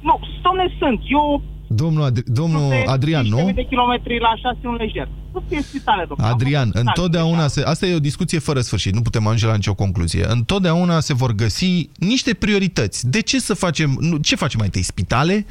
Nu, 0.00 0.20
domne, 0.42 0.76
sunt. 0.78 1.00
Eu 1.04 1.42
Domnul, 1.66 2.02
Adri... 2.02 2.22
Domnul 2.26 2.68
de 2.68 2.84
Adrian, 2.86 3.24
15.000 3.24 3.28
nu? 3.28 3.52
de 3.54 3.66
kilometri 3.68 4.18
la 4.18 4.36
6 4.36 4.66
un 4.66 4.74
lejer. 4.74 5.08
Să 5.32 5.42
fie 5.48 5.62
spitale, 5.62 6.04
domnule. 6.08 6.30
Adrian, 6.32 6.62
Am 6.62 6.70
fost 6.72 6.86
întotdeauna 6.86 7.46
se... 7.46 7.62
Asta 7.62 7.86
e 7.86 7.94
o 7.94 7.98
discuție 7.98 8.38
fără 8.38 8.60
sfârșit, 8.60 8.94
nu 8.94 9.02
putem 9.02 9.26
ajunge 9.26 9.46
la 9.46 9.54
nicio 9.54 9.74
concluzie. 9.74 10.24
Întotdeauna 10.28 11.00
se 11.00 11.14
vor 11.14 11.32
găsi 11.32 11.88
niște 11.98 12.34
priorități. 12.34 13.10
De 13.10 13.20
ce 13.20 13.40
să 13.40 13.54
facem... 13.54 13.96
Nu, 14.00 14.16
ce 14.16 14.36
facem 14.36 14.58
mai 14.58 14.66
întâi? 14.66 14.82
Spitale 14.82 15.46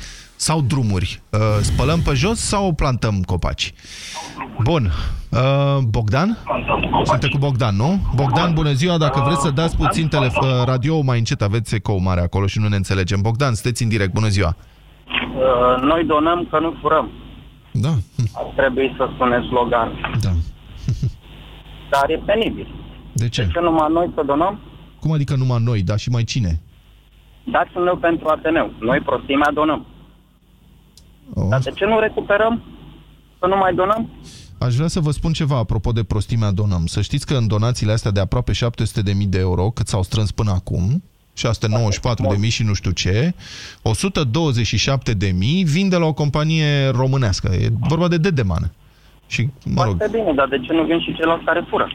sau 0.47 0.61
drumuri? 0.61 1.21
Uh, 1.29 1.39
spălăm 1.61 1.99
pe 2.01 2.13
jos 2.13 2.39
sau 2.39 2.73
plantăm 2.73 3.21
copaci? 3.25 3.73
Bun. 4.63 4.91
Uh, 5.31 5.77
Bogdan? 5.89 6.37
Suntem 7.03 7.29
cu 7.29 7.37
Bogdan, 7.37 7.75
nu? 7.75 7.99
Bogdan, 8.15 8.53
bună 8.53 8.71
ziua. 8.71 8.97
Dacă 8.97 9.21
vreți 9.25 9.41
să 9.41 9.51
dați 9.51 9.77
puțin 9.77 10.07
telef- 10.07 10.41
uh, 10.41 10.63
radio 10.65 11.01
mai 11.01 11.17
încet, 11.17 11.41
aveți 11.41 11.75
ecou 11.75 11.99
mare 11.99 12.21
acolo 12.21 12.45
și 12.47 12.59
nu 12.59 12.67
ne 12.67 12.75
înțelegem. 12.75 13.21
Bogdan, 13.21 13.53
sunteți 13.53 13.83
în 13.83 13.89
direct. 13.89 14.13
Bună 14.13 14.27
ziua. 14.27 14.55
Uh, 14.55 15.81
Noi 15.81 16.03
donăm 16.05 16.47
că 16.49 16.59
nu 16.59 16.73
furăm. 16.81 17.09
Da. 17.71 17.93
Ar 18.33 18.45
trebui 18.55 18.93
să 18.97 19.09
spune 19.13 19.45
slogan. 19.49 19.89
Da. 20.21 20.29
Dar 21.91 22.09
e 22.09 22.21
penibil. 22.25 22.67
De 23.13 23.29
ce? 23.29 23.41
De 23.43 23.51
ce 23.53 23.59
numai 23.59 23.87
noi 23.91 24.11
să 24.15 24.23
donăm? 24.25 24.59
Cum 24.99 25.11
adică 25.11 25.35
numai 25.35 25.59
noi, 25.63 25.81
dar 25.81 25.97
și 25.99 26.09
mai 26.09 26.23
cine? 26.23 26.61
Dați-ne 27.43 27.91
pentru 28.01 28.27
Ateneu. 28.27 28.71
Noi 28.79 28.99
prostimea 28.99 29.51
donăm. 29.53 29.85
Oh. 31.33 31.45
Dar 31.49 31.59
de 31.59 31.71
ce 31.75 31.85
nu 31.85 31.99
recuperăm? 31.99 32.61
Să 33.39 33.45
nu 33.47 33.57
mai 33.57 33.73
donăm? 33.73 34.09
Aș 34.59 34.75
vrea 34.75 34.87
să 34.87 34.99
vă 34.99 35.11
spun 35.11 35.33
ceva 35.33 35.57
apropo 35.57 35.91
de 35.91 36.03
prostimea 36.03 36.51
donăm. 36.51 36.85
Să 36.85 37.01
știți 37.01 37.25
că 37.25 37.33
în 37.33 37.47
donațiile 37.47 37.91
astea 37.91 38.11
de 38.11 38.19
aproape 38.19 38.51
700.000 38.51 38.57
de 39.27 39.39
euro, 39.39 39.69
cât 39.69 39.87
s-au 39.87 40.03
strâns 40.03 40.31
până 40.31 40.51
acum, 40.51 41.03
694.000 41.33 42.47
și 42.47 42.63
nu 42.63 42.73
știu 42.73 42.91
ce, 42.91 43.33
127.000 43.33 43.35
vin 45.63 45.89
de 45.89 45.97
la 45.97 46.05
o 46.05 46.13
companie 46.13 46.89
românească. 46.89 47.47
E 47.53 47.67
vorba 47.79 48.07
de 48.07 48.17
Dedeman. 48.17 48.71
Și, 49.27 49.49
mă 49.65 49.83
rog, 49.83 49.95
Foarte 49.97 50.17
bine, 50.17 50.33
dar 50.33 50.47
de 50.47 50.59
ce 50.59 50.73
nu 50.73 50.83
vin 50.83 50.99
și 50.99 51.13
ceilalți 51.15 51.45
care 51.45 51.65
fură? 51.69 51.87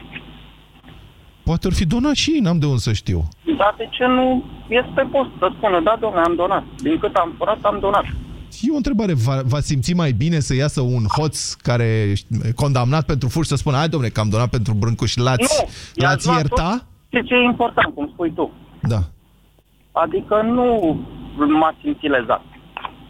poate 1.43 1.67
ar 1.67 1.73
fi 1.73 1.85
donat 1.85 2.15
și 2.15 2.31
ei, 2.33 2.39
n-am 2.39 2.59
de 2.59 2.65
unde 2.65 2.79
să 2.89 2.93
știu. 2.93 3.27
Dar 3.57 3.73
de 3.77 3.87
ce 3.91 4.05
nu 4.05 4.43
ies 4.67 4.85
pe 4.95 5.01
post 5.11 5.29
să 5.39 5.51
spună, 5.55 5.79
da, 5.87 5.97
domnule, 5.99 6.23
am 6.25 6.35
donat. 6.35 6.63
Din 6.77 6.97
cât 6.99 7.15
am 7.15 7.33
furat, 7.37 7.57
am 7.61 7.77
donat. 7.79 8.05
E 8.61 8.71
o 8.71 8.75
întrebare, 8.75 9.13
va, 9.13 9.41
va 9.45 9.59
simți 9.59 9.93
mai 9.93 10.11
bine 10.11 10.39
să 10.39 10.55
iasă 10.55 10.81
un 10.81 11.03
hoț 11.17 11.53
care 11.53 11.83
e 11.83 12.13
condamnat 12.55 13.05
pentru 13.05 13.27
fur 13.29 13.43
și 13.43 13.49
să 13.49 13.55
spună, 13.55 13.77
hai 13.77 13.89
domnule, 13.89 14.11
că 14.11 14.19
am 14.19 14.29
donat 14.29 14.49
pentru 14.49 14.73
brâncuș, 14.73 15.15
l-ați, 15.15 15.41
Nu, 15.41 15.69
i-ați 15.95 16.03
l-ați 16.03 16.25
luat 16.25 16.37
ierta? 16.37 16.69
tot 16.71 16.85
Ce, 17.09 17.19
ce 17.27 17.33
e 17.33 17.43
important, 17.43 17.93
cum 17.93 18.09
spui 18.13 18.33
tu. 18.33 18.51
Da, 18.81 18.99
Adică 19.91 20.41
nu 20.45 20.97
m-a 21.59 21.75
simțit 21.81 22.09
lezat. 22.09 22.41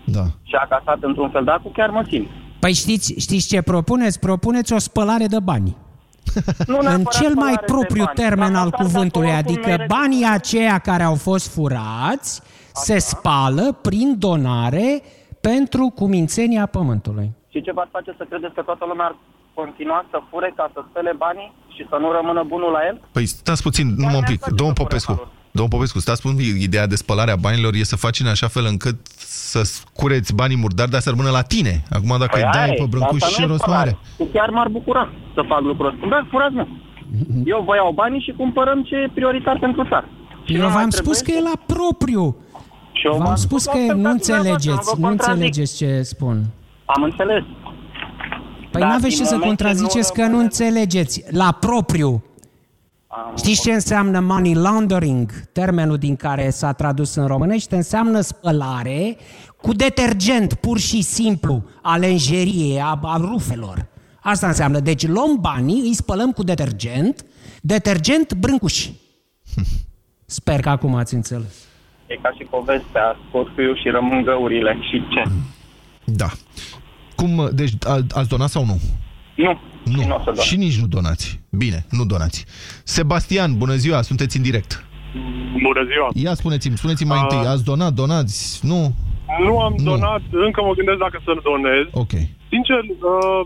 da. 0.05 0.23
Și 0.43 0.55
acasat 0.55 0.97
într-un 1.01 1.29
fel, 1.29 1.43
dar 1.43 1.59
cu 1.63 1.71
chiar 1.71 1.89
mă 1.89 2.03
simt. 2.09 2.27
Păi 2.59 2.73
știți, 2.73 3.13
știți 3.19 3.47
ce 3.47 3.61
propuneți? 3.61 4.19
Propuneți 4.19 4.73
o 4.73 4.77
spălare 4.77 5.25
de 5.25 5.39
bani. 5.39 5.75
Nu 6.67 6.77
În 6.77 6.83
neapărat 6.85 7.13
cel 7.13 7.33
mai 7.33 7.35
spălare 7.35 7.55
de 7.59 7.65
propriu 7.65 8.03
bani, 8.03 8.15
termen 8.15 8.51
dar 8.51 8.61
al 8.61 8.69
măcar 8.69 8.85
cuvântului, 8.85 9.27
dacă 9.27 9.37
oricum 9.47 9.53
adică 9.55 9.75
noi 9.77 9.85
banii 9.87 10.25
aceia 10.31 10.77
care 10.77 11.03
au 11.03 11.15
fost 11.15 11.53
furați 11.53 12.41
se 12.73 12.97
spală 12.97 13.77
prin 13.81 14.15
donare 14.17 15.01
pentru 15.41 15.91
cumințenia 15.95 16.65
pământului. 16.65 17.31
Și 17.51 17.61
ce 17.61 17.71
v-ar 17.71 17.89
face 17.91 18.11
să 18.17 18.23
credeți 18.29 18.53
că 18.53 18.61
toată 18.61 18.85
lumea 18.87 19.05
ar 19.05 19.15
continua 19.53 20.05
să 20.09 20.17
fure 20.29 20.53
ca 20.55 20.69
să 20.73 20.79
spele 20.89 21.13
banii 21.17 21.53
și 21.75 21.85
să 21.89 21.97
nu 21.99 22.11
rămână 22.11 22.43
bunul 22.47 22.71
la 22.71 22.79
el? 22.89 23.01
Păi 23.11 23.25
stați 23.25 23.61
puțin, 23.61 23.87
numai 23.97 24.15
un 24.15 24.27
pic. 24.31 24.45
Domnul 24.45 24.75
Popescu, 24.75 25.13
domnul 25.51 25.73
Popescu, 25.75 25.99
stați 25.99 26.21
puțin, 26.21 26.37
ideea 26.67 26.87
de 26.87 26.95
spălare 26.95 27.31
a 27.31 27.35
banilor 27.35 27.73
e 27.73 27.83
să 27.83 27.95
faci 28.05 28.19
în 28.19 28.27
așa 28.27 28.47
fel 28.47 28.65
încât 28.73 28.97
să 29.51 29.61
cureți 29.93 30.35
banii 30.35 30.57
murdari, 30.57 30.91
dar 30.91 31.01
să 31.01 31.09
rămână 31.09 31.29
la 31.29 31.41
tine. 31.41 31.83
Acum 31.97 32.15
dacă 32.23 32.31
Păi 32.31 32.41
îi 32.41 32.47
aia 32.47 32.65
dai 32.65 32.69
e, 32.75 32.81
pe 32.81 32.85
brâncuș 32.89 33.21
asta 33.21 33.33
și 33.33 33.39
nu 33.39 33.45
e 33.45 33.49
rost 33.49 33.61
spălare. 33.61 33.97
mare. 33.97 34.23
Și 34.23 34.25
chiar 34.33 34.49
m-ar 34.49 34.67
bucura 34.67 35.09
să 35.33 35.41
fac 35.47 35.61
lucrul 35.61 35.87
ăsta. 35.91 36.07
Da, 36.09 36.27
furați 36.29 36.55
nu. 36.55 36.67
Eu 37.45 37.63
vă 37.67 37.75
iau 37.75 37.91
banii 37.91 38.21
și 38.25 38.31
cumpărăm 38.31 38.83
ce 38.83 38.95
e 38.95 39.09
prioritar 39.13 39.57
pentru 39.59 39.83
țară. 39.89 40.07
Și 40.45 40.51
nu 40.53 40.57
Eu 40.57 40.63
mai 40.63 40.73
v-am 40.75 40.89
trebuie 40.89 41.13
spus 41.15 41.19
că 41.27 41.31
e 41.31 41.41
la 41.41 41.57
propriu. 41.75 42.23
Și 42.99 43.05
eu 43.05 43.11
V-am 43.11 43.25
v-am 43.25 43.35
spus 43.35 43.61
spus 43.61 43.73
că 43.73 43.79
la 43.79 43.85
fel 43.85 43.95
nu 43.95 44.03
ca 44.03 44.13
dumneavoastră, 44.13 44.33
înțelegeți, 44.33 44.89
nu 44.89 44.93
vă 44.93 44.99
nu 44.99 45.07
contrazic. 45.07 45.33
înțelegeți 45.33 45.75
ce 45.75 46.01
spun. 46.01 46.45
Am 46.85 47.03
înțeles. 47.03 47.43
Păi 48.71 48.81
Dar 48.81 48.89
n-aveți 48.89 49.15
din 49.15 49.17
ce 49.17 49.23
să 49.25 49.35
moment 49.37 49.57
ce 49.57 49.63
contraziceți 49.65 50.11
nu 50.15 50.23
că 50.23 50.29
nu 50.29 50.39
înțelegeți. 50.39 51.23
La 51.29 51.51
propriu. 51.51 52.23
Știți 53.37 53.61
ce 53.61 53.71
înseamnă 53.71 54.19
money 54.19 54.53
laundering? 54.53 55.31
Termenul 55.51 55.97
din 55.97 56.15
care 56.15 56.49
s-a 56.49 56.73
tradus 56.73 57.15
în 57.15 57.27
românește 57.27 57.75
înseamnă 57.75 58.19
spălare 58.19 59.17
cu 59.61 59.73
detergent, 59.73 60.53
pur 60.53 60.79
și 60.79 61.01
simplu, 61.01 61.63
a 61.81 61.97
lenjeriei, 61.97 62.81
a, 62.81 62.99
a 63.01 63.17
rufelor. 63.17 63.87
Asta 64.21 64.47
înseamnă. 64.47 64.79
Deci 64.79 65.07
luăm 65.07 65.37
banii, 65.39 65.81
îi 65.81 65.93
spălăm 65.93 66.31
cu 66.31 66.43
detergent, 66.43 67.25
detergent 67.61 68.33
brâncuș. 68.33 68.89
Sper 70.25 70.59
că 70.59 70.69
acum 70.69 70.95
ați 70.95 71.13
înțeles. 71.13 71.68
E 72.11 72.15
ca 72.21 72.31
și 72.37 72.43
povestea, 72.49 73.05
scot 73.27 73.47
fiul 73.55 73.77
și 73.81 73.89
rămân 73.89 74.21
găurile. 74.23 74.77
Și 74.89 75.03
ce? 75.13 75.23
Da. 76.21 76.29
Cum, 77.15 77.49
deci 77.53 77.71
a, 77.93 77.95
ați 78.19 78.29
donat 78.33 78.49
sau 78.55 78.65
nu? 78.65 78.77
Nu. 79.45 79.53
Nu. 79.93 80.01
Și, 80.01 80.07
nu 80.07 80.15
o 80.15 80.21
să 80.25 80.31
dau. 80.35 80.43
și 80.47 80.55
nici 80.65 80.79
nu 80.81 80.87
donați. 80.87 81.39
Bine, 81.63 81.79
nu 81.97 82.03
donați. 82.13 82.45
Sebastian, 82.95 83.57
bună 83.57 83.75
ziua, 83.83 84.01
sunteți 84.01 84.37
în 84.37 84.43
direct. 84.49 84.71
Bună 85.67 85.81
ziua! 85.91 86.07
Ia 86.25 86.33
spuneți-mi, 86.41 86.77
spuneți-mi 86.81 87.09
mai 87.13 87.19
Ah. 87.21 87.23
întâi, 87.25 87.47
ați 87.53 87.63
donat, 87.71 87.93
donați, 88.01 88.37
nu? 88.71 88.81
Nu 89.47 89.53
am 89.65 89.73
Nu. 89.77 89.83
donat, 89.89 90.21
încă 90.47 90.59
mă 90.67 90.73
gândesc 90.79 90.99
dacă 91.05 91.17
să-l 91.25 91.39
donez. 91.49 91.85
Ok. 92.03 92.13
Sincer, 92.53 92.81
uh, 93.11 93.41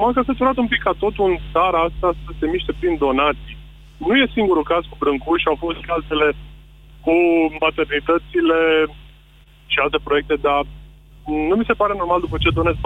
m-am 0.00 0.12
căsătorat 0.18 0.56
un 0.62 0.68
pic 0.72 0.80
ca 0.86 0.92
totul 1.04 1.24
în 1.32 1.36
țara 1.54 1.78
asta 1.88 2.08
să 2.24 2.30
se 2.38 2.46
miște 2.54 2.72
prin 2.80 2.94
donații. 3.06 3.56
Nu 4.06 4.12
e 4.20 4.34
singurul 4.36 4.64
caz 4.72 4.82
cu 4.90 4.96
Brâncuș, 5.02 5.40
au 5.50 5.56
fost 5.64 5.76
și 5.82 5.90
altele 5.96 6.26
cu 7.04 7.14
maternitățile 7.64 8.58
și 9.72 9.78
alte 9.84 9.98
proiecte, 10.06 10.34
dar 10.46 10.60
nu 11.48 11.54
mi 11.60 11.68
se 11.70 11.78
pare 11.80 11.94
normal 11.96 12.20
după 12.26 12.36
ce 12.42 12.48
donez 12.58 12.74
42% 12.74 12.78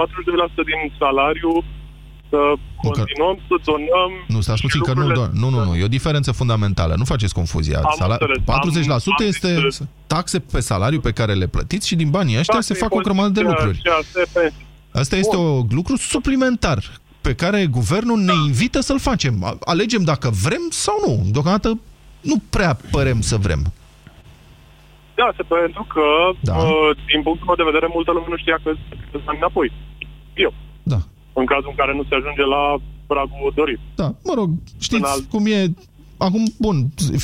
din 0.71 0.81
salariu 1.03 1.53
să 2.31 2.41
continuăm 2.85 3.37
să 3.49 3.55
donăm 3.71 4.11
Nu, 4.35 4.41
stați 4.41 4.61
puțin 4.61 4.81
că 4.81 4.93
nu, 4.93 5.01
lucrurile- 5.01 5.27
do- 5.27 5.33
nu, 5.43 5.49
nu, 5.55 5.65
nu, 5.65 5.75
e 5.77 5.85
o 5.91 5.97
diferență 5.99 6.33
fundamentală. 6.33 6.95
Nu 6.97 7.05
faceți 7.05 7.35
confuzia. 7.35 7.79
Am 7.79 7.95
Sala- 8.01 8.17
înțeles, 8.19 8.39
40% 8.45 9.13
am- 9.13 9.25
am 9.25 9.27
este 9.33 9.49
înțeles. 9.49 9.81
taxe 10.07 10.39
pe 10.39 10.61
salariu 10.61 11.01
pe 11.01 11.13
care 11.13 11.33
le 11.35 11.47
plătiți 11.47 11.87
și 11.89 11.97
din 11.97 12.11
banii 12.11 12.39
ăștia 12.39 12.55
Taxe, 12.55 12.73
se 12.75 12.79
fac 12.81 12.95
o 12.95 12.99
grămadă 12.99 13.29
de 13.29 13.41
impozite 13.41 13.65
lucruri. 13.67 13.83
și 13.87 13.93
alte 13.97 14.31
pensii. 14.39 14.67
Asta 14.93 15.17
este 15.17 15.37
un 15.37 15.67
lucru 15.71 15.97
suplimentar 15.97 16.79
pe 17.21 17.35
care 17.35 17.67
guvernul 17.67 18.19
ne 18.21 18.33
invită 18.47 18.81
să-l 18.81 18.99
facem. 19.01 19.45
A- 19.45 19.57
Alegem 19.65 20.03
dacă 20.05 20.31
vrem 20.43 20.63
sau 20.71 20.95
nu. 21.07 21.23
Deocamdată 21.33 21.81
nu 22.21 22.35
prea 22.51 22.79
părem 22.91 23.21
să 23.21 23.37
vrem. 23.37 23.73
Da, 25.21 25.27
se 25.37 25.43
pentru 25.67 25.85
că, 25.95 26.05
Da. 26.51 26.57
uh, 26.57 26.91
din 27.11 27.21
punctul 27.27 27.47
meu 27.49 27.59
de 27.61 27.71
vedere, 27.71 27.87
multă 27.97 28.11
lume 28.13 28.27
nu 28.35 28.37
știa 28.45 28.59
că 28.63 28.71
să 29.11 29.17
bani 29.25 29.39
înapoi. 29.43 29.69
Eu. 30.47 30.53
Da. 30.93 30.99
În 31.41 31.47
cazul 31.53 31.71
în 31.73 31.79
care 31.81 31.93
nu 31.99 32.05
se 32.09 32.15
ajunge 32.15 32.45
la 32.55 32.63
pragul 33.07 33.53
dorit. 33.61 33.81
Da, 34.01 34.09
mă 34.29 34.33
rog, 34.41 34.49
știți 34.87 35.29
cum 35.33 35.43
e... 35.47 35.61
Acum, 36.27 36.45
bun, 36.59 36.77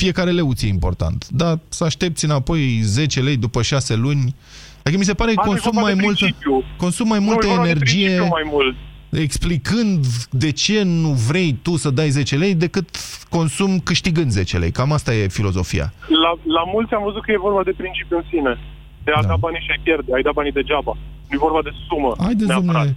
fiecare 0.02 0.30
leuț 0.30 0.62
e 0.62 0.66
important, 0.78 1.28
dar 1.28 1.58
să 1.68 1.84
aștepți 1.84 2.24
înapoi 2.24 2.62
10 2.82 3.20
lei 3.20 3.36
după 3.36 3.62
6 3.62 3.94
luni... 3.96 4.34
Adică 4.82 4.98
mi 4.98 5.04
se 5.04 5.14
pare 5.14 5.32
că 5.34 5.40
Asta 5.40 5.50
e 5.50 5.52
consum 5.52 5.70
vorba 5.72 5.86
mai 5.88 5.94
de 5.96 6.02
multă, 6.04 6.18
principiu. 6.24 6.64
consum 6.76 7.08
mai 7.08 7.18
Nu, 7.18 7.24
multă 7.24 7.46
e 7.46 7.48
vorba 7.48 7.62
de 7.64 7.70
energie 7.70 8.04
principiu 8.06 8.28
mai 8.38 8.46
mult. 8.54 8.76
Explicând 9.10 10.06
de 10.30 10.50
ce 10.50 10.82
nu 10.82 11.08
vrei 11.10 11.58
tu 11.62 11.76
să 11.76 11.90
dai 11.90 12.08
10 12.10 12.36
lei 12.36 12.54
decât 12.54 12.88
consum 13.28 13.78
câștigând 13.78 14.30
10 14.30 14.58
lei. 14.58 14.70
Cam 14.70 14.92
asta 14.92 15.14
e 15.14 15.28
filozofia. 15.28 15.92
La, 16.08 16.30
la 16.52 16.62
mulți 16.72 16.94
am 16.94 17.02
văzut 17.04 17.22
că 17.24 17.32
e 17.32 17.38
vorba 17.38 17.62
de 17.64 17.74
principiu 17.76 18.16
în 18.16 18.24
sine. 18.30 18.58
De 19.04 19.10
a 19.14 19.20
da. 19.22 19.28
da 19.28 19.36
banii 19.36 19.60
și 19.60 19.70
ai 19.70 19.80
pierde, 19.82 20.14
ai 20.14 20.22
dat 20.22 20.32
banii 20.32 20.52
degeaba. 20.52 20.96
Nu 21.28 21.34
e 21.36 21.38
vorba 21.38 21.60
de 21.62 21.70
sumă. 21.88 22.14
Haideți, 22.18 22.46
neapărat. 22.48 22.72
domnule, 22.72 22.96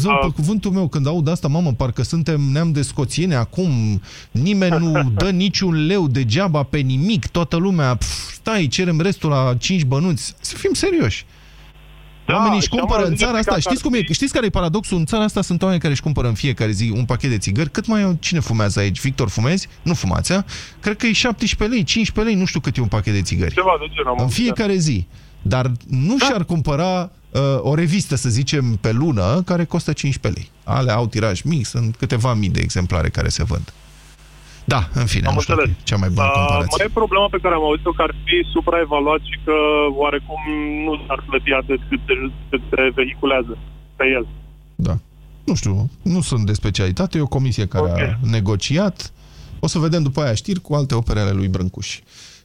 zău 0.00 0.18
pe 0.20 0.26
Ah. 0.26 0.32
cuvântul 0.32 0.70
meu, 0.70 0.88
când 0.88 1.06
aud 1.06 1.28
asta, 1.28 1.48
mamă, 1.48 1.72
parcă 1.72 2.02
suntem 2.02 2.40
neam 2.40 2.72
de 2.72 2.82
scoțiene 2.82 3.34
acum, 3.34 3.70
nimeni 4.30 4.76
nu 4.78 4.92
dă 5.20 5.30
niciun 5.30 5.86
leu 5.86 6.08
degeaba 6.08 6.62
pe 6.62 6.78
nimic, 6.78 7.26
toată 7.26 7.56
lumea, 7.56 7.94
pf, 7.94 8.32
stai, 8.32 8.66
cerem 8.66 9.00
restul 9.00 9.30
la 9.30 9.54
5 9.58 9.84
bănuți. 9.84 10.34
Să 10.40 10.56
fim 10.56 10.72
serioși. 10.72 11.24
Oamenii 12.28 12.56
își 12.56 12.66
și 12.66 12.72
am 12.72 12.78
cumpără 12.78 13.00
în 13.00 13.04
auzit 13.04 13.18
țara 13.18 13.32
că 13.32 13.38
asta. 13.38 13.52
ar 13.52 13.60
Știți 13.60 13.82
cum 13.82 13.94
e? 13.94 14.02
Știți 14.12 14.32
care 14.32 14.46
e 14.46 14.50
paradoxul? 14.50 14.98
În 14.98 15.06
țara 15.06 15.24
asta 15.24 15.42
sunt 15.42 15.62
oameni 15.62 15.80
care 15.80 15.92
își 15.92 16.02
cumpără 16.02 16.28
în 16.28 16.34
fiecare 16.34 16.70
zi 16.70 16.90
un 16.96 17.04
pachet 17.04 17.30
de 17.30 17.38
țigări. 17.38 17.70
Cât 17.70 17.86
mai 17.86 18.02
e? 18.02 18.16
Cine 18.20 18.40
fumează 18.40 18.80
aici? 18.80 19.00
Victor, 19.00 19.28
fumezi? 19.28 19.68
Nu 19.82 19.94
fumați, 19.94 20.32
a? 20.32 20.44
Cred 20.80 20.96
că 20.96 21.06
e 21.06 21.12
17 21.12 21.76
lei, 21.76 21.84
15 21.84 22.32
lei, 22.32 22.40
nu 22.40 22.46
știu 22.46 22.60
cât 22.60 22.76
e 22.76 22.80
un 22.80 22.86
pachet 22.88 23.14
de 23.14 23.22
țigări. 23.22 23.54
Ceva 23.54 23.76
de 23.80 23.86
genul. 23.94 24.08
am 24.10 24.14
În 24.16 24.22
auzit, 24.22 24.36
da. 24.36 24.42
fiecare 24.42 24.76
zi. 24.76 25.06
Dar 25.42 25.72
nu 25.88 26.18
și-ar 26.18 26.44
cumpăra 26.44 27.10
uh, 27.30 27.40
o 27.58 27.74
revistă, 27.74 28.14
să 28.14 28.28
zicem, 28.28 28.78
pe 28.80 28.92
lună, 28.92 29.42
care 29.44 29.64
costă 29.64 29.92
15 29.92 30.40
lei. 30.40 30.50
Ale 30.74 30.92
au 30.92 31.06
tiraj 31.06 31.42
mic, 31.42 31.66
sunt 31.66 31.96
câteva 31.96 32.34
mii 32.34 32.48
de 32.48 32.60
exemplare 32.60 33.08
care 33.08 33.28
se 33.28 33.44
vând. 33.44 33.72
Da, 34.74 34.80
în 35.00 35.06
fine, 35.12 35.26
Am 35.26 35.34
nu 35.34 35.40
știu 35.40 35.54
înțeles. 35.54 35.70
dacă 35.72 35.82
e 35.82 35.88
cea 35.90 36.00
mai 36.02 36.10
bună 36.14 36.26
Uh, 36.26 36.32
comparație. 36.38 36.76
mai 36.78 36.86
e 36.90 36.98
problema 37.00 37.26
pe 37.34 37.38
care 37.42 37.54
am 37.58 37.64
auzit-o 37.68 37.92
că 37.98 38.02
ar 38.08 38.12
fi 38.24 38.36
supraevaluat 38.54 39.20
și 39.30 39.36
că 39.44 39.54
oarecum 40.02 40.40
nu 40.86 40.92
s-ar 41.04 41.20
plăti 41.28 41.52
atât 41.62 41.80
cât 41.88 42.00
se, 42.06 42.14
cât 42.50 42.62
se 42.70 42.80
vehiculează 42.98 43.52
pe 43.98 44.04
el. 44.16 44.24
Da. 44.88 44.94
Nu 45.48 45.54
știu, 45.60 45.74
nu 46.14 46.20
sunt 46.30 46.42
de 46.50 46.52
specialitate, 46.62 47.12
e 47.18 47.28
o 47.28 47.36
comisie 47.38 47.66
care 47.74 47.84
okay. 47.90 48.08
a 48.10 48.18
negociat. 48.36 48.96
O 49.64 49.66
să 49.72 49.78
vedem 49.86 50.02
după 50.08 50.18
aia 50.22 50.34
știri 50.42 50.60
cu 50.66 50.74
alte 50.74 50.94
opere 51.00 51.20
ale 51.20 51.34
lui 51.40 51.48
Brâncuș. 51.48 51.88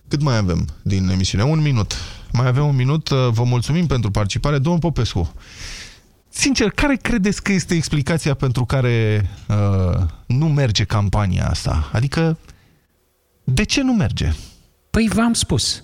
Cât 0.08 0.22
mai 0.22 0.38
avem 0.38 0.62
din 0.82 1.04
emisiune? 1.16 1.44
Un 1.44 1.62
minut. 1.62 1.92
Mai 2.32 2.48
avem 2.48 2.66
un 2.66 2.76
minut. 2.76 3.10
Vă 3.10 3.44
mulțumim 3.44 3.86
pentru 3.86 4.12
participare. 4.12 4.58
Domnul 4.58 4.82
Popescu, 4.82 5.34
sincer, 6.36 6.70
care 6.70 6.96
credeți 6.96 7.44
că 7.44 7.52
este 7.52 7.74
explicația 7.74 8.34
pentru 8.34 8.66
care 8.66 9.26
uh, 9.48 10.02
nu 10.26 10.48
merge 10.48 10.84
campania 10.84 11.48
asta? 11.50 11.90
Adică, 11.94 12.38
de 13.44 13.64
ce 13.64 13.82
nu 13.82 13.94
merge? 13.94 14.32
Păi 14.90 15.10
v-am 15.14 15.34
spus. 15.34 15.84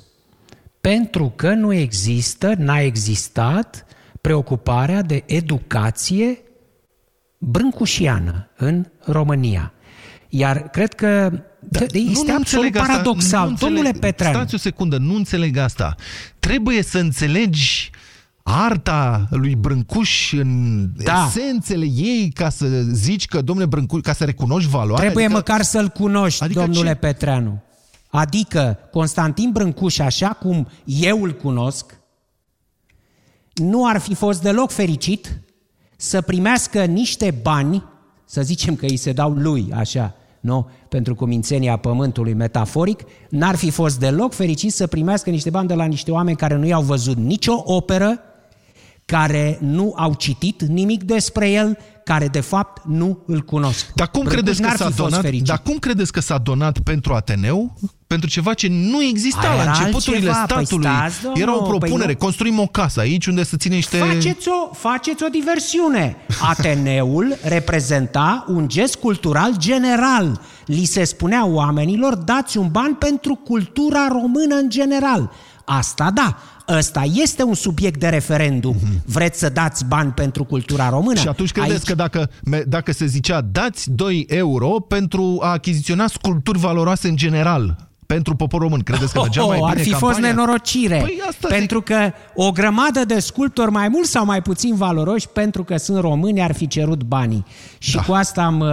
Pentru 0.82 1.34
că 1.36 1.54
nu 1.54 1.74
există, 1.74 2.54
n-a 2.58 2.80
existat 2.80 3.86
preocuparea 4.22 5.02
de 5.02 5.24
educație 5.26 6.42
brâncușiană 7.38 8.50
în 8.58 8.86
România. 9.06 9.74
Iar 10.30 10.70
cred 10.70 10.94
că 10.94 11.32
da, 11.60 11.80
este 11.94 12.32
absolut 12.32 12.72
paradoxal. 12.72 13.50
Nu 13.50 13.56
Domnule 13.56 13.88
înțeleg- 13.88 14.00
Petreanu, 14.02 14.38
Stați 14.38 14.56
o 14.56 14.58
secundă, 14.58 14.98
nu 14.98 15.16
înțeleg 15.16 15.58
asta. 15.58 15.96
Trebuie 16.40 16.82
să 16.84 16.98
înțelegi 16.98 17.90
arta 18.44 19.28
lui 19.30 19.56
Brâncuș 19.56 20.34
în 20.34 20.88
Da. 21.04 21.26
esențele 21.28 21.86
ei 21.86 22.32
ca 22.34 22.50
să 22.50 22.66
zici 22.92 23.28
că, 23.28 23.42
domnule 23.42 23.68
Brâncuș, 23.68 24.02
ca 24.02 24.14
să 24.14 24.24
recunoști 24.24 24.70
valoarea? 24.70 25.04
Trebuie 25.06 25.26
adică... 25.26 25.40
măcar 25.40 25.62
să-l 25.62 25.88
cunoști, 25.88 26.44
Adică 26.44 26.60
domnule 26.60 26.90
ce? 26.90 26.96
Petreanu. 26.96 27.62
Adică 28.10 28.78
Constantin 28.92 29.50
Brâncuș, 29.52 30.00
așa 30.00 30.28
cum 30.28 30.68
eu 30.86 31.24
îl 31.24 31.32
cunosc, 31.32 32.00
nu 33.54 33.88
ar 33.88 33.98
fi 33.98 34.14
fost 34.14 34.42
deloc 34.42 34.72
fericit 34.72 35.42
să 35.98 36.22
primească 36.22 36.86
niște 36.86 37.40
bani, 37.42 37.84
să 38.26 38.42
zicem 38.42 38.76
că 38.76 38.86
îi 38.86 38.98
se 38.98 39.12
dau 39.12 39.32
lui, 39.32 39.72
așa, 39.74 40.16
nu? 40.40 40.70
Pentru 40.90 41.16
cumințenia 41.16 41.78
pământului 41.78 42.34
metaforic, 42.34 43.04
n-ar 43.30 43.56
fi 43.56 43.70
fost 43.70 44.00
deloc 44.00 44.34
fericit 44.34 44.74
să 44.74 44.88
primească 44.88 45.30
niște 45.30 45.50
bani 45.50 45.68
de 45.68 45.74
la 45.74 45.86
niște 45.86 46.12
oameni 46.12 46.38
care 46.38 46.56
nu 46.56 46.66
i-au 46.66 46.82
văzut 46.82 47.18
nicio 47.18 47.62
operă, 47.66 48.20
care 49.12 49.58
nu 49.62 49.94
au 49.98 50.14
citit 50.14 50.62
nimic 50.62 51.04
despre 51.04 51.50
el, 51.50 51.78
care 52.04 52.28
de 52.28 52.40
fapt 52.40 52.82
nu 52.86 53.24
îl 53.26 53.42
cunosc. 53.42 53.86
Dar 53.96 54.08
cum 54.10 54.24
Brâncuș 54.24 54.42
credeți 54.42 54.62
că 54.62 54.68
n-ar 54.68 54.78
s-a 54.78 54.86
fi 54.86 54.92
fost 54.94 55.10
donat? 55.10 55.24
fericit. 55.24 55.46
Dar 55.48 55.62
cum 55.62 55.78
credeți 55.78 56.12
că 56.12 56.20
s-a 56.20 56.38
donat 56.38 56.80
pentru 56.80 57.14
Ateneu? 57.14 57.78
Pentru 58.08 58.30
ceva 58.30 58.54
ce 58.54 58.68
nu 58.70 59.04
exista 59.04 59.40
Aia 59.40 59.56
la 59.56 59.62
era 59.62 59.72
începuturile 59.72 60.30
altceva. 60.32 60.46
Păi 60.56 60.66
statului. 60.66 60.86
stați, 60.90 61.22
domnul, 61.22 61.42
era 61.42 61.56
o 61.56 61.60
păi 61.60 61.78
propunere. 61.78 62.12
nu- 62.12 62.18
Construim 62.18 62.60
o 62.60 62.66
casă 62.66 63.00
aici 63.00 63.26
unde 63.26 63.44
să 63.44 63.58
ține 63.58 63.76
niște... 63.76 63.98
Faceți 63.98 64.48
o, 64.50 64.74
faceți 64.74 65.24
o 65.24 65.28
diversiune. 65.28 66.16
Ateneul 66.42 67.38
reprezenta 67.44 68.46
un 68.48 68.68
gest 68.68 68.96
cultural 68.96 69.58
general. 69.58 70.42
Li 70.66 70.86
se 70.86 71.04
spunea 71.04 71.46
oamenilor, 71.46 72.16
dați 72.16 72.58
un 72.58 72.68
ban 72.72 72.94
pentru 72.94 73.36
cultura 73.36 74.08
română 74.08 74.56
în 74.56 74.70
general. 74.70 75.32
Asta 75.66 76.12
da, 76.14 76.38
ăsta 76.78 77.04
este 77.14 77.44
un 77.44 77.54
subiect 77.54 78.00
de 78.00 78.08
referendum. 78.08 78.76
Vreți 79.06 79.40
să 79.40 79.50
dați 79.50 79.86
bani 79.86 80.12
pentru 80.12 80.44
cultura 80.44 80.90
română? 80.90 81.20
Și 81.20 81.28
atunci 81.28 81.52
credeți 81.52 81.74
Aici- 81.80 81.88
că 81.88 81.96
dacă, 81.96 82.30
me- 82.44 82.64
dacă 82.68 82.92
se 82.92 83.06
zicea 83.06 83.42
dați 83.42 83.92
2 83.92 84.26
euro 84.30 84.68
pentru 84.70 85.38
a 85.42 85.48
achiziționa 85.52 86.08
sculpturi 86.08 86.60
valoroase 86.60 87.08
în 87.08 87.16
general 87.16 87.90
pentru 88.06 88.36
poporul 88.36 88.68
român, 88.68 88.82
credeți 88.84 89.14
că 89.14 89.20
mergea 89.26 89.42
mai 89.44 89.58
Oh, 89.60 89.66
bine 89.68 89.72
ar 89.80 89.84
fi 89.86 89.90
campania? 89.90 90.08
fost 90.16 90.26
nenorocire. 90.28 90.98
Păi 91.02 91.22
asta 91.30 91.48
pentru 91.48 91.82
că 91.82 92.12
o 92.36 92.52
grămadă 92.52 93.06
de 93.06 93.20
sculptori 93.20 93.72
mai 93.72 93.88
mult 93.88 94.06
sau 94.08 94.26
mai 94.26 94.42
puțin 94.42 94.76
valoroși, 94.76 95.28
pentru 95.28 95.64
că 95.64 95.78
sunt 95.78 95.98
români, 96.00 96.42
ar 96.42 96.54
fi 96.54 96.68
cerut 96.68 97.04
banii. 97.04 97.46
Și 97.78 97.96
da. 97.96 98.02
cu 98.02 98.12
asta 98.14 98.42
am, 98.42 98.60
uh, 98.60 98.68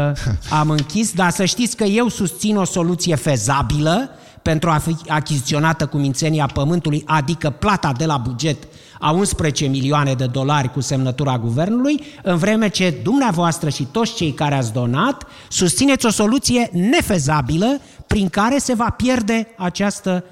am 0.61 0.70
închis, 0.70 1.12
dar 1.12 1.30
să 1.30 1.44
știți 1.44 1.76
că 1.76 1.84
eu 1.84 2.09
susțin 2.09 2.57
o 2.57 2.64
soluție 2.64 3.14
fezabilă 3.14 4.11
pentru 4.43 4.70
a 4.70 4.78
fi 4.78 4.97
achiziționată 5.09 5.86
cu 5.86 5.97
mințenia 5.97 6.47
pământului, 6.47 7.03
adică 7.07 7.51
plata 7.51 7.93
de 7.93 8.05
la 8.05 8.16
buget 8.16 8.57
a 9.01 9.11
11 9.11 9.66
milioane 9.66 10.14
de 10.14 10.26
dolari 10.26 10.72
cu 10.72 10.80
semnătura 10.80 11.39
guvernului, 11.39 12.01
în 12.22 12.36
vreme 12.36 12.68
ce 12.68 12.91
dumneavoastră 13.03 13.68
și 13.68 13.84
toți 13.84 14.14
cei 14.14 14.32
care 14.32 14.55
ați 14.55 14.72
donat 14.72 15.26
susțineți 15.49 16.07
o 16.07 16.11
soluție 16.11 16.68
nefezabilă 16.72 17.80
prin 18.07 18.28
care 18.28 18.59
se 18.59 18.74
va 18.74 18.91
pierde 18.97 19.49
această 19.57 20.24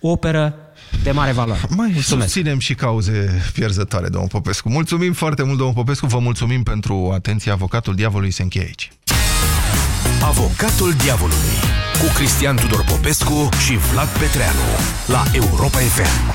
operă 0.00 0.54
de 1.02 1.10
mare 1.10 1.32
valoare. 1.32 1.60
Mai 1.68 1.90
Mulțumesc. 1.92 2.30
susținem 2.30 2.58
și 2.58 2.74
cauze 2.74 3.42
pierzătoare, 3.52 4.08
domnul 4.08 4.28
Popescu. 4.28 4.68
Mulțumim 4.68 5.12
foarte 5.12 5.42
mult, 5.42 5.56
domnul 5.56 5.74
Popescu, 5.74 6.06
vă 6.06 6.18
mulțumim 6.18 6.62
pentru 6.62 7.10
atenție. 7.14 7.52
Avocatul 7.52 7.94
diavolului 7.94 8.30
se 8.30 8.42
încheie 8.42 8.64
aici. 8.64 8.90
Avocatul 10.22 10.92
diavolului 10.92 11.58
cu 11.98 12.12
Cristian 12.14 12.56
Tudor 12.56 12.84
Popescu 12.84 13.48
și 13.64 13.76
Vlad 13.76 14.08
Petreanu 14.08 14.68
la 15.06 15.22
Europa 15.32 15.78
FM. 15.78 16.34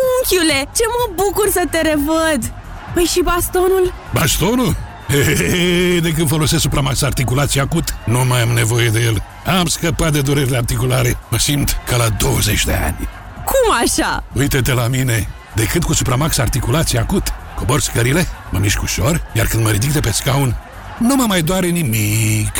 Unchiule, 0.00 0.68
ce 0.76 0.82
mă 0.88 1.12
bucur 1.14 1.48
să 1.50 1.62
te 1.70 1.80
revăd! 1.80 2.52
Păi 2.94 3.04
și 3.04 3.20
bastonul? 3.24 3.92
Bastonul? 4.12 4.76
Hehehe, 5.08 6.00
de 6.00 6.12
când 6.12 6.28
folosesc 6.28 6.62
Supramax 6.62 7.02
Articulație 7.02 7.60
Acut, 7.60 7.94
nu 8.04 8.24
mai 8.24 8.40
am 8.42 8.48
nevoie 8.48 8.88
de 8.88 9.00
el. 9.00 9.22
Am 9.58 9.66
scăpat 9.66 10.12
de 10.12 10.20
durerile 10.20 10.56
articulare. 10.56 11.18
Mă 11.30 11.38
simt 11.38 11.80
ca 11.86 11.96
la 11.96 12.08
20 12.08 12.64
de 12.64 12.72
ani. 12.72 13.08
Cum 13.44 13.76
așa? 13.82 14.24
Uite-te 14.32 14.72
la 14.72 14.86
mine. 14.86 15.28
De 15.54 15.64
când 15.64 15.84
cu 15.84 15.92
Supramax 15.94 16.38
Articulație 16.38 16.98
Acut, 16.98 17.32
cobor 17.58 17.80
scările, 17.80 18.26
mă 18.50 18.58
mișc 18.58 18.82
ușor, 18.82 19.22
iar 19.32 19.46
când 19.46 19.62
mă 19.64 19.70
ridic 19.70 19.92
de 19.92 20.00
pe 20.00 20.12
scaun, 20.12 20.56
nu 20.98 21.14
mă 21.14 21.24
mai 21.28 21.42
doare 21.42 21.66
nimic. 21.66 22.52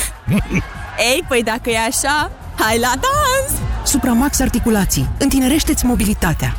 Ei, 1.11 1.23
păi 1.27 1.43
dacă 1.43 1.69
e 1.69 1.77
așa, 1.77 2.31
hai 2.55 2.79
la 2.79 2.91
dans! 2.91 3.59
Supramax 3.83 4.39
Articulații. 4.39 5.09
Întinerește-ți 5.17 5.85
mobilitatea. 5.85 6.55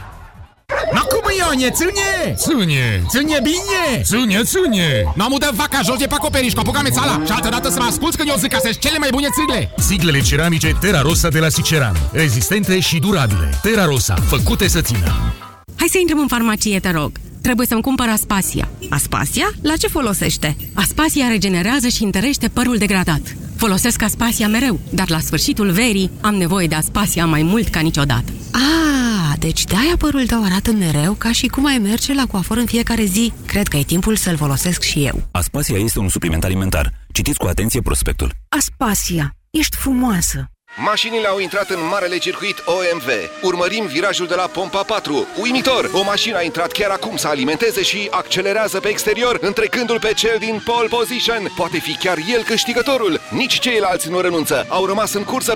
No 0.93 1.01
cum 1.01 1.22
Ionie, 1.38 1.70
țânie! 1.70 2.34
Țânie! 2.34 3.03
Țânie 3.09 3.38
bine! 3.43 4.03
Țânie, 4.03 4.43
țânie! 4.43 5.12
Nu 5.14 5.24
am 5.24 5.32
udat 5.32 5.53
vaca 5.53 5.80
jos 5.84 5.99
de 5.99 6.07
pe 6.07 6.14
acoperiș, 6.14 6.53
copuca 6.53 6.80
mețala 6.82 7.22
Și 7.26 7.32
altă 7.32 7.49
dată 7.49 7.68
să 7.68 7.78
mă 7.78 7.86
asculți 7.88 8.16
când 8.16 8.28
eu 8.28 8.36
zic 8.36 8.51
că 8.51 8.59
sunt 8.62 8.78
cele 8.78 8.99
mai 8.99 9.09
bune 9.11 9.26
țigle 9.38 9.74
Siglele 9.76 10.20
ceramice 10.20 10.76
Terra 10.80 11.01
Rosa 11.01 11.28
de 11.28 11.38
la 11.38 11.49
Siceran. 11.49 11.97
Rezistente 12.12 12.80
și 12.80 12.99
durabile. 12.99 13.59
Terra 13.62 13.84
Rosa. 13.84 14.14
Făcute 14.14 14.68
să 14.68 14.80
țină. 14.80 15.34
Hai 15.76 15.88
să 15.91 15.99
intrăm 15.99 16.18
în 16.18 16.26
farmacie, 16.26 16.80
te 16.80 16.91
rog. 16.91 17.12
Trebuie 17.43 17.66
să-mi 17.66 17.82
cumpăr 17.82 18.09
Aspasia. 18.09 18.68
Aspasia? 18.88 19.51
La 19.62 19.76
ce 19.76 19.88
folosește? 19.88 20.57
Aspasia 20.74 21.28
regenerează 21.28 21.88
și 21.88 22.03
întărește 22.03 22.49
părul 22.49 22.76
degradat. 22.76 23.36
Folosesc 23.57 24.03
Aspasia 24.03 24.49
mereu, 24.49 24.80
dar 24.93 25.11
la 25.11 25.18
sfârșitul 25.18 25.70
verii 25.70 26.11
am 26.20 26.34
nevoie 26.34 26.66
de 26.66 26.74
Aspasia 26.74 27.26
mai 27.26 27.43
mult 27.43 27.68
ca 27.68 27.80
niciodată. 27.80 28.32
Ah, 28.53 29.38
deci 29.38 29.64
de-aia 29.64 29.97
părul 29.99 30.26
tău 30.26 30.45
arată 30.45 30.72
mereu 30.72 31.12
ca 31.12 31.32
și 31.32 31.47
cum 31.47 31.66
ai 31.66 31.78
merge 31.78 32.14
la 32.14 32.26
coafor 32.26 32.57
în 32.57 32.66
fiecare 32.66 33.05
zi. 33.05 33.32
Cred 33.47 33.68
că 33.68 33.76
e 33.76 33.82
timpul 33.82 34.16
să-l 34.16 34.36
folosesc 34.36 34.82
și 34.82 35.05
eu. 35.05 35.22
Aspasia 35.30 35.78
este 35.78 35.99
un 35.99 36.09
supliment 36.09 36.45
alimentar. 36.45 36.93
Citiți 37.12 37.38
cu 37.38 37.47
atenție 37.47 37.80
prospectul. 37.80 38.32
Aspasia, 38.49 39.36
ești 39.51 39.76
frumoasă! 39.76 40.51
Mașinile 40.76 41.26
au 41.26 41.38
intrat 41.38 41.70
în 41.70 41.86
marele 41.86 42.18
circuit 42.18 42.62
OMV. 42.64 43.08
Urmărim 43.42 43.86
virajul 43.86 44.26
de 44.26 44.34
la 44.34 44.46
pompa 44.46 44.82
4. 44.82 45.26
Uimitor! 45.40 45.90
O 45.92 46.02
mașină 46.02 46.36
a 46.36 46.42
intrat 46.42 46.72
chiar 46.72 46.90
acum 46.90 47.16
să 47.16 47.28
alimenteze 47.28 47.82
și 47.82 48.08
accelerează 48.10 48.80
pe 48.80 48.88
exterior, 48.88 49.38
întrecându-l 49.40 49.98
pe 49.98 50.12
cel 50.14 50.36
din 50.38 50.62
pole 50.64 50.88
position. 50.88 51.52
Poate 51.56 51.78
fi 51.78 51.96
chiar 51.96 52.18
el 52.28 52.42
câștigătorul. 52.42 53.20
Nici 53.30 53.58
ceilalți 53.58 54.08
nu 54.10 54.20
renunță. 54.20 54.66
Au 54.68 54.86
rămas 54.86 55.12
în 55.12 55.24
cursă 55.24 55.48